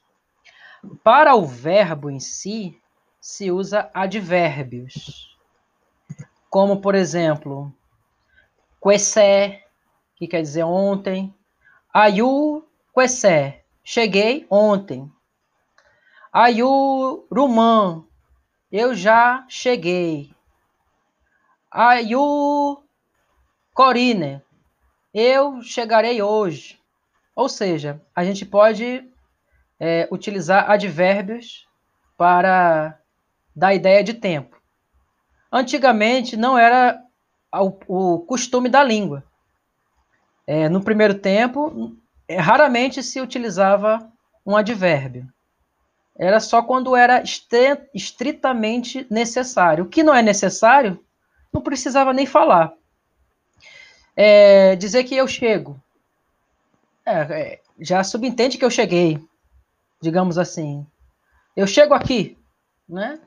Para 1.04 1.34
o 1.34 1.44
verbo 1.44 2.10
em 2.10 2.18
si, 2.18 2.76
se 3.20 3.50
usa 3.50 3.90
advérbios. 3.92 5.36
Como, 6.48 6.80
por 6.80 6.94
exemplo, 6.94 7.72
quessé, 8.82 9.64
que 10.16 10.26
quer 10.26 10.42
dizer 10.42 10.64
ontem. 10.64 11.34
Ayu 11.92 12.64
quessé, 12.94 13.64
cheguei 13.82 14.46
ontem. 14.50 15.10
Ayu 16.32 17.26
rumã, 17.30 18.04
eu 18.70 18.94
já 18.94 19.44
cheguei. 19.48 20.32
Ayu 21.70 22.82
Corine, 23.74 24.42
eu 25.12 25.62
chegarei 25.62 26.22
hoje. 26.22 26.80
Ou 27.34 27.48
seja, 27.48 28.00
a 28.14 28.24
gente 28.24 28.44
pode 28.44 29.08
é, 29.78 30.08
utilizar 30.10 30.70
advérbios 30.70 31.66
para 32.16 32.98
dar 33.56 33.74
ideia 33.74 34.04
de 34.04 34.14
tempo. 34.14 34.60
Antigamente 35.50 36.36
não 36.36 36.56
era 36.56 37.02
o, 37.52 37.72
o 37.86 38.18
costume 38.20 38.68
da 38.68 38.82
língua. 38.82 39.24
É, 40.46 40.68
no 40.68 40.82
primeiro 40.82 41.14
tempo, 41.14 41.96
é, 42.28 42.36
raramente 42.36 43.02
se 43.02 43.20
utilizava 43.20 44.10
um 44.44 44.56
advérbio 44.56 45.30
era 46.20 46.38
só 46.38 46.62
quando 46.62 46.94
era 46.94 47.22
estritamente 47.94 49.06
necessário. 49.08 49.84
O 49.84 49.88
que 49.88 50.02
não 50.02 50.14
é 50.14 50.20
necessário, 50.20 51.02
não 51.50 51.62
precisava 51.62 52.12
nem 52.12 52.26
falar. 52.26 52.74
É, 54.14 54.76
dizer 54.76 55.04
que 55.04 55.16
eu 55.16 55.26
chego. 55.26 55.80
É, 57.06 57.20
é, 57.20 57.60
já 57.80 58.04
subentende 58.04 58.58
que 58.58 58.64
eu 58.66 58.70
cheguei, 58.70 59.18
digamos 59.98 60.36
assim. 60.36 60.86
Eu 61.56 61.66
chego 61.66 61.94
aqui, 61.94 62.36
né? 62.86 63.18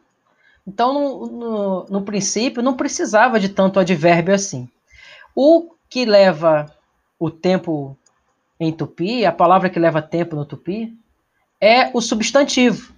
Então, 0.65 0.93
no, 0.93 1.25
no, 1.27 1.85
no 1.85 2.01
princípio, 2.03 2.63
não 2.63 2.75
precisava 2.75 3.39
de 3.39 3.49
tanto 3.49 3.79
advérbio 3.79 4.33
assim. 4.33 4.69
O 5.35 5.75
que 5.89 6.05
leva 6.05 6.73
o 7.19 7.29
tempo 7.29 7.97
em 8.59 8.71
tupi, 8.71 9.25
a 9.25 9.31
palavra 9.31 9.69
que 9.69 9.79
leva 9.79 10.01
tempo 10.01 10.35
no 10.35 10.45
tupi, 10.45 10.97
é 11.59 11.91
o 11.93 12.01
substantivo. 12.01 12.93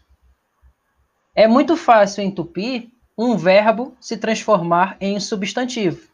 É 1.34 1.48
muito 1.48 1.76
fácil 1.76 2.24
em 2.24 2.32
tupi 2.32 2.92
um 3.18 3.36
verbo 3.36 3.96
se 4.00 4.18
transformar 4.18 4.98
em 5.00 5.20
substantivo. 5.20 6.08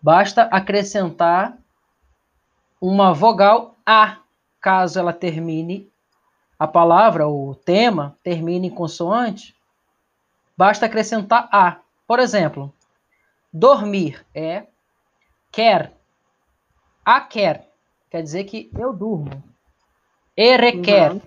Basta 0.00 0.42
acrescentar 0.42 1.58
uma 2.80 3.12
vogal 3.12 3.76
a, 3.84 4.18
caso 4.60 4.98
ela 4.98 5.12
termine 5.12 5.90
a 6.58 6.66
palavra 6.66 7.28
o 7.28 7.54
tema 7.54 8.16
termine 8.22 8.66
em 8.66 8.70
consoante, 8.70 9.54
basta 10.58 10.86
acrescentar 10.86 11.48
a. 11.52 11.80
Por 12.04 12.18
exemplo, 12.18 12.74
dormir 13.52 14.26
é 14.34 14.66
quer. 15.52 15.96
A 17.04 17.20
quer 17.20 17.68
quer 18.10 18.22
dizer 18.22 18.44
que 18.44 18.70
eu 18.76 18.92
durmo. 18.92 19.42
E 20.36 20.56
requer. 20.56 21.12
Uhum. 21.12 21.22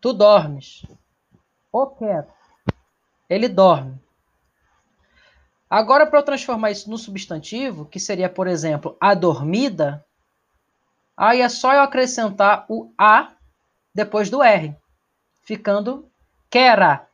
Tu 0.00 0.12
dormes. 0.12 0.84
O 1.72 1.86
quer. 1.86 2.28
Ele 3.28 3.48
dorme. 3.48 3.98
Agora, 5.68 6.06
para 6.06 6.18
eu 6.18 6.24
transformar 6.24 6.72
isso 6.72 6.90
no 6.90 6.98
substantivo, 6.98 7.84
que 7.84 8.00
seria, 8.00 8.28
por 8.28 8.48
exemplo, 8.48 8.96
a 9.00 9.14
dormida, 9.14 10.04
aí 11.16 11.40
é 11.40 11.48
só 11.48 11.72
eu 11.72 11.82
acrescentar 11.82 12.66
o 12.68 12.92
a 12.98 13.32
depois 13.94 14.28
do 14.28 14.42
R, 14.42 14.74
ficando 15.42 16.10
quera. 16.48 17.09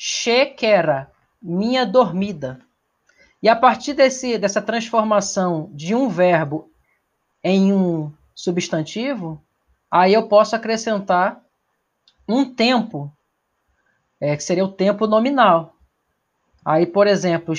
Chequera, 0.00 1.10
minha 1.42 1.84
dormida. 1.84 2.60
E 3.42 3.48
a 3.48 3.56
partir 3.56 3.92
desse, 3.92 4.38
dessa 4.38 4.62
transformação 4.62 5.68
de 5.74 5.94
um 5.94 6.08
verbo 6.08 6.70
em 7.42 7.72
um 7.72 8.12
substantivo, 8.34 9.42
Aí 9.90 10.12
eu 10.12 10.28
posso 10.28 10.54
acrescentar 10.54 11.42
um 12.28 12.44
tempo, 12.44 13.10
é, 14.20 14.36
que 14.36 14.42
seria 14.42 14.64
o 14.64 14.72
tempo 14.72 15.06
nominal. 15.06 15.74
Aí, 16.64 16.84
por 16.84 17.06
exemplo, 17.06 17.54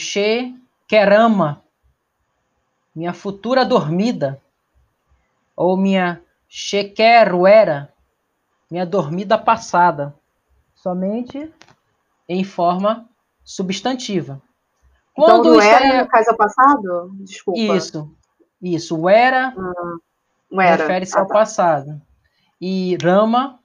querama, 0.88 1.64
minha 2.96 3.14
futura 3.14 3.66
dormida, 3.66 4.40
ou 5.56 5.76
minha 5.76 6.22
chequeruera, 6.48 7.92
minha 8.70 8.86
dormida 8.86 9.38
passada, 9.38 10.14
somente 10.76 11.52
em 12.30 12.44
forma 12.44 13.10
substantiva. 13.44 14.40
Quando 15.16 15.56
então, 15.56 15.62
era, 15.62 15.86
é... 15.86 16.02
no 16.04 16.08
caso 16.08 16.38
passado? 16.38 17.12
Desculpa. 17.16 17.60
Isso, 17.60 18.16
isso. 18.62 18.98
O 18.98 19.10
era, 19.10 19.54
hum, 19.58 20.58
refere-se 20.58 21.18
ah, 21.18 21.22
ao 21.22 21.28
tá. 21.28 21.34
passado 21.34 22.02
e 22.62 22.96
Rama 23.02 23.60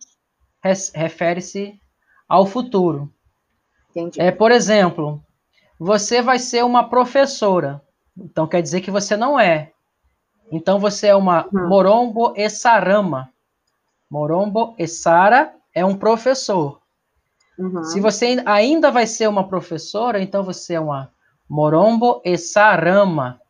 refere-se 0.95 1.79
ao 2.29 2.47
futuro. 2.47 3.13
Entendi. 3.91 4.21
É, 4.21 4.33
por 4.33 4.51
exemplo, 4.51 5.23
você 5.79 6.23
vai 6.23 6.39
ser 6.39 6.65
uma 6.65 6.89
professora. 6.89 7.83
Então 8.17 8.47
quer 8.47 8.63
dizer 8.63 8.81
que 8.81 8.91
você 8.91 9.17
não 9.17 9.39
é. 9.39 9.73
Então 10.51 10.79
você 10.79 11.09
é 11.09 11.15
uma 11.15 11.47
uhum. 11.53 11.69
Morombo 11.69 12.33
Essarama. 12.37 13.31
Morombo 14.11 14.75
Essara 14.79 15.55
é 15.75 15.85
um 15.85 15.97
professor. 15.97 16.81
Uhum. 17.59 17.85
Se 17.85 18.01
você 18.01 18.43
ainda 18.47 18.91
vai 18.91 19.07
ser 19.07 19.29
uma 19.29 19.47
professora, 19.47 20.21
então 20.21 20.43
você 20.43 20.75
é 20.75 20.81
uma 20.81 21.11
Morombo 21.49 22.21
Essarama. 22.25 23.41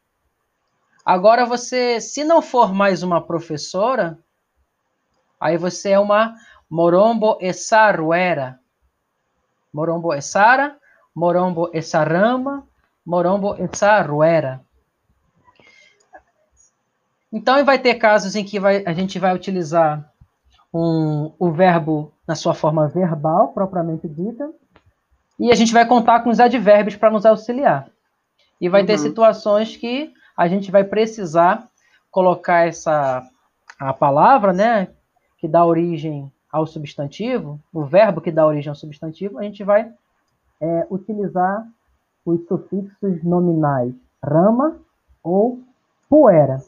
Agora 1.05 1.45
você, 1.45 2.01
se 2.01 2.25
não 2.25 2.43
for 2.43 2.73
mais 2.73 3.03
uma 3.03 3.21
professora, 3.21 4.19
Aí 5.45 5.59
você 5.59 5.91
é 5.91 5.99
uma 5.99 6.35
Morombo 6.71 7.37
Essaruera. 7.39 8.59
Morombo 9.71 10.15
Essara, 10.15 10.79
Morombo 11.15 11.69
Essarama, 11.75 12.67
Morombo 13.05 13.55
Essaruera. 13.57 14.65
Então, 17.31 17.63
vai 17.63 17.79
ter 17.79 17.97
casos 17.97 18.35
em 18.35 18.43
que 18.43 18.59
vai, 18.59 18.83
a 18.87 18.95
gente 18.95 19.19
vai 19.19 19.35
utilizar 19.35 20.11
um, 20.73 21.31
o 21.39 21.53
verbo 21.53 22.14
na 22.27 22.35
sua 22.35 22.55
forma 22.55 22.89
verbal, 22.89 23.49
propriamente 23.49 24.09
dita, 24.09 24.51
e 25.39 25.51
a 25.51 25.55
gente 25.55 25.73
vai 25.73 25.87
contar 25.87 26.21
com 26.21 26.31
os 26.31 26.41
advérbios 26.41 26.97
para 26.97 27.11
nos 27.11 27.27
auxiliar. 27.27 27.89
E 28.61 28.69
vai 28.69 28.83
uhum. 28.83 28.87
ter 28.87 28.99
situações 28.99 29.77
que 29.77 30.13
a 30.37 30.49
gente 30.49 30.71
vai 30.71 30.85
precisar 30.85 31.69
colocar 32.11 32.67
essa 32.67 33.23
a 33.79 33.93
palavra, 33.93 34.53
né, 34.53 34.89
que 35.39 35.49
dá 35.49 35.65
origem 35.65 36.31
ao 36.51 36.67
substantivo, 36.67 37.61
o 37.73 37.85
verbo 37.85 38.21
que 38.21 38.31
dá 38.31 38.47
origem 38.47 38.71
ao 38.71 38.77
substantivo, 38.77 39.39
a 39.39 39.43
gente 39.43 39.65
vai 39.65 39.93
é, 40.61 40.87
utilizar 40.89 41.67
os 42.25 42.47
sufixos 42.47 43.23
nominais 43.25 43.93
rama 44.23 44.79
ou 45.23 45.61
poeira. 46.09 46.63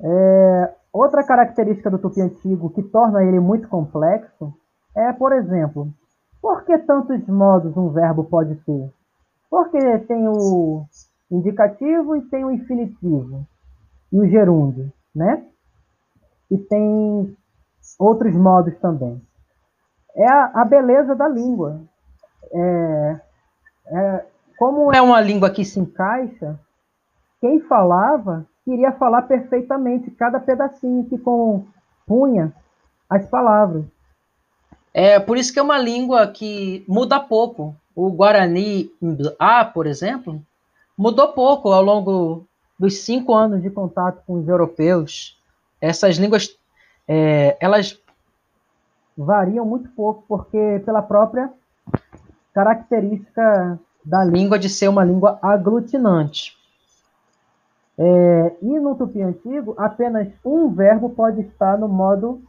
É, 0.00 0.74
outra 0.94 1.24
característica 1.24 1.90
do 1.90 1.98
tupi 1.98 2.20
antigo 2.20 2.70
que 2.70 2.82
torna 2.82 3.24
ele 3.24 3.40
muito 3.40 3.68
complexo 3.68 4.54
é, 4.96 5.12
por 5.12 5.32
exemplo, 5.32 5.92
por 6.40 6.64
que 6.64 6.78
tantos 6.78 7.26
modos 7.26 7.76
um 7.76 7.88
verbo 7.88 8.22
pode 8.24 8.54
ter? 8.54 8.92
Porque 9.50 9.98
tem 10.00 10.28
o 10.28 10.84
indicativo 11.28 12.14
e 12.16 12.22
tem 12.22 12.44
o 12.44 12.52
infinitivo 12.52 13.44
e 14.12 14.20
o 14.20 14.28
gerúndio, 14.28 14.92
né? 15.12 15.44
E 16.48 16.56
tem 16.58 17.36
outros 17.98 18.36
modos 18.36 18.76
também. 18.78 19.20
É 20.14 20.28
a, 20.28 20.62
a 20.62 20.64
beleza 20.64 21.16
da 21.16 21.26
língua. 21.26 21.80
É, 22.52 23.20
é, 23.86 24.26
como 24.56 24.92
é 24.92 25.02
uma 25.02 25.20
língua 25.20 25.50
que 25.50 25.64
se 25.64 25.80
encaixa, 25.80 26.56
quem 27.40 27.60
falava 27.62 28.46
queria 28.64 28.92
falar 28.92 29.22
perfeitamente 29.22 30.10
cada 30.10 30.40
pedacinho 30.40 31.04
que 31.04 31.18
compunha 31.18 32.52
as 33.08 33.26
palavras. 33.26 33.84
É 34.92 35.18
por 35.18 35.36
isso 35.36 35.52
que 35.52 35.58
é 35.58 35.62
uma 35.62 35.78
língua 35.78 36.26
que 36.28 36.84
muda 36.88 37.20
pouco. 37.20 37.74
O 37.94 38.10
Guarani 38.10 38.90
A, 39.38 39.64
por 39.64 39.86
exemplo, 39.86 40.40
mudou 40.96 41.28
pouco 41.28 41.72
ao 41.72 41.82
longo 41.82 42.46
dos 42.78 42.98
cinco 42.98 43.34
anos 43.34 43.62
de 43.62 43.70
contato 43.70 44.22
com 44.26 44.34
os 44.34 44.48
europeus. 44.48 45.38
Essas 45.80 46.16
línguas, 46.16 46.56
é, 47.06 47.56
elas 47.60 48.00
variam 49.16 49.64
muito 49.64 49.88
pouco, 49.90 50.24
porque 50.26 50.82
pela 50.84 51.02
própria 51.02 51.52
característica 52.52 53.78
da 54.04 54.24
língua 54.24 54.58
de 54.58 54.68
ser 54.68 54.88
uma 54.88 55.04
língua 55.04 55.38
aglutinante. 55.42 56.56
É, 57.96 58.56
e 58.60 58.80
no 58.80 58.96
tupi 58.96 59.22
antigo, 59.22 59.74
apenas 59.78 60.28
um 60.44 60.68
verbo 60.72 61.10
pode 61.10 61.42
estar 61.42 61.78
no 61.78 61.88
modo 61.88 62.42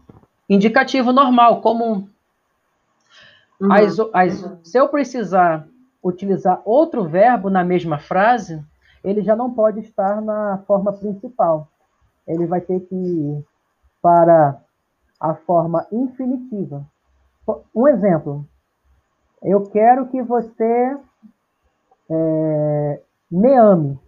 indicativo 0.49 1.11
normal, 1.11 1.61
como 1.61 2.09
uhum. 3.61 3.71
as, 3.71 3.97
as, 4.13 4.59
se 4.63 4.77
eu 4.77 4.87
precisar 4.89 5.67
utilizar 6.03 6.61
outro 6.65 7.03
verbo 7.03 7.49
na 7.49 7.63
mesma 7.63 7.97
frase, 7.99 8.63
ele 9.03 9.21
já 9.21 9.35
não 9.35 9.53
pode 9.53 9.79
estar 9.79 10.21
na 10.21 10.63
forma 10.65 10.93
principal. 10.93 11.67
Ele 12.27 12.45
vai 12.47 12.61
ter 12.61 12.79
que 12.81 12.95
ir 12.95 13.45
para 14.01 14.59
a 15.19 15.33
forma 15.35 15.85
infinitiva. 15.91 16.85
Um 17.73 17.87
exemplo. 17.87 18.45
Eu 19.43 19.69
quero 19.69 20.07
que 20.07 20.21
você 20.23 20.97
é, 22.09 23.01
me 23.29 23.55
ame. 23.55 23.99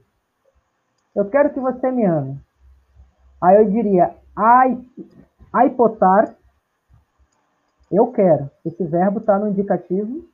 Eu 1.18 1.26
quero 1.26 1.52
que 1.52 1.60
você 1.60 1.90
me 1.90 2.06
ame. 2.06 2.40
Aí 3.42 3.58
eu 3.58 3.72
diria, 3.72 4.16
ai, 4.36 4.80
aipotar, 5.52 6.36
eu 7.92 8.12
quero. 8.12 8.52
Esse 8.64 8.84
verbo 8.84 9.18
está 9.18 9.40
no 9.40 9.48
indicativo, 9.48 10.30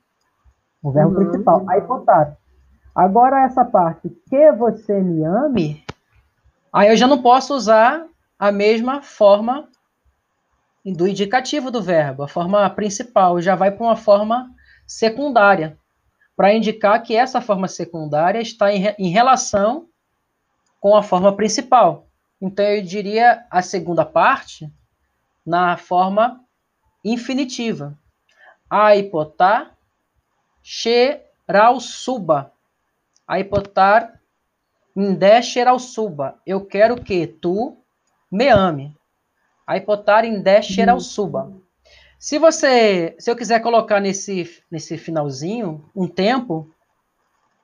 o 0.83 0.91
verbo 0.91 1.17
uhum. 1.17 1.23
principal, 1.23 1.63
aipotar. 1.69 2.37
Agora 2.93 3.45
essa 3.45 3.63
parte, 3.63 4.09
que 4.29 4.51
você 4.51 4.99
me 4.99 5.23
ame, 5.23 5.85
aí 6.73 6.89
eu 6.89 6.97
já 6.97 7.07
não 7.07 7.21
posso 7.21 7.55
usar 7.55 8.05
a 8.37 8.51
mesma 8.51 9.01
forma 9.01 9.69
do 10.85 11.07
indicativo 11.07 11.71
do 11.71 11.81
verbo, 11.81 12.23
a 12.23 12.27
forma 12.27 12.69
principal, 12.71 13.39
já 13.39 13.55
vai 13.55 13.71
para 13.71 13.85
uma 13.85 13.95
forma 13.95 14.51
secundária, 14.85 15.77
para 16.35 16.53
indicar 16.53 17.01
que 17.01 17.15
essa 17.15 17.39
forma 17.39 17.69
secundária 17.69 18.41
está 18.41 18.73
em, 18.73 18.93
em 18.99 19.07
relação 19.07 19.87
com 20.83 20.97
a 20.97 21.01
forma 21.01 21.33
principal. 21.33 22.09
Então 22.41 22.65
eu 22.65 22.83
diria 22.83 23.45
a 23.49 23.61
segunda 23.61 24.03
parte 24.03 24.69
na 25.45 25.77
forma 25.77 26.43
infinitiva. 27.05 27.97
Aipotá, 28.69 29.71
suba. 31.79 32.51
Aipotar, 33.25 34.19
indé 34.93 35.41
suba. 35.41 36.37
Eu 36.45 36.65
quero 36.65 37.01
que 37.01 37.27
tu 37.27 37.77
me 38.29 38.49
ame. 38.49 38.93
Aipotar, 39.65 40.25
indé 40.25 40.61
xeral 40.61 40.99
suba. 40.99 41.49
Se 42.19 42.37
você, 42.37 43.15
se 43.17 43.31
eu 43.31 43.37
quiser 43.37 43.61
colocar 43.61 44.01
nesse, 44.01 44.61
nesse 44.69 44.97
finalzinho 44.97 45.89
um 45.95 46.09
tempo 46.09 46.69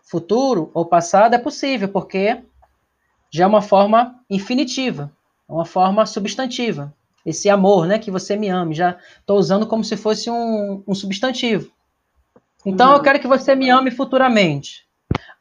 futuro 0.04 0.72
ou 0.74 0.86
passado, 0.86 1.34
é 1.34 1.38
possível, 1.38 1.90
porque 1.90 2.46
já 3.30 3.44
é 3.44 3.48
uma 3.48 3.62
forma 3.62 4.20
infinitiva, 4.30 5.12
é 5.48 5.52
uma 5.52 5.66
forma 5.66 6.06
substantiva. 6.06 6.94
Esse 7.26 7.50
amor, 7.50 7.86
né, 7.86 8.00
que 8.00 8.10
você 8.10 8.36
me 8.36 8.50
ame, 8.50 8.74
já 8.74 8.98
estou 9.20 9.38
usando 9.38 9.68
como 9.68 9.84
se 9.84 9.98
fosse 9.98 10.30
um, 10.30 10.84
um 10.88 10.96
substantivo. 10.96 11.72
Então, 12.66 12.92
eu 12.92 12.98
uhum. 12.98 13.04
quero 13.04 13.20
que 13.20 13.28
você 13.28 13.56
me 13.56 13.70
ame 13.70 13.92
futuramente. 13.92 14.88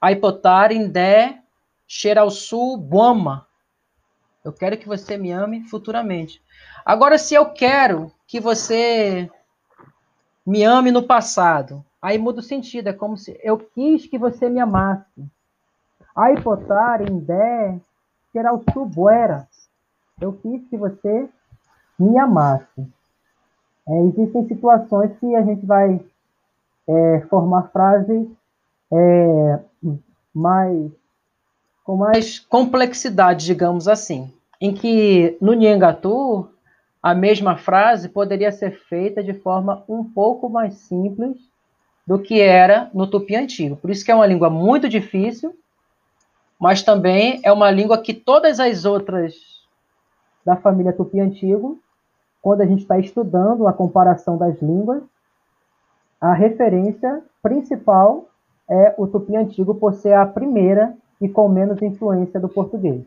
Aipotar 0.01 0.73
indé 0.73 1.39
xerausu 1.87 2.77
buama. 2.77 3.47
Eu 4.45 4.53
quero 4.53 4.77
que 4.77 4.87
você 4.87 5.17
me 5.17 5.33
ame 5.33 5.65
futuramente. 5.65 6.43
Agora, 6.85 7.19
se 7.19 7.35
eu 7.35 7.47
quero 7.47 8.13
que 8.27 8.39
você 8.39 9.31
me 10.47 10.63
ame 10.63 10.91
no 10.91 11.03
passado, 11.03 11.85
aí 12.01 12.19
muda 12.19 12.41
o 12.41 12.43
sentido. 12.43 12.89
É 12.89 12.93
como 12.93 13.17
se 13.17 13.39
eu 13.43 13.59
quis 13.59 14.07
que 14.07 14.19
você 14.19 14.49
me 14.49 14.61
amasse. 14.61 15.27
Aipotar 16.19 17.01
indé 17.09 17.79
xerausu 18.33 18.85
buera. 18.85 19.47
Eu 20.21 20.33
quis 20.33 20.69
que 20.69 20.77
você 20.77 21.29
me 21.97 22.19
amasse. 22.19 22.87
É, 23.89 24.01
existem 24.03 24.49
situações 24.49 25.17
que 25.21 25.37
a 25.37 25.43
gente 25.43 25.65
vai 25.65 26.01
é, 26.89 27.21
formar 27.31 27.71
frases 27.71 28.27
é, 28.93 29.61
mais 30.35 30.91
com 31.85 31.97
mais 31.97 32.39
complexidade, 32.41 33.47
digamos 33.47 33.87
assim, 33.87 34.31
em 34.61 34.75
que 34.75 35.39
no 35.41 35.55
Nhengatu 35.55 36.49
a 37.03 37.15
mesma 37.15 37.57
frase 37.57 38.09
poderia 38.09 38.51
ser 38.51 38.73
feita 38.89 39.23
de 39.23 39.33
forma 39.33 39.85
um 39.89 40.03
pouco 40.05 40.51
mais 40.51 40.75
simples 40.75 41.37
do 42.05 42.19
que 42.19 42.41
era 42.41 42.91
no 42.93 43.07
tupi 43.07 43.37
antigo. 43.37 43.77
Por 43.77 43.89
isso 43.89 44.05
que 44.05 44.11
é 44.11 44.15
uma 44.15 44.27
língua 44.27 44.51
muito 44.51 44.89
difícil, 44.89 45.55
mas 46.59 46.83
também 46.83 47.41
é 47.45 47.53
uma 47.53 47.71
língua 47.71 47.99
que 47.99 48.13
todas 48.13 48.59
as 48.59 48.85
outras 48.85 49.35
da 50.45 50.57
família 50.57 50.93
tupi 50.93 51.21
antigo 51.21 51.79
quando 52.41 52.63
a 52.63 52.67
gente 52.67 52.83
está 52.83 52.99
estudando 52.99 53.67
a 53.67 53.73
comparação 53.73 54.37
das 54.39 54.61
línguas, 54.63 55.03
a 56.21 56.33
referência 56.33 57.23
principal 57.43 58.29
é 58.69 58.95
o 58.97 59.07
tupi 59.07 59.37
antigo 59.37 59.75
por 59.75 59.95
ser 59.95 60.15
a 60.15 60.27
primeira 60.27 60.95
e 61.21 61.29
com 61.29 61.49
menos 61.49 61.81
influência 61.83 62.39
do 62.39 62.49
português. 62.49 63.05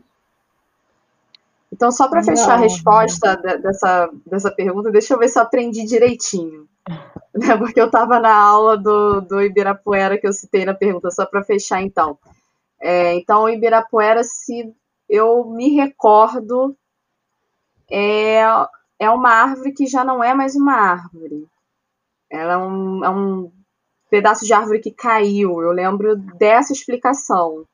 Então, 1.72 1.90
só 1.90 2.08
para 2.08 2.22
fechar 2.22 2.52
a 2.52 2.56
resposta 2.56 3.34
dessa, 3.36 4.10
dessa 4.26 4.50
pergunta, 4.50 4.90
deixa 4.90 5.14
eu 5.14 5.18
ver 5.18 5.28
se 5.28 5.38
eu 5.38 5.42
aprendi 5.42 5.84
direitinho. 5.84 6.66
Porque 7.58 7.80
eu 7.80 7.86
estava 7.86 8.20
na 8.20 8.34
aula 8.34 8.76
do, 8.76 9.22
do 9.22 9.40
Ibirapuera 9.40 10.18
que 10.18 10.26
eu 10.26 10.32
citei 10.34 10.66
na 10.66 10.74
pergunta, 10.74 11.10
só 11.10 11.24
para 11.24 11.42
fechar 11.42 11.80
então. 11.80 12.18
É, 12.82 13.14
então, 13.14 13.48
Ibirapuera, 13.48 14.24
se 14.24 14.74
eu 15.08 15.44
me 15.44 15.76
recordo, 15.76 16.76
é 17.88 18.42
é 19.02 19.10
uma 19.10 19.30
árvore 19.30 19.72
que 19.72 19.86
já 19.86 20.04
não 20.04 20.22
é 20.22 20.32
mais 20.32 20.54
uma 20.54 20.74
árvore. 20.74 21.48
Ela 22.30 22.52
é 22.52 22.56
um, 22.56 23.04
é 23.04 23.10
um 23.10 23.50
pedaço 24.08 24.46
de 24.46 24.52
árvore 24.52 24.78
que 24.78 24.92
caiu. 24.92 25.60
Eu 25.60 25.72
lembro 25.72 26.16
dessa 26.16 26.72
explicação. 26.72 27.64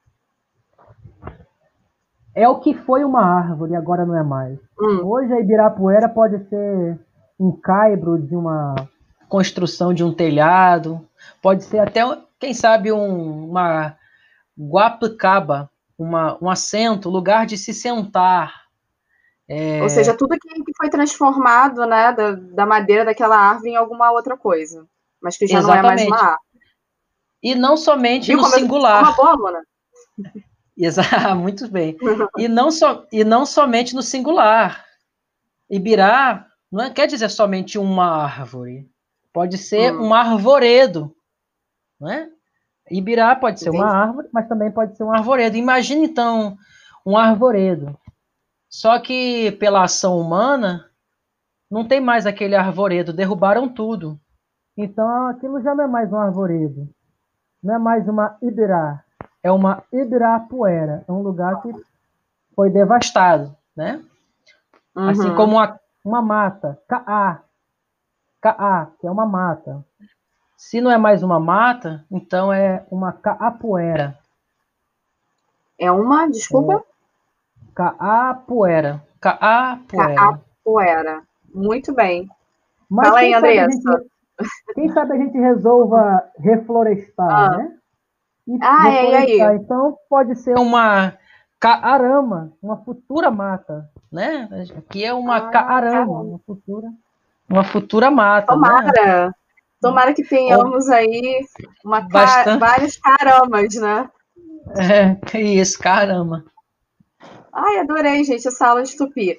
É 2.35 2.49
o 2.49 2.61
que 2.61 2.73
foi 2.73 3.05
uma 3.05 3.23
árvore, 3.23 3.77
agora 3.77 4.07
não 4.07 4.17
é 4.17 4.23
mais. 4.23 4.59
Hum. 4.81 5.05
Hoje 5.05 5.33
a 5.35 5.41
Ibirapuera 5.41 6.09
pode 6.09 6.49
ser 6.49 6.99
um 7.39 7.53
caibro 7.53 8.19
de 8.19 8.35
uma 8.35 8.75
construção 9.29 9.93
de 9.93 10.03
um 10.03 10.15
telhado, 10.15 11.07
pode 11.43 11.65
ser 11.65 11.81
até, 11.81 12.01
quem 12.41 12.55
sabe, 12.55 12.91
um, 12.91 13.51
uma 13.51 13.98
guapicaba, 14.59 15.71
uma, 15.97 16.37
um 16.43 16.51
assento, 16.51 17.09
lugar 17.09 17.47
de 17.47 17.57
se 17.57 17.73
sentar, 17.73 18.69
É... 19.49 19.83
Ou 19.83 19.89
seja, 19.89 20.15
tudo 20.15 20.37
que, 20.39 20.63
que 20.63 20.73
foi 20.77 20.91
transformado 20.91 21.87
né, 21.87 22.13
da, 22.13 22.33
da, 22.33 22.67
madeira 22.67 23.05
daquela 23.05 23.37
árvore 23.37 23.71
em 23.71 23.77
alguma 23.77 24.11
outra 24.13 24.37
coisa. 24.37 24.87
Mas 25.23 25.39
que 25.39 25.47
já 25.47 25.59
Exatamente. 25.59 25.83
não 25.83 25.91
é 25.91 25.95
mais 25.95 26.07
uma 26.07 26.31
árvore. 26.33 26.49
E 27.43 27.55
não 27.55 27.77
somente 27.77 28.27
Viu 28.27 28.39
no 28.39 28.45
singular. 28.45 29.19
Uma 29.19 29.31
aluna. 29.31 29.63
Exato, 30.77 31.35
muito 31.37 31.69
bem. 31.69 31.97
E 32.37 32.47
não, 32.47 32.71
so, 32.71 33.07
e 33.11 33.25
não 33.25 33.45
somente 33.45 33.95
no 33.95 34.03
singular. 34.03 34.85
Ibirá 35.69 36.47
não 36.71 36.85
é, 36.85 36.91
quer 36.91 37.07
dizer 37.07 37.29
somente 37.31 37.79
uma 37.79 38.25
árvore. 38.25 38.89
Pode 39.33 39.59
ser 39.59 39.93
hum. 39.95 40.09
um 40.09 40.15
arvoredo. 40.15 41.15
Não 41.99 42.11
é? 42.11 42.29
Ibirá 42.91 43.35
pode 43.37 43.61
ser 43.61 43.69
Entendi. 43.69 43.85
uma 43.85 43.93
árvore, 43.93 44.29
mas 44.33 44.49
também 44.49 44.71
pode 44.71 44.97
ser 44.97 45.05
um 45.05 45.13
arvoredo. 45.13 45.57
Imagine, 45.57 46.07
então, 46.07 46.57
um 47.05 47.17
arvoredo. 47.17 47.99
Só 48.69 48.99
que 48.99 49.53
pela 49.53 49.85
ação 49.85 50.19
humana, 50.19 50.85
não 51.71 51.87
tem 51.87 52.01
mais 52.01 52.27
aquele 52.27 52.55
arvoredo, 52.55 53.13
derrubaram 53.13 53.69
tudo. 53.69 54.19
Então 54.77 55.27
aquilo 55.29 55.61
já 55.61 55.75
não 55.75 55.85
é 55.85 55.87
mais 55.87 56.13
um 56.13 56.17
arvoredo. 56.17 56.89
Não 57.63 57.75
é 57.75 57.79
mais 57.79 58.09
uma 58.09 58.37
ibirá. 58.43 59.03
É 59.43 59.51
uma 59.51 59.83
ibirapuera. 59.93 61.05
É 61.09 61.13
um 61.13 61.23
lugar 61.23 61.61
que 61.63 61.73
foi 62.55 62.71
devastado, 62.71 63.57
né? 63.77 64.03
Uhum. 64.95 65.09
Assim 65.09 65.35
como 65.35 65.57
uma, 65.57 65.81
uma 66.05 66.23
mata, 66.23 66.79
caá. 66.89 67.43
Caá, 68.41 68.87
que 69.01 69.07
é 69.07 69.11
uma 69.11 69.27
mata. 69.27 69.85
Se 70.59 70.81
não 70.81 70.91
é 70.91 70.99
mais 70.99 71.23
uma 71.23 71.39
mata, 71.39 72.05
então 72.11 72.53
é 72.53 72.85
uma 72.91 73.13
caapoeira. 73.13 74.19
É 75.79 75.89
uma, 75.93 76.29
desculpa? 76.29 76.75
É, 76.75 77.73
caapoeira. 77.73 79.01
Caapoeira. 79.21 80.15
Caapoeira. 80.17 81.23
Muito 81.55 81.95
bem. 81.95 82.29
Mas 82.91 83.07
Fala 83.07 83.21
aí, 83.21 83.35
Andressa. 83.35 84.05
quem 84.75 84.89
sabe 84.89 85.13
a 85.13 85.17
gente 85.19 85.39
resolva 85.39 86.25
reflorestar, 86.37 87.31
ah. 87.31 87.57
né? 87.57 87.79
E 88.49 88.59
ah, 88.61 88.91
é, 88.91 89.11
e 89.11 89.41
aí? 89.41 89.57
Então 89.59 89.97
pode 90.11 90.35
ser 90.35 90.59
uma 90.59 91.17
caarama, 91.61 92.53
uma 92.61 92.79
futura 92.79 93.31
mata, 93.31 93.89
né? 94.11 94.49
Aqui 94.77 95.05
é 95.05 95.15
uma 95.15 95.37
ah, 95.37 95.51
caarama, 95.51 96.21
uma 96.21 96.39
futura, 96.41 96.89
uma 97.49 97.63
futura 97.63 98.11
mata. 98.11 98.57
Né? 98.57 98.61
Tomara. 98.61 99.27
Né? 99.29 99.35
Tomara 99.81 100.13
que 100.13 100.25
tenhamos 100.25 100.89
aí 100.89 101.45
uma 101.85 102.01
Bastante... 102.01 102.59
vários 102.59 102.97
caramas, 102.97 103.75
né? 103.75 104.11
É, 104.77 105.39
isso, 105.39 105.79
caramba. 105.79 106.45
Ai, 107.53 107.79
adorei, 107.79 108.23
gente, 108.25 108.47
essa 108.47 108.67
aula 108.67 108.83
de 108.83 108.97
tupi. 108.97 109.39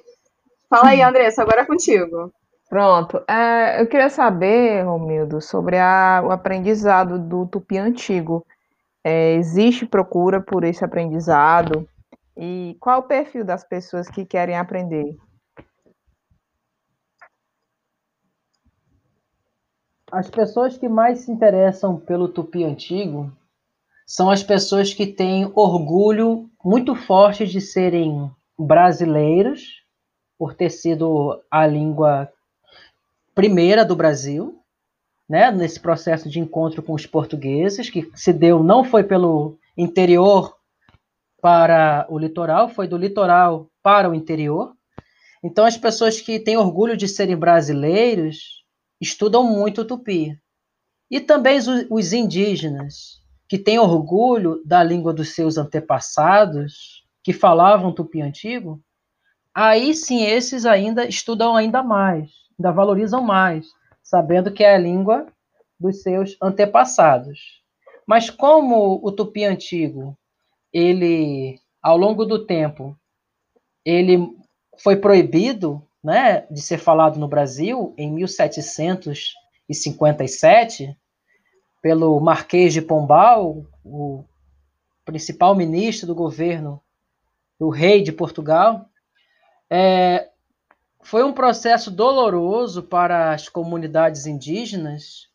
Fala 0.68 0.90
aí, 0.90 1.02
Andressa, 1.02 1.42
agora 1.42 1.62
é 1.62 1.66
contigo. 1.66 2.32
Pronto. 2.68 3.22
É, 3.28 3.82
eu 3.82 3.86
queria 3.86 4.08
saber, 4.08 4.84
Romildo, 4.84 5.40
sobre 5.40 5.76
a, 5.76 6.22
o 6.24 6.30
aprendizado 6.30 7.18
do 7.18 7.46
tupi 7.46 7.76
antigo. 7.76 8.46
É, 9.02 9.34
existe 9.34 9.86
procura 9.86 10.40
por 10.40 10.62
esse 10.62 10.84
aprendizado? 10.84 11.88
E 12.36 12.76
qual 12.80 13.00
o 13.00 13.04
perfil 13.04 13.44
das 13.44 13.64
pessoas 13.64 14.08
que 14.08 14.24
querem 14.24 14.56
aprender? 14.56 15.16
As 20.12 20.28
pessoas 20.28 20.76
que 20.76 20.88
mais 20.88 21.20
se 21.20 21.30
interessam 21.30 21.96
pelo 21.96 22.28
tupi 22.28 22.64
antigo 22.64 23.30
são 24.04 24.28
as 24.28 24.42
pessoas 24.42 24.92
que 24.92 25.06
têm 25.06 25.50
orgulho 25.54 26.50
muito 26.64 26.96
forte 26.96 27.46
de 27.46 27.60
serem 27.60 28.28
brasileiros, 28.58 29.84
por 30.36 30.52
ter 30.54 30.68
sido 30.70 31.40
a 31.48 31.64
língua 31.64 32.28
primeira 33.34 33.84
do 33.84 33.94
Brasil, 33.94 34.58
né, 35.28 35.52
nesse 35.52 35.78
processo 35.78 36.28
de 36.28 36.40
encontro 36.40 36.82
com 36.82 36.92
os 36.92 37.06
portugueses, 37.06 37.88
que 37.88 38.10
se 38.14 38.32
deu 38.32 38.64
não 38.64 38.82
foi 38.82 39.04
pelo 39.04 39.58
interior 39.76 40.56
para 41.40 42.04
o 42.08 42.18
litoral, 42.18 42.68
foi 42.68 42.88
do 42.88 42.96
litoral 42.96 43.70
para 43.80 44.10
o 44.10 44.14
interior. 44.14 44.74
Então, 45.42 45.64
as 45.64 45.76
pessoas 45.76 46.20
que 46.20 46.40
têm 46.40 46.56
orgulho 46.56 46.96
de 46.96 47.06
serem 47.06 47.36
brasileiros 47.36 48.59
estudam 49.00 49.44
muito 49.44 49.82
o 49.82 49.84
tupi. 49.84 50.38
E 51.10 51.20
também 51.20 51.58
os, 51.90 52.12
indígenas, 52.12 53.20
que 53.48 53.58
têm 53.58 53.78
orgulho 53.78 54.62
da 54.64 54.82
língua 54.82 55.12
dos 55.12 55.34
seus 55.34 55.56
antepassados, 55.58 57.04
que 57.22 57.32
falavam 57.32 57.92
tupi 57.92 58.20
antigo, 58.20 58.80
aí 59.54 59.94
sim 59.94 60.22
esses 60.22 60.64
ainda 60.64 61.04
estudam 61.04 61.56
ainda 61.56 61.82
mais, 61.82 62.30
ainda 62.58 62.70
valorizam 62.70 63.22
mais, 63.22 63.66
sabendo 64.02 64.52
que 64.52 64.62
é 64.62 64.74
a 64.74 64.78
língua 64.78 65.26
dos 65.78 66.02
seus 66.02 66.36
antepassados. 66.40 67.60
Mas 68.06 68.30
como 68.30 69.00
o 69.02 69.10
tupi 69.10 69.44
antigo, 69.44 70.16
ele 70.72 71.58
ao 71.82 71.96
longo 71.96 72.24
do 72.24 72.44
tempo, 72.44 72.96
ele 73.84 74.36
foi 74.78 74.96
proibido 74.96 75.82
né, 76.02 76.46
de 76.50 76.62
ser 76.62 76.78
falado 76.78 77.18
no 77.18 77.28
Brasil 77.28 77.94
em 77.96 78.12
1757 78.12 80.96
pelo 81.82 82.18
Marquês 82.20 82.72
de 82.72 82.82
Pombal, 82.82 83.64
o 83.84 84.24
principal 85.04 85.54
ministro 85.54 86.06
do 86.06 86.14
governo 86.14 86.80
do 87.58 87.68
rei 87.68 88.02
de 88.02 88.12
Portugal. 88.12 88.86
É, 89.68 90.30
foi 91.02 91.24
um 91.24 91.32
processo 91.32 91.90
doloroso 91.90 92.82
para 92.82 93.32
as 93.32 93.48
comunidades 93.48 94.26
indígenas 94.26 95.28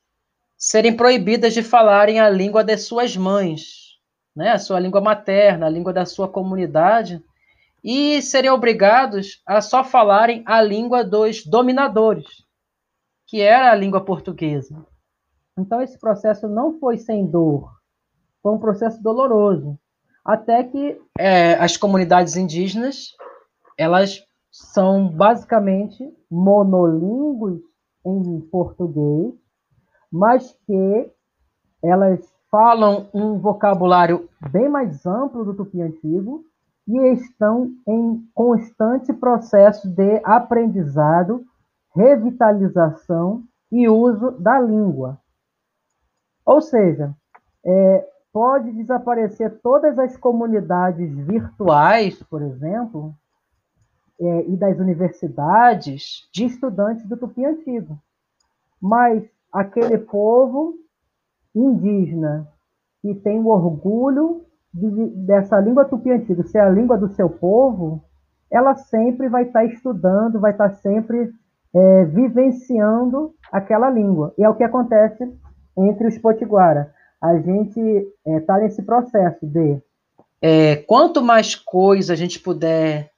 serem 0.58 0.96
proibidas 0.96 1.54
de 1.54 1.62
falarem 1.62 2.20
a 2.20 2.30
língua 2.30 2.64
de 2.64 2.78
suas 2.78 3.16
mães, 3.16 4.00
né, 4.36 4.52
a 4.52 4.60
sua 4.60 4.80
língua 4.80 5.02
materna, 5.02 5.66
a 5.66 5.70
língua 5.70 5.94
da 5.94 6.06
sua 6.06 6.28
comunidade 6.28 7.24
e 7.86 8.20
seriam 8.20 8.56
obrigados 8.56 9.44
a 9.46 9.62
só 9.62 9.84
falarem 9.84 10.42
a 10.48 10.60
língua 10.60 11.04
dos 11.04 11.46
dominadores, 11.46 12.26
que 13.28 13.42
era 13.42 13.72
a 13.72 13.76
língua 13.76 14.04
portuguesa. 14.04 14.84
Então 15.56 15.80
esse 15.80 16.00
processo 16.00 16.48
não 16.48 16.80
foi 16.80 16.98
sem 16.98 17.28
dor, 17.28 17.72
foi 18.42 18.54
um 18.54 18.58
processo 18.58 19.02
doloroso, 19.04 19.78
até 20.26 20.64
que 20.64 21.00
é, 21.20 21.54
as 21.54 21.78
comunidades 21.78 22.36
indígenas 22.36 23.12
elas 23.78 24.24
são 24.52 25.08
basicamente 25.08 26.12
monolíngues 26.30 27.62
em 28.04 28.42
português, 28.50 29.32
mas 30.12 30.58
que 30.66 31.12
elas 31.84 32.34
falam 32.50 33.08
um 33.14 33.38
vocabulário 33.38 34.28
bem 34.50 34.68
mais 34.68 35.06
amplo 35.06 35.46
do 35.46 35.54
tupi 35.54 35.82
antigo 35.82 36.44
e 36.88 37.14
estão 37.14 37.72
em 37.88 38.28
constante 38.34 39.12
processo 39.12 39.90
de 39.90 40.22
aprendizado, 40.24 41.44
revitalização 41.96 43.44
e 43.72 43.90
uso 43.90 44.32
da 44.32 44.60
língua. 44.60 45.20
Ou 46.46 46.62
seja, 46.62 47.14
é, 47.66 48.08
pode 48.32 48.72
desaparecer 48.74 49.60
todas 49.62 49.98
as 49.98 50.16
comunidades 50.16 51.10
virtuais, 51.26 52.22
por 52.24 52.42
exemplo, 52.42 53.16
é, 54.20 54.48
e 54.48 54.56
das 54.56 54.78
universidades 54.78 56.30
de 56.32 56.46
estudantes 56.46 57.06
do 57.08 57.18
Tupi 57.18 57.44
Antigo. 57.46 57.98
Mas 58.80 59.24
aquele 59.52 59.98
povo 59.98 60.76
indígena 61.56 62.48
que 63.02 63.16
tem 63.16 63.40
o 63.40 63.48
orgulho 63.48 64.46
de, 64.76 65.10
dessa 65.26 65.60
língua 65.60 65.86
tupi 65.86 66.12
antiga 66.12 66.44
ser 66.44 66.60
a 66.60 66.70
língua 66.70 66.98
do 66.98 67.10
seu 67.16 67.30
povo, 67.30 68.04
ela 68.52 68.76
sempre 68.76 69.30
vai 69.30 69.44
estar 69.44 69.64
estudando, 69.66 70.40
vai 70.40 70.52
estar 70.52 70.70
sempre 70.70 71.32
é, 71.74 72.06
vivenciando 72.06 73.34
aquela 73.52 73.90
língua. 73.90 74.34
E 74.38 74.44
é 74.44 74.50
o 74.50 74.56
que 74.56 74.64
acontece 74.64 75.32
entre 75.78 76.08
os 76.08 76.18
potiguara. 76.18 76.94
A 77.22 77.38
gente 77.38 77.80
está 77.80 78.32
é, 78.32 78.40
tá 78.42 78.58
nesse 78.58 78.84
processo 78.84 79.46
de 79.48 79.82
é, 80.42 80.76
quanto 80.76 81.24
mais 81.24 81.56
coisa 81.56 82.14
a 82.14 82.16
gente 82.16 82.40
puder 82.40 83.10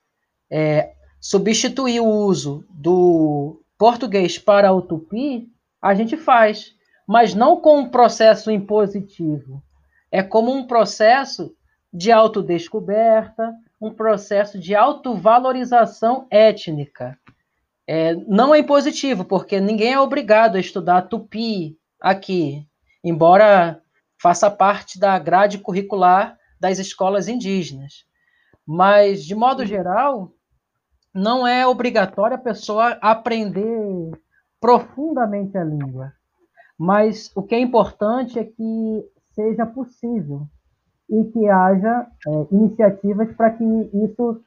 é, 0.49 0.93
substituir 1.19 1.99
o 1.99 2.07
uso 2.07 2.63
do 2.69 3.61
português 3.77 4.39
para 4.39 4.71
o 4.71 4.81
tupi, 4.81 5.49
a 5.81 5.93
gente 5.93 6.15
faz, 6.15 6.73
mas 7.05 7.35
não 7.35 7.59
com 7.59 7.79
um 7.79 7.89
processo 7.89 8.49
impositivo, 8.49 9.61
é 10.11 10.23
como 10.23 10.51
um 10.51 10.65
processo 10.65 11.55
de 11.91 12.11
autodescoberta, 12.11 13.53
um 13.79 13.93
processo 13.93 14.59
de 14.59 14.75
autovalorização 14.75 16.27
étnica. 16.29 17.17
É, 17.87 18.13
não 18.27 18.53
é 18.53 18.59
impositivo, 18.59 19.23
porque 19.23 19.59
ninguém 19.59 19.93
é 19.93 19.99
obrigado 19.99 20.55
a 20.55 20.59
estudar 20.59 21.03
tupi 21.03 21.77
aqui, 22.01 22.67
embora 23.03 23.81
faça 24.21 24.49
parte 24.49 24.99
da 24.99 25.17
grade 25.17 25.59
curricular 25.59 26.37
das 26.59 26.79
escolas 26.79 27.27
indígenas. 27.27 28.05
Mas, 28.65 29.23
de 29.23 29.33
modo 29.33 29.65
geral, 29.65 30.33
não 31.13 31.47
é 31.47 31.65
obrigatório 31.65 32.35
a 32.35 32.39
pessoa 32.39 32.97
aprender 33.01 34.11
profundamente 34.59 35.57
a 35.57 35.63
língua, 35.63 36.11
mas 36.77 37.31
o 37.35 37.41
que 37.41 37.55
é 37.55 37.59
importante 37.59 38.37
é 38.37 38.43
que 38.43 39.05
seja 39.37 39.67
possível 39.67 40.47
e 41.07 41.23
que 41.25 41.47
haja 41.47 42.07
é, 42.27 42.47
iniciativas 42.51 43.31
para 43.35 43.51
que 43.51 43.63
isso 43.93 44.41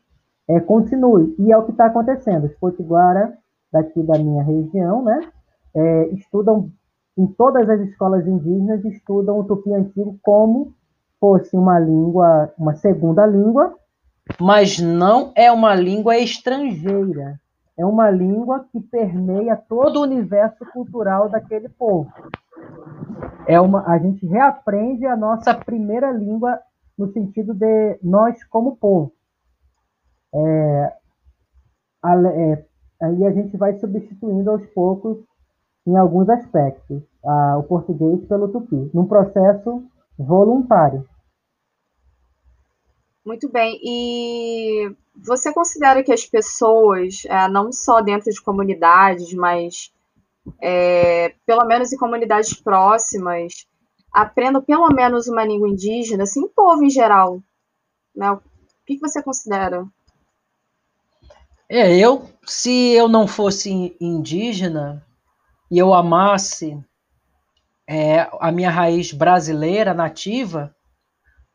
é, 0.48 0.58
continue. 0.58 1.34
E 1.38 1.52
é 1.52 1.56
o 1.56 1.64
que 1.64 1.70
está 1.70 1.86
acontecendo. 1.86 2.46
Os 2.46 2.54
potiguara 2.56 3.38
daqui 3.72 4.02
da 4.02 4.18
minha 4.18 4.42
região, 4.42 5.04
né, 5.04 5.30
é, 5.74 6.08
estudam 6.08 6.72
em 7.16 7.26
todas 7.26 7.68
as 7.68 7.80
escolas 7.82 8.26
indígenas 8.26 8.84
estudam 8.84 9.38
o 9.38 9.44
tupi 9.44 9.72
antigo 9.72 10.18
como 10.22 10.74
fosse 11.20 11.56
uma 11.56 11.78
língua, 11.78 12.52
uma 12.58 12.74
segunda 12.74 13.26
língua, 13.26 13.74
mas 14.40 14.78
não 14.78 15.32
é 15.36 15.52
uma 15.52 15.74
língua 15.74 16.16
estrangeira. 16.18 17.38
É 17.76 17.84
uma 17.84 18.10
língua 18.10 18.66
que 18.70 18.80
permeia 18.80 19.56
todo 19.56 19.98
o 19.98 20.02
universo 20.02 20.64
cultural 20.72 21.28
daquele 21.28 21.68
povo. 21.68 22.10
É 23.50 23.60
uma, 23.60 23.84
a 23.84 23.98
gente 23.98 24.24
reaprende 24.26 25.04
a 25.06 25.16
nossa 25.16 25.52
primeira 25.52 26.12
língua 26.12 26.60
no 26.96 27.12
sentido 27.12 27.52
de 27.52 27.98
nós 28.00 28.44
como 28.44 28.76
povo. 28.76 29.12
É, 30.32 30.96
a, 32.00 32.14
é, 32.14 32.64
aí 33.02 33.26
a 33.26 33.32
gente 33.32 33.56
vai 33.56 33.76
substituindo 33.80 34.52
aos 34.52 34.64
poucos 34.68 35.18
em 35.84 35.96
alguns 35.96 36.28
aspectos 36.28 37.02
a, 37.24 37.58
o 37.58 37.64
português 37.64 38.24
pelo 38.28 38.52
tupi, 38.52 38.88
num 38.94 39.06
processo 39.06 39.82
voluntário. 40.16 41.04
Muito 43.26 43.50
bem. 43.50 43.80
E 43.82 44.94
você 45.16 45.52
considera 45.52 46.04
que 46.04 46.12
as 46.12 46.24
pessoas, 46.24 47.24
é, 47.26 47.48
não 47.48 47.72
só 47.72 48.00
dentro 48.00 48.30
de 48.30 48.40
comunidades, 48.40 49.34
mas 49.34 49.92
é, 50.60 51.34
pelo 51.46 51.64
menos 51.64 51.92
em 51.92 51.96
comunidades 51.96 52.54
próximas, 52.54 53.66
aprendam 54.12 54.62
pelo 54.62 54.88
menos 54.88 55.28
uma 55.28 55.44
língua 55.44 55.68
indígena, 55.68 56.24
assim, 56.24 56.48
povo 56.48 56.84
em 56.84 56.90
geral? 56.90 57.42
Né? 58.14 58.30
O 58.32 58.40
que, 58.86 58.96
que 58.96 59.00
você 59.00 59.22
considera? 59.22 59.86
É, 61.68 61.96
eu, 61.96 62.28
se 62.44 62.92
eu 62.92 63.08
não 63.08 63.28
fosse 63.28 63.96
indígena 64.00 65.06
e 65.70 65.78
eu 65.78 65.94
amasse 65.94 66.76
é, 67.86 68.28
a 68.40 68.50
minha 68.50 68.70
raiz 68.70 69.12
brasileira, 69.12 69.94
nativa, 69.94 70.74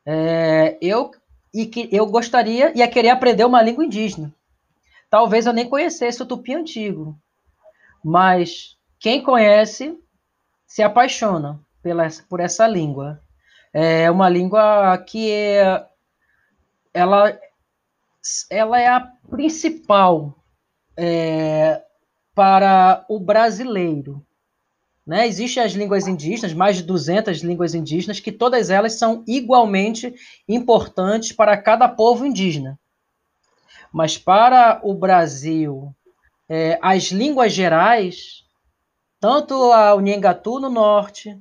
é, 0.06 0.78
eu, 0.82 1.12
e 1.54 1.66
que, 1.66 1.90
eu 1.92 2.06
gostaria, 2.06 2.72
ia 2.78 2.88
querer 2.88 3.10
aprender 3.10 3.44
uma 3.44 3.62
língua 3.62 3.84
indígena. 3.84 4.34
Talvez 5.10 5.46
eu 5.46 5.54
nem 5.54 5.70
conhecesse 5.70 6.22
o 6.22 6.26
tupi 6.26 6.54
antigo, 6.54 7.18
mas 8.04 8.75
quem 9.06 9.22
conhece 9.22 9.96
se 10.66 10.82
apaixona 10.82 11.60
pela, 11.84 12.08
por 12.28 12.40
essa 12.40 12.66
língua. 12.66 13.22
É 13.72 14.10
uma 14.10 14.28
língua 14.28 14.98
que 14.98 15.30
é, 15.30 15.86
ela 16.92 17.40
ela 18.50 18.82
é 18.82 18.88
a 18.88 19.02
principal 19.30 20.36
é, 20.98 21.84
para 22.34 23.06
o 23.08 23.20
brasileiro. 23.20 24.26
Né? 25.06 25.28
Existem 25.28 25.62
as 25.62 25.74
línguas 25.74 26.08
indígenas, 26.08 26.56
mais 26.56 26.78
de 26.78 26.82
200 26.82 27.44
línguas 27.44 27.76
indígenas, 27.76 28.20
que 28.20 28.32
todas 28.32 28.72
elas 28.72 28.94
são 28.94 29.24
igualmente 29.28 30.16
importantes 30.50 31.32
para 31.32 31.56
cada 31.56 31.88
povo 31.88 32.26
indígena. 32.26 32.80
Mas 33.94 34.18
para 34.18 34.80
o 34.82 34.96
Brasil, 34.96 35.94
é, 36.50 36.80
as 36.82 37.12
línguas 37.12 37.54
gerais, 37.54 38.45
tanto 39.26 39.74
a 39.74 39.96
Unhengatu 39.96 40.60
no 40.60 40.70
norte, 40.70 41.36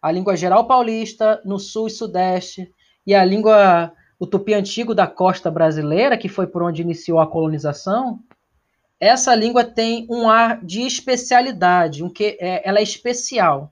a 0.00 0.10
língua 0.10 0.34
geral 0.34 0.66
paulista 0.66 1.38
no 1.44 1.58
sul 1.58 1.86
e 1.86 1.90
sudeste, 1.90 2.72
e 3.06 3.14
a 3.14 3.22
língua 3.22 3.92
o 4.18 4.26
tupi 4.26 4.54
antigo 4.54 4.94
da 4.94 5.06
costa 5.06 5.50
brasileira, 5.50 6.16
que 6.16 6.30
foi 6.30 6.46
por 6.46 6.62
onde 6.62 6.80
iniciou 6.80 7.20
a 7.20 7.26
colonização, 7.26 8.20
essa 8.98 9.34
língua 9.34 9.64
tem 9.64 10.06
um 10.08 10.30
ar 10.30 10.64
de 10.64 10.80
especialidade, 10.80 12.02
um 12.02 12.08
que 12.08 12.38
é, 12.40 12.66
ela 12.66 12.78
é 12.78 12.82
especial. 12.82 13.70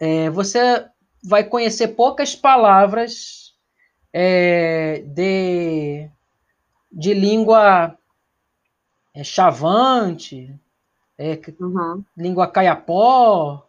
É, 0.00 0.30
você 0.30 0.86
vai 1.22 1.44
conhecer 1.44 1.88
poucas 1.88 2.34
palavras 2.34 3.54
é, 4.10 5.02
de, 5.04 6.08
de 6.90 7.12
língua 7.12 7.94
é, 9.14 9.22
chavante, 9.22 10.58
é, 11.18 11.38
uhum. 11.60 12.04
língua 12.16 12.46
caiapó, 12.46 13.66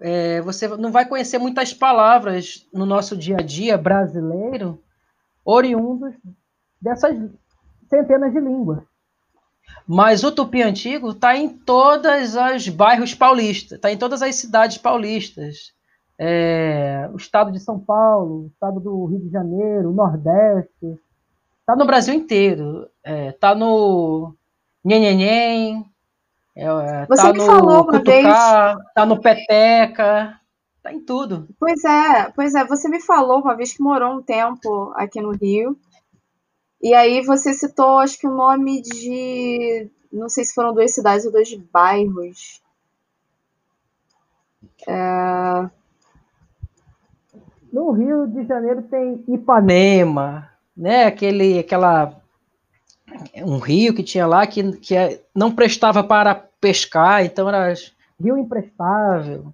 é, 0.00 0.42
você 0.42 0.68
não 0.68 0.92
vai 0.92 1.06
conhecer 1.08 1.38
muitas 1.38 1.72
palavras 1.72 2.68
no 2.72 2.84
nosso 2.84 3.16
dia 3.16 3.38
a 3.38 3.42
dia 3.42 3.78
brasileiro 3.78 4.78
oriundos 5.42 6.14
dessas 6.80 7.16
centenas 7.88 8.32
de 8.32 8.40
línguas. 8.40 8.82
Mas 9.86 10.22
o 10.22 10.32
tupi 10.32 10.62
antigo 10.62 11.10
está 11.10 11.36
em 11.36 11.48
todos 11.48 12.34
os 12.34 12.68
bairros 12.68 13.14
paulistas, 13.14 13.76
está 13.76 13.90
em 13.90 13.96
todas 13.96 14.20
as 14.20 14.34
cidades 14.34 14.76
paulistas. 14.78 15.74
É, 16.18 17.08
o 17.12 17.16
estado 17.16 17.52
de 17.52 17.60
São 17.60 17.78
Paulo, 17.78 18.44
o 18.44 18.46
estado 18.46 18.80
do 18.80 19.04
Rio 19.06 19.20
de 19.20 19.30
Janeiro, 19.30 19.90
o 19.90 19.94
Nordeste, 19.94 20.98
está 21.60 21.76
no 21.76 21.86
Brasil 21.86 22.14
inteiro. 22.14 22.88
Está 23.04 23.10
é, 23.10 23.32
tá 23.32 23.54
no 23.54 24.34
Nhenhenhen, 24.84 25.84
é, 26.56 26.64
é, 26.64 27.06
Você 27.06 27.22
tá 27.22 27.32
me 27.32 27.38
no 27.38 27.44
falou 27.44 27.82
uma 27.82 27.86
Cutucá, 27.86 28.74
vez. 28.74 28.84
Tá 28.94 29.04
no 29.04 29.20
Peteca, 29.20 30.40
tá 30.82 30.90
em 30.90 31.00
tudo. 31.00 31.46
Pois 31.60 31.84
é, 31.84 32.30
pois 32.34 32.54
é. 32.54 32.64
Você 32.64 32.88
me 32.88 33.00
falou 33.00 33.42
uma 33.42 33.54
vez 33.54 33.74
que 33.74 33.82
morou 33.82 34.14
um 34.14 34.22
tempo 34.22 34.90
aqui 34.96 35.20
no 35.20 35.32
Rio. 35.32 35.78
E 36.80 36.94
aí 36.94 37.20
você 37.20 37.52
citou, 37.52 37.98
acho 37.98 38.18
que 38.18 38.26
o 38.26 38.34
nome 38.34 38.80
de. 38.80 39.90
Não 40.10 40.30
sei 40.30 40.44
se 40.44 40.54
foram 40.54 40.72
duas 40.72 40.94
cidades 40.94 41.26
ou 41.26 41.32
dois 41.32 41.52
bairros. 41.70 42.62
É... 44.88 45.70
No 47.70 47.90
Rio 47.90 48.26
de 48.26 48.46
Janeiro 48.46 48.82
tem 48.82 49.22
Ipanema, 49.28 50.50
né? 50.74 51.04
Aquele, 51.04 51.58
aquela 51.58 52.16
um 53.36 53.58
rio 53.58 53.94
que 53.94 54.02
tinha 54.02 54.26
lá 54.26 54.46
que, 54.46 54.72
que 54.78 54.94
é, 54.94 55.20
não 55.34 55.54
prestava 55.54 56.02
para 56.02 56.45
pescar, 56.60 57.24
então 57.24 57.48
era 57.48 57.72
rio 58.20 58.36
imprestável. 58.38 59.52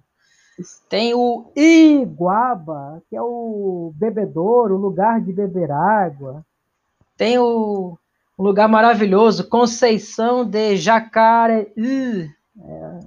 Tem 0.87 1.13
o 1.13 1.51
Iguaba, 1.55 3.01
que 3.09 3.15
é 3.15 3.21
o 3.21 3.91
bebedouro, 3.95 4.75
o 4.75 4.81
lugar 4.81 5.19
de 5.19 5.33
beber 5.33 5.71
água. 5.71 6.45
Tem 7.17 7.39
o 7.39 7.97
um 8.37 8.43
lugar 8.43 8.67
maravilhoso, 8.67 9.47
Conceição 9.47 10.45
de 10.45 10.75
Jacareí. 10.77 12.29
É, 12.59 12.99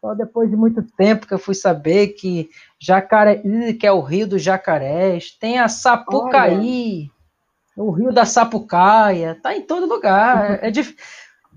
só 0.00 0.14
depois 0.14 0.48
de 0.48 0.56
muito 0.56 0.82
tempo 0.82 1.26
que 1.26 1.34
eu 1.34 1.38
fui 1.38 1.54
saber 1.54 2.08
que 2.08 2.48
Jacareí, 2.78 3.74
que 3.74 3.86
é 3.86 3.92
o 3.92 4.00
rio 4.00 4.26
dos 4.26 4.42
jacarés. 4.42 5.32
Tem 5.32 5.58
a 5.58 5.68
Sapucaí, 5.68 7.10
o 7.76 7.90
rio 7.90 8.12
da 8.12 8.24
Sapucaia, 8.24 9.38
tá 9.42 9.56
em 9.56 9.62
todo 9.62 9.86
lugar. 9.86 10.62
É, 10.62 10.68
é 10.68 10.70
dif... 10.70 10.94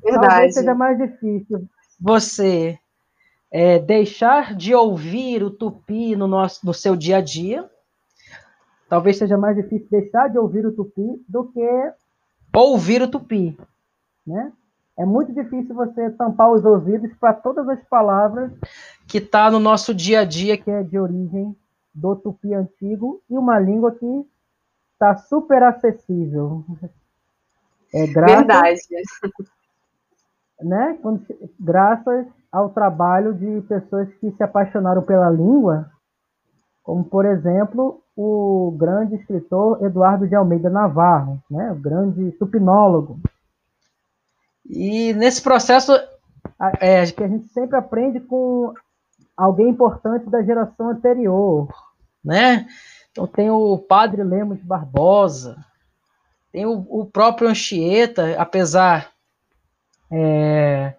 Verdade. 0.03 0.27
Talvez 0.27 0.53
seja 0.53 0.75
mais 0.75 0.97
difícil 0.97 1.67
você 1.99 2.79
é, 3.51 3.79
deixar 3.79 4.55
de 4.55 4.73
ouvir 4.73 5.43
o 5.43 5.51
tupi 5.51 6.15
no, 6.15 6.27
nosso, 6.27 6.65
no 6.65 6.73
seu 6.73 6.95
dia 6.95 7.17
a 7.17 7.21
dia. 7.21 7.69
Talvez 8.87 9.17
seja 9.17 9.37
mais 9.37 9.55
difícil 9.55 9.87
deixar 9.91 10.29
de 10.29 10.37
ouvir 10.37 10.65
o 10.65 10.71
tupi 10.71 11.23
do 11.27 11.51
que 11.51 11.93
ouvir 12.55 13.01
o 13.01 13.07
tupi, 13.07 13.57
né? 14.25 14.51
É 14.97 15.05
muito 15.05 15.31
difícil 15.33 15.73
você 15.73 16.09
tampar 16.11 16.51
os 16.51 16.65
ouvidos 16.65 17.13
para 17.19 17.33
todas 17.33 17.69
as 17.69 17.81
palavras 17.85 18.51
que 19.07 19.21
tá 19.21 19.49
no 19.49 19.59
nosso 19.59 19.93
dia 19.93 20.21
a 20.21 20.25
dia, 20.25 20.57
que 20.57 20.69
é 20.69 20.83
de 20.83 20.99
origem 20.99 21.55
do 21.93 22.15
tupi 22.15 22.53
antigo 22.53 23.21
e 23.29 23.37
uma 23.37 23.57
língua 23.59 23.95
que 23.95 24.25
está 24.93 25.15
super 25.15 25.63
acessível. 25.63 26.65
É 27.93 28.05
graças, 28.07 28.37
Verdade. 28.37 28.79
Né? 30.61 30.97
Quando, 31.01 31.25
graças 31.59 32.25
ao 32.51 32.69
trabalho 32.69 33.33
de 33.33 33.61
pessoas 33.61 34.09
que 34.15 34.31
se 34.31 34.43
apaixonaram 34.43 35.01
pela 35.01 35.29
língua, 35.29 35.89
como, 36.83 37.03
por 37.03 37.25
exemplo, 37.25 38.01
o 38.15 38.75
grande 38.77 39.15
escritor 39.15 39.83
Eduardo 39.83 40.27
de 40.27 40.35
Almeida 40.35 40.69
Navarro, 40.69 41.41
né? 41.49 41.71
o 41.71 41.75
grande 41.75 42.35
supinólogo. 42.37 43.19
E 44.69 45.13
nesse 45.13 45.41
processo 45.41 45.93
é, 46.79 47.05
que 47.05 47.23
a 47.23 47.27
gente 47.27 47.47
sempre 47.49 47.77
aprende 47.77 48.19
com 48.19 48.73
alguém 49.35 49.69
importante 49.69 50.29
da 50.29 50.43
geração 50.43 50.89
anterior, 50.89 51.69
né? 52.23 52.67
Então 53.11 53.25
tem 53.25 53.49
o 53.49 53.77
padre 53.77 54.23
Lemos 54.23 54.61
Barbosa, 54.61 55.57
Tem 56.51 56.65
o, 56.65 56.85
o 56.89 57.05
próprio 57.05 57.47
Anchieta, 57.47 58.35
apesar 58.37 59.11
é, 60.11 60.95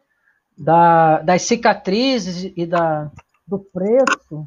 da, 0.56 1.20
das 1.22 1.42
cicatrizes 1.42 2.52
e 2.56 2.66
da, 2.66 3.10
do 3.46 3.58
preço 3.58 4.46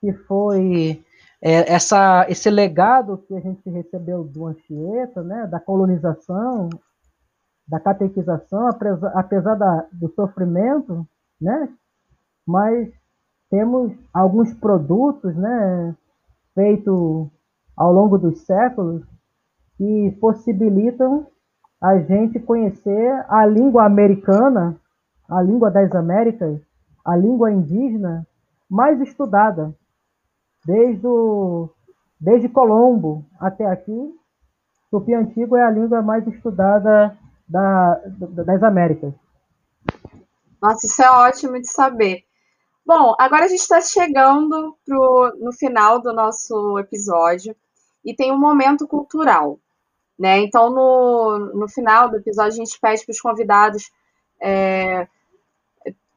que 0.00 0.12
foi 0.12 1.04
é, 1.40 1.72
essa, 1.72 2.26
esse 2.28 2.50
legado 2.50 3.18
que 3.26 3.34
a 3.34 3.40
gente 3.40 3.68
recebeu 3.70 4.24
do 4.24 4.46
Anchieta, 4.46 5.22
né, 5.22 5.46
da 5.46 5.60
colonização, 5.60 6.68
da 7.66 7.80
catequização, 7.80 8.68
apesar, 8.68 9.12
apesar 9.14 9.54
da, 9.54 9.86
do 9.92 10.12
sofrimento, 10.14 11.06
né, 11.40 11.68
mas 12.46 12.92
temos 13.50 13.92
alguns 14.12 14.52
produtos 14.54 15.34
né, 15.36 15.94
feitos 16.54 17.28
ao 17.76 17.92
longo 17.92 18.18
dos 18.18 18.40
séculos 18.40 19.02
que 19.76 20.16
possibilitam 20.20 21.26
a 21.82 21.98
gente 21.98 22.38
conhecer 22.38 23.24
a 23.28 23.44
língua 23.44 23.84
americana, 23.84 24.78
a 25.28 25.42
língua 25.42 25.68
das 25.68 25.92
Américas, 25.92 26.60
a 27.04 27.16
língua 27.16 27.50
indígena 27.50 28.24
mais 28.70 29.00
estudada, 29.00 29.74
desde, 30.64 31.04
o, 31.04 31.68
desde 32.20 32.48
Colombo 32.48 33.24
até 33.40 33.66
aqui. 33.66 34.14
Tupi 34.92 35.12
Antigo 35.12 35.56
é 35.56 35.64
a 35.64 35.70
língua 35.70 36.00
mais 36.02 36.24
estudada 36.28 37.18
da, 37.48 38.00
das 38.44 38.62
Américas. 38.62 39.12
Nossa, 40.62 40.86
isso 40.86 41.02
é 41.02 41.10
ótimo 41.10 41.60
de 41.60 41.66
saber. 41.66 42.22
Bom, 42.86 43.14
agora 43.18 43.46
a 43.46 43.48
gente 43.48 43.60
está 43.60 43.80
chegando 43.80 44.76
pro, 44.84 45.36
no 45.40 45.52
final 45.52 46.00
do 46.00 46.12
nosso 46.12 46.78
episódio 46.78 47.56
e 48.04 48.14
tem 48.14 48.30
um 48.30 48.38
momento 48.38 48.86
cultural. 48.86 49.58
Né? 50.18 50.40
Então, 50.40 50.70
no, 50.70 51.38
no 51.54 51.68
final 51.68 52.08
do 52.08 52.16
episódio, 52.16 52.52
a 52.52 52.64
gente 52.64 52.78
pede 52.80 53.04
para 53.04 53.12
os 53.12 53.20
convidados 53.20 53.90
é, 54.40 55.06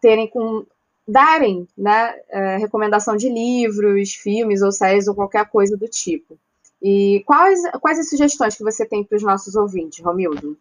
terem 0.02 0.30
com, 0.30 0.66
darem 1.08 1.68
né, 1.78 2.16
é, 2.30 2.58
recomendação 2.58 3.16
de 3.16 3.30
livros, 3.30 4.14
filmes 4.14 4.62
ou 4.62 4.72
séries 4.72 5.08
ou 5.08 5.16
qualquer 5.16 5.50
coisa 5.50 5.78
do 5.78 5.88
tipo. 5.88 6.38
E 6.82 7.24
quais, 7.26 7.60
quais 7.80 8.00
as 8.00 8.10
sugestões 8.10 8.56
que 8.56 8.64
você 8.64 8.86
tem 8.86 9.04
para 9.04 9.16
os 9.16 9.24
nossos 9.24 9.56
ouvintes, 9.56 10.04
Romildo? 10.04 10.58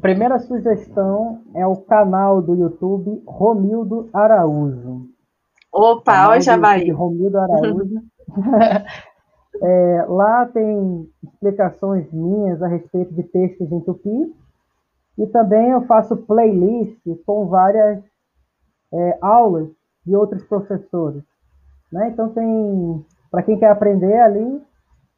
Primeira 0.00 0.38
sugestão 0.40 1.42
é 1.54 1.66
o 1.66 1.76
canal 1.76 2.42
do 2.42 2.54
YouTube 2.54 3.22
Romildo 3.24 4.10
Araújo. 4.12 5.08
Opa, 5.72 6.28
olha 6.28 6.58
vai. 6.58 6.90
Romildo 6.90 7.38
Araújo. 7.38 8.02
é, 9.62 10.04
lá 10.08 10.44
tem 10.46 11.08
explicações 11.22 12.10
minhas 12.12 12.60
a 12.60 12.66
respeito 12.66 13.14
de 13.14 13.22
textos 13.22 13.70
em 13.70 13.80
tupi. 13.80 14.34
E 15.16 15.26
também 15.28 15.70
eu 15.70 15.82
faço 15.82 16.16
playlist 16.16 16.98
com 17.24 17.46
várias 17.46 18.02
é, 18.92 19.18
aulas 19.20 19.68
de 20.04 20.16
outros 20.16 20.42
professores. 20.44 21.22
Né? 21.92 22.08
Então 22.08 22.30
tem, 22.30 23.06
para 23.30 23.42
quem 23.44 23.56
quer 23.56 23.70
aprender 23.70 24.18
ali, 24.18 24.62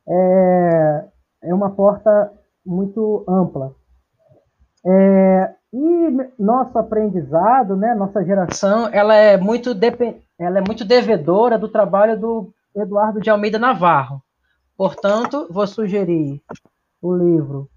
é, 0.07 1.05
é 1.45 1.55
uma 1.55 1.71
porta 1.71 2.31
muito 2.67 3.25
ampla. 3.27 3.73
É, 4.87 5.55
e 5.73 6.33
nosso 6.39 6.79
aprendizado, 6.79 7.77
né, 7.77 7.95
nossa 7.95 8.23
geração, 8.23 8.89
ela 8.93 9.15
é 9.15 9.39
muito 9.39 9.71
ela 10.39 10.59
é 10.59 10.61
muito 10.61 10.85
devedora 10.85 11.59
do 11.59 11.69
trabalho 11.69 12.21
do 12.21 12.53
Eduardo 12.77 13.21
de 13.21 13.31
Almeida 13.31 13.59
Navarro. 13.59 14.24
Portanto, 14.77 15.47
vou 15.51 15.67
sugerir 15.67 16.43
o 17.01 17.15
livro 17.15 17.71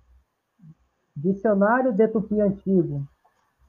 Dicionário 1.16 1.91
de 1.91 2.08
Tupi 2.08 2.39
Antigo, 2.39 3.08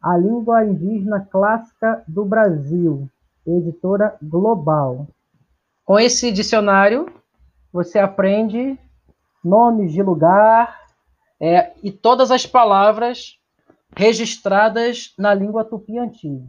a 0.03 0.17
língua 0.17 0.65
indígena 0.65 1.21
clássica 1.21 2.03
do 2.07 2.25
Brasil, 2.25 3.09
editora 3.47 4.17
Global. 4.23 5.07
Com 5.85 5.99
esse 5.99 6.31
dicionário, 6.31 7.07
você 7.73 7.99
aprende 7.99 8.79
nomes 9.45 9.93
de 9.93 10.03
lugar, 10.03 10.89
é, 11.41 11.73
e 11.83 11.93
todas 11.93 12.31
as 12.31 12.45
palavras 12.45 13.39
registradas 13.97 15.15
na 15.17 15.33
língua 15.33 15.65
tupi 15.65 15.99
antiga. 15.99 16.47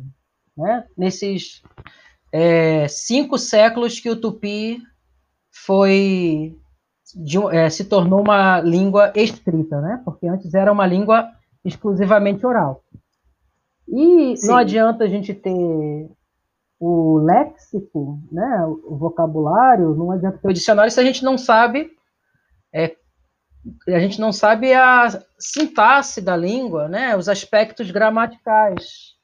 Né? 0.57 0.85
Nesses 0.97 1.61
é, 2.31 2.87
cinco 2.87 3.37
séculos 3.37 3.99
que 3.99 4.09
o 4.09 4.19
tupi 4.19 4.81
foi 5.51 6.57
de, 7.15 7.37
é, 7.55 7.69
se 7.69 7.85
tornou 7.85 8.21
uma 8.21 8.61
língua 8.61 9.11
escrita, 9.15 9.79
né? 9.81 10.01
porque 10.03 10.27
antes 10.27 10.53
era 10.53 10.71
uma 10.71 10.85
língua 10.85 11.29
exclusivamente 11.63 12.45
oral. 12.45 12.83
E 13.87 14.37
Sim. 14.37 14.47
não 14.47 14.57
adianta 14.57 15.03
a 15.03 15.07
gente 15.07 15.33
ter 15.33 16.09
o 16.79 17.17
léxico, 17.17 18.19
né, 18.31 18.65
o 18.65 18.95
vocabulário, 18.95 19.95
não 19.95 20.11
adianta 20.11 20.37
ter 20.37 20.47
o 20.47 20.53
dicionário 20.53 20.89
se 20.89 20.99
a 20.99 21.03
gente 21.03 21.25
não 21.25 21.37
sabe 21.37 21.91
é, 22.73 22.95
a 23.87 23.99
gente 23.99 24.19
não 24.19 24.31
sabe 24.31 24.73
a 24.73 25.07
sintaxe 25.37 26.21
da 26.21 26.35
língua, 26.35 26.87
né? 26.87 27.15
os 27.15 27.27
aspectos 27.27 27.91
gramaticais. 27.91 29.15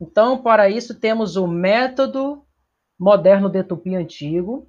Então, 0.00 0.42
para 0.42 0.68
isso, 0.68 0.98
temos 0.98 1.36
o 1.36 1.46
método 1.46 2.44
moderno 2.98 3.48
de 3.48 3.62
Tupi 3.62 3.94
antigo, 3.94 4.68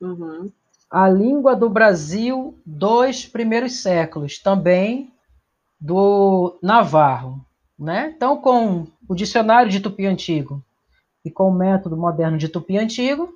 uhum. 0.00 0.50
A 0.90 1.08
língua 1.08 1.56
do 1.56 1.68
Brasil 1.68 2.58
dos 2.64 3.26
primeiros 3.26 3.80
séculos, 3.82 4.38
também 4.38 5.12
do 5.80 6.58
Navarro. 6.62 7.44
Né? 7.78 8.12
Então, 8.16 8.36
com 8.40 8.86
o 9.08 9.14
dicionário 9.14 9.70
de 9.70 9.80
Tupi 9.80 10.06
antigo 10.06 10.62
e 11.24 11.30
com 11.30 11.48
o 11.48 11.54
método 11.54 11.96
moderno 11.96 12.38
de 12.38 12.48
Tupi 12.48 12.78
antigo, 12.78 13.34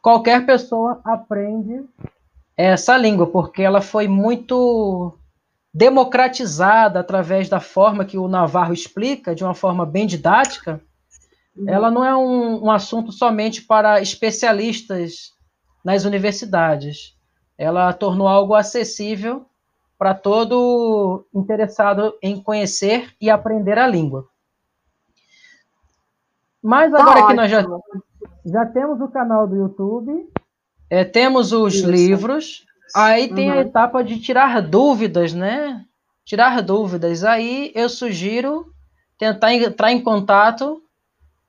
qualquer 0.00 0.46
pessoa 0.46 1.00
aprende 1.04 1.84
essa 2.56 2.96
língua, 2.96 3.26
porque 3.26 3.62
ela 3.62 3.82
foi 3.82 4.08
muito 4.08 5.12
democratizada 5.74 7.00
através 7.00 7.50
da 7.50 7.60
forma 7.60 8.06
que 8.06 8.16
o 8.16 8.28
Navarro 8.28 8.72
explica, 8.72 9.34
de 9.34 9.44
uma 9.44 9.54
forma 9.54 9.84
bem 9.84 10.06
didática. 10.06 10.80
Uhum. 11.54 11.68
Ela 11.68 11.90
não 11.90 12.02
é 12.02 12.16
um, 12.16 12.64
um 12.64 12.70
assunto 12.70 13.12
somente 13.12 13.60
para 13.60 14.00
especialistas 14.00 15.35
nas 15.86 16.04
universidades. 16.04 17.16
Ela 17.56 17.92
tornou 17.92 18.26
algo 18.26 18.54
acessível 18.54 19.46
para 19.96 20.14
todo 20.14 21.24
interessado 21.32 22.18
em 22.20 22.42
conhecer 22.42 23.14
e 23.20 23.30
aprender 23.30 23.78
a 23.78 23.86
língua. 23.86 24.26
Mas 26.60 26.90
tá 26.90 27.00
agora 27.00 27.20
tá 27.20 27.26
que 27.28 27.34
nós 27.34 27.48
já, 27.48 27.64
já 28.44 28.66
temos 28.66 29.00
o 29.00 29.06
canal 29.06 29.46
do 29.46 29.54
YouTube, 29.54 30.28
é, 30.90 31.04
temos 31.04 31.52
os 31.52 31.76
Isso. 31.76 31.88
livros, 31.88 32.66
aí 32.92 33.32
tem 33.32 33.48
uhum. 33.52 33.58
a 33.58 33.60
etapa 33.60 34.02
de 34.02 34.18
tirar 34.18 34.60
dúvidas, 34.60 35.32
né? 35.32 35.84
Tirar 36.24 36.62
dúvidas. 36.62 37.22
Aí 37.22 37.70
eu 37.76 37.88
sugiro 37.88 38.66
tentar 39.16 39.54
entrar 39.54 39.92
em 39.92 40.02
contato 40.02 40.82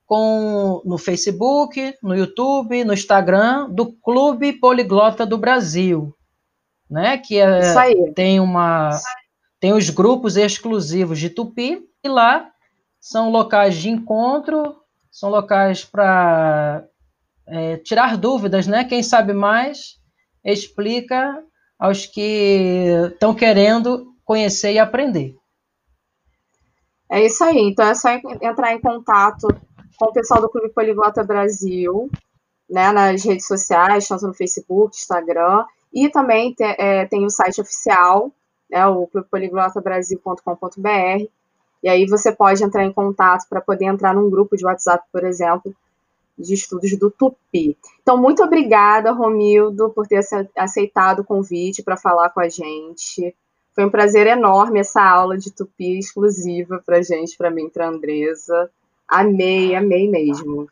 com 0.08 0.80
no 0.86 0.96
Facebook, 0.96 1.94
no 2.02 2.16
YouTube, 2.16 2.82
no 2.82 2.94
Instagram 2.94 3.68
do 3.68 3.92
Clube 3.92 4.54
Poliglota 4.54 5.26
do 5.26 5.36
Brasil, 5.36 6.16
né? 6.90 7.18
Que 7.18 7.38
é, 7.38 7.74
tem 8.14 8.40
uma 8.40 8.98
tem 9.60 9.74
os 9.74 9.90
grupos 9.90 10.38
exclusivos 10.38 11.18
de 11.18 11.28
Tupi 11.28 11.86
e 12.02 12.08
lá 12.08 12.50
são 12.98 13.30
locais 13.30 13.76
de 13.76 13.90
encontro, 13.90 14.76
são 15.10 15.28
locais 15.28 15.84
para 15.84 16.84
é, 17.46 17.76
tirar 17.76 18.16
dúvidas, 18.16 18.66
né? 18.66 18.84
Quem 18.84 19.02
sabe 19.02 19.34
mais 19.34 19.98
explica 20.42 21.44
aos 21.78 22.06
que 22.06 22.88
estão 23.12 23.34
querendo 23.34 24.14
conhecer 24.24 24.72
e 24.72 24.78
aprender. 24.78 25.36
É 27.10 27.26
isso 27.26 27.44
aí. 27.44 27.58
Então 27.58 27.86
é 27.86 27.94
só 27.94 28.08
entrar 28.40 28.72
em 28.72 28.80
contato 28.80 29.48
com 29.98 30.06
o 30.06 30.12
pessoal 30.12 30.40
do 30.40 30.48
Clube 30.48 30.70
Poliglota 30.70 31.24
Brasil, 31.24 32.10
né, 32.70 32.92
nas 32.92 33.24
redes 33.24 33.46
sociais, 33.46 34.06
tanto 34.06 34.26
no 34.26 34.34
Facebook, 34.34 34.96
Instagram, 34.96 35.64
e 35.92 36.08
também 36.08 36.52
te, 36.52 36.62
é, 36.62 37.06
tem 37.06 37.24
o 37.24 37.30
site 37.30 37.60
oficial, 37.60 38.30
né, 38.70 38.86
o 38.86 39.06
clubepoliglotabrasil.com.br, 39.06 41.26
e 41.82 41.88
aí 41.88 42.06
você 42.06 42.30
pode 42.30 42.62
entrar 42.62 42.84
em 42.84 42.92
contato 42.92 43.48
para 43.48 43.60
poder 43.60 43.86
entrar 43.86 44.14
num 44.14 44.30
grupo 44.30 44.56
de 44.56 44.64
WhatsApp, 44.64 45.04
por 45.12 45.24
exemplo, 45.24 45.74
de 46.38 46.54
estudos 46.54 46.96
do 46.96 47.10
Tupi. 47.10 47.76
Então, 48.02 48.16
muito 48.16 48.42
obrigada, 48.42 49.12
Romildo, 49.12 49.90
por 49.90 50.06
ter 50.06 50.20
aceitado 50.56 51.20
o 51.20 51.24
convite 51.24 51.82
para 51.82 51.96
falar 51.96 52.30
com 52.30 52.40
a 52.40 52.48
gente. 52.48 53.34
Foi 53.74 53.84
um 53.84 53.90
prazer 53.90 54.26
enorme 54.26 54.80
essa 54.80 55.02
aula 55.02 55.38
de 55.38 55.52
Tupi 55.52 55.98
exclusiva 55.98 56.82
para 56.84 57.02
gente, 57.02 57.36
para 57.36 57.50
mim, 57.50 57.68
para 57.68 57.88
Andresa. 57.88 58.70
Amei, 59.08 59.74
amei 59.74 60.08
mesmo. 60.08 60.68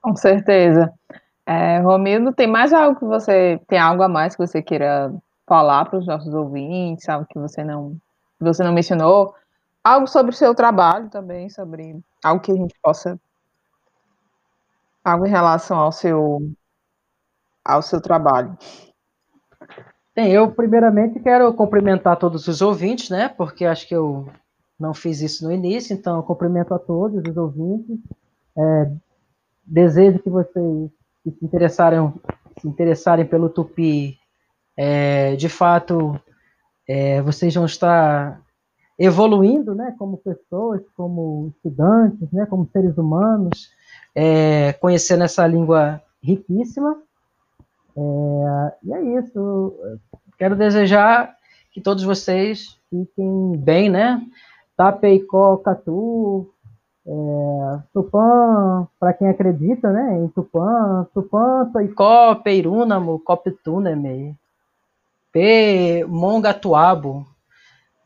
Com 0.00 0.14
certeza. 0.14 0.92
É, 1.44 1.78
Romildo, 1.80 2.32
tem 2.32 2.46
mais 2.46 2.72
algo 2.72 2.98
que 2.98 3.04
você 3.04 3.60
tem 3.66 3.78
algo 3.78 4.02
a 4.02 4.08
mais 4.08 4.36
que 4.36 4.46
você 4.46 4.62
queira 4.62 5.12
falar 5.46 5.86
para 5.86 5.98
os 5.98 6.06
nossos 6.06 6.32
ouvintes, 6.34 7.08
algo 7.08 7.26
que 7.26 7.38
você 7.38 7.64
não 7.64 7.96
você 8.38 8.62
não 8.62 8.72
mencionou, 8.72 9.34
algo 9.82 10.06
sobre 10.06 10.30
o 10.30 10.36
seu 10.36 10.54
trabalho 10.54 11.08
também, 11.08 11.48
sobre 11.50 11.98
algo 12.22 12.40
que 12.40 12.52
a 12.52 12.54
gente 12.54 12.74
possa 12.80 13.18
algo 15.04 15.26
em 15.26 15.30
relação 15.30 15.78
ao 15.78 15.90
seu 15.90 16.38
ao 17.64 17.82
seu 17.82 18.00
trabalho. 18.00 18.56
Bem, 20.14 20.32
eu 20.32 20.50
primeiramente 20.50 21.20
quero 21.20 21.52
cumprimentar 21.54 22.16
todos 22.16 22.46
os 22.46 22.60
ouvintes, 22.60 23.08
né? 23.08 23.28
Porque 23.28 23.64
acho 23.64 23.88
que 23.88 23.94
eu 23.94 24.28
não 24.78 24.94
fiz 24.94 25.20
isso 25.20 25.44
no 25.44 25.52
início, 25.52 25.94
então 25.94 26.22
cumprimento 26.22 26.72
a 26.72 26.78
todos 26.78 27.22
os 27.24 27.36
ouvintes. 27.36 27.98
É, 28.56 28.90
desejo 29.64 30.18
que 30.18 30.30
vocês 30.30 30.90
que 31.24 31.30
se 31.30 31.44
interessarem, 31.44 32.12
se 32.60 32.68
interessarem 32.68 33.26
pelo 33.26 33.48
Tupi, 33.48 34.18
é, 34.76 35.36
de 35.36 35.48
fato, 35.48 36.18
é, 36.86 37.20
vocês 37.22 37.54
vão 37.54 37.66
estar 37.66 38.40
evoluindo, 38.98 39.74
né, 39.74 39.94
como 39.98 40.16
pessoas, 40.18 40.82
como 40.96 41.52
estudantes, 41.54 42.30
né, 42.32 42.46
como 42.46 42.68
seres 42.72 42.96
humanos, 42.96 43.70
é, 44.14 44.72
conhecendo 44.74 45.24
essa 45.24 45.46
língua 45.46 46.02
riquíssima. 46.22 47.00
É, 47.96 48.74
e 48.84 48.92
é 48.92 49.18
isso. 49.18 49.74
Quero 50.38 50.56
desejar 50.56 51.36
que 51.72 51.80
todos 51.80 52.02
vocês 52.02 52.78
fiquem 52.90 53.56
bem, 53.56 53.90
né? 53.90 54.20
Tapeicó, 54.78 55.56
Catu, 55.56 56.48
é, 57.04 57.82
Tupã, 57.92 58.86
para 59.00 59.12
quem 59.12 59.28
acredita, 59.28 59.90
né, 59.92 60.18
em 60.18 60.28
Tupã, 60.28 61.04
Tupã, 61.12 61.68
Toicó, 61.72 62.36
Peirúnamo, 62.36 63.18
Coptuneme, 63.18 64.36
P, 65.32 66.04
Mongatuabo. 66.08 67.26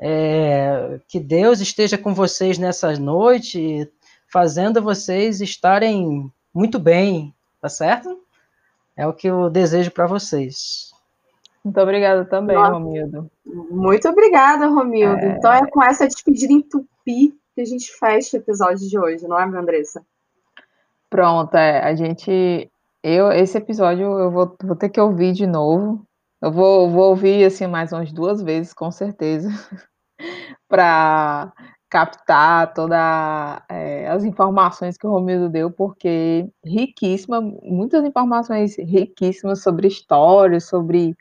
É, 0.01 0.99
que 1.07 1.21
Deus 1.21 1.61
esteja 1.61 1.99
com 1.99 2.15
vocês 2.15 2.59
nessa 2.59 2.99
noite, 2.99 3.89
fazendo 4.27 4.83
vocês 4.83 5.43
estarem 5.43 6.33
muito 6.53 6.79
bem, 6.79 7.35
tá 7.61 7.69
certo? 7.69 8.19
É 8.97 9.07
o 9.07 9.13
que 9.13 9.29
eu 9.29 9.51
desejo 9.51 9.91
para 9.91 10.07
vocês. 10.07 10.92
Muito 11.65 11.81
obrigada 11.81 12.25
também, 12.25 12.57
Nossa. 12.57 12.73
Romildo. 12.73 13.31
Muito 13.45 14.09
obrigada, 14.09 14.67
Romildo. 14.67 15.25
É... 15.25 15.37
Então 15.37 15.53
é 15.53 15.67
com 15.71 15.83
essa 15.83 16.07
despedida 16.07 16.53
em 16.53 16.61
tupi 16.61 17.35
que 17.55 17.61
a 17.61 17.65
gente 17.65 17.93
fecha 17.93 18.37
o 18.37 18.41
episódio 18.41 18.89
de 18.89 18.99
hoje, 18.99 19.29
não 19.29 19.39
é, 19.39 19.45
Andressa? 19.45 20.05
Pronto, 21.09 21.55
é, 21.55 21.83
a 21.83 21.95
gente. 21.95 22.71
Eu, 23.03 23.31
esse 23.31 23.59
episódio 23.59 24.19
eu 24.19 24.31
vou, 24.31 24.57
vou 24.63 24.77
ter 24.77 24.89
que 24.89 25.01
ouvir 25.01 25.33
de 25.33 25.47
novo. 25.47 26.05
Eu 26.41 26.51
vou, 26.51 26.91
vou 26.91 27.11
ouvir 27.11 27.45
assim 27.45 27.67
mais 27.67 27.93
umas 27.93 28.13
duas 28.13 28.43
vezes, 28.43 28.73
com 28.73 28.91
certeza, 28.91 29.49
para 30.69 31.53
captar 31.89 32.73
todas 32.73 32.99
é, 33.69 34.09
as 34.09 34.25
informações 34.25 34.97
que 34.97 35.07
o 35.07 35.11
Romildo 35.11 35.51
deu, 35.51 35.71
porque 35.71 36.49
riquíssima, 36.65 37.41
muitas 37.41 38.03
informações 38.05 38.77
riquíssimas 38.79 39.63
sobre 39.63 39.87
história, 39.87 40.59
sobre 40.59 41.15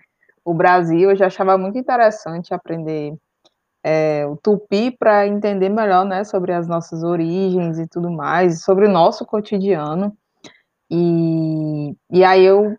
o 0.51 0.55
Brasil. 0.55 1.09
Eu 1.09 1.15
já 1.15 1.27
achava 1.27 1.57
muito 1.57 1.77
interessante 1.77 2.53
aprender 2.53 3.15
é, 3.83 4.25
o 4.27 4.37
tupi 4.37 4.91
para 4.91 5.27
entender 5.27 5.69
melhor 5.69 6.05
né, 6.05 6.23
sobre 6.23 6.53
as 6.53 6.67
nossas 6.67 7.03
origens 7.03 7.79
e 7.79 7.87
tudo 7.87 8.11
mais, 8.11 8.63
sobre 8.63 8.85
o 8.85 8.91
nosso 8.91 9.25
cotidiano. 9.25 10.15
E, 10.89 11.95
e 12.11 12.23
aí 12.23 12.43
eu, 12.43 12.77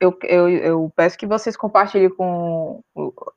eu, 0.00 0.16
eu, 0.22 0.48
eu 0.48 0.92
peço 0.94 1.18
que 1.18 1.26
vocês 1.26 1.56
compartilhem 1.56 2.10
com 2.10 2.80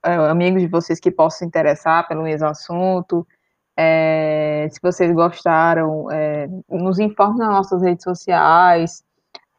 é, 0.03 0.13
amigos 0.15 0.61
de 0.61 0.67
vocês 0.67 0.99
que 0.99 1.09
possam 1.09 1.39
se 1.39 1.45
interessar 1.45 2.07
pelo 2.07 2.23
mesmo 2.23 2.47
assunto. 2.47 3.25
É, 3.79 4.67
se 4.71 4.79
vocês 4.81 5.13
gostaram, 5.13 6.11
é, 6.11 6.47
nos 6.69 6.99
informem 6.99 7.39
nas 7.39 7.49
nossas 7.49 7.81
redes 7.81 8.03
sociais. 8.03 9.03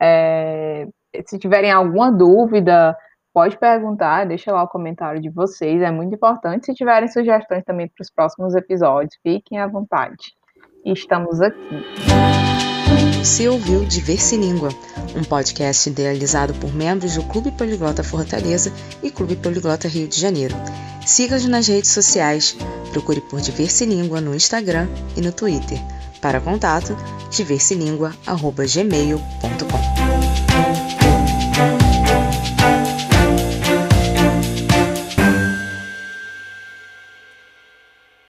É, 0.00 0.86
se 1.26 1.38
tiverem 1.38 1.72
alguma 1.72 2.12
dúvida, 2.12 2.96
pode 3.38 3.56
perguntar, 3.56 4.26
deixa 4.26 4.50
lá 4.50 4.64
o 4.64 4.68
comentário 4.68 5.22
de 5.22 5.30
vocês, 5.30 5.80
é 5.80 5.92
muito 5.92 6.12
importante. 6.12 6.66
Se 6.66 6.74
tiverem 6.74 7.06
sugestões 7.06 7.62
também 7.64 7.86
para 7.86 8.02
os 8.02 8.10
próximos 8.10 8.52
episódios, 8.56 9.16
fiquem 9.22 9.60
à 9.60 9.68
vontade. 9.68 10.34
Estamos 10.84 11.40
aqui. 11.40 11.56
Você 13.20 13.48
ouviu 13.48 13.84
Diverse 13.84 14.36
Língua, 14.36 14.70
um 15.16 15.22
podcast 15.22 15.88
idealizado 15.88 16.52
por 16.54 16.74
membros 16.74 17.14
do 17.14 17.22
Clube 17.28 17.52
Poliglota 17.52 18.02
Fortaleza 18.02 18.72
e 19.04 19.10
Clube 19.12 19.36
Poliglota 19.36 19.86
Rio 19.86 20.08
de 20.08 20.20
Janeiro. 20.20 20.56
Siga-nos 21.06 21.46
nas 21.46 21.68
redes 21.68 21.92
sociais, 21.92 22.58
procure 22.90 23.20
por 23.20 23.40
Diverse 23.40 23.86
Língua 23.86 24.20
no 24.20 24.34
Instagram 24.34 24.88
e 25.16 25.20
no 25.20 25.30
Twitter. 25.30 25.78
Para 26.20 26.40
contato, 26.40 26.96
diverselingua.gmail.com 27.30 29.97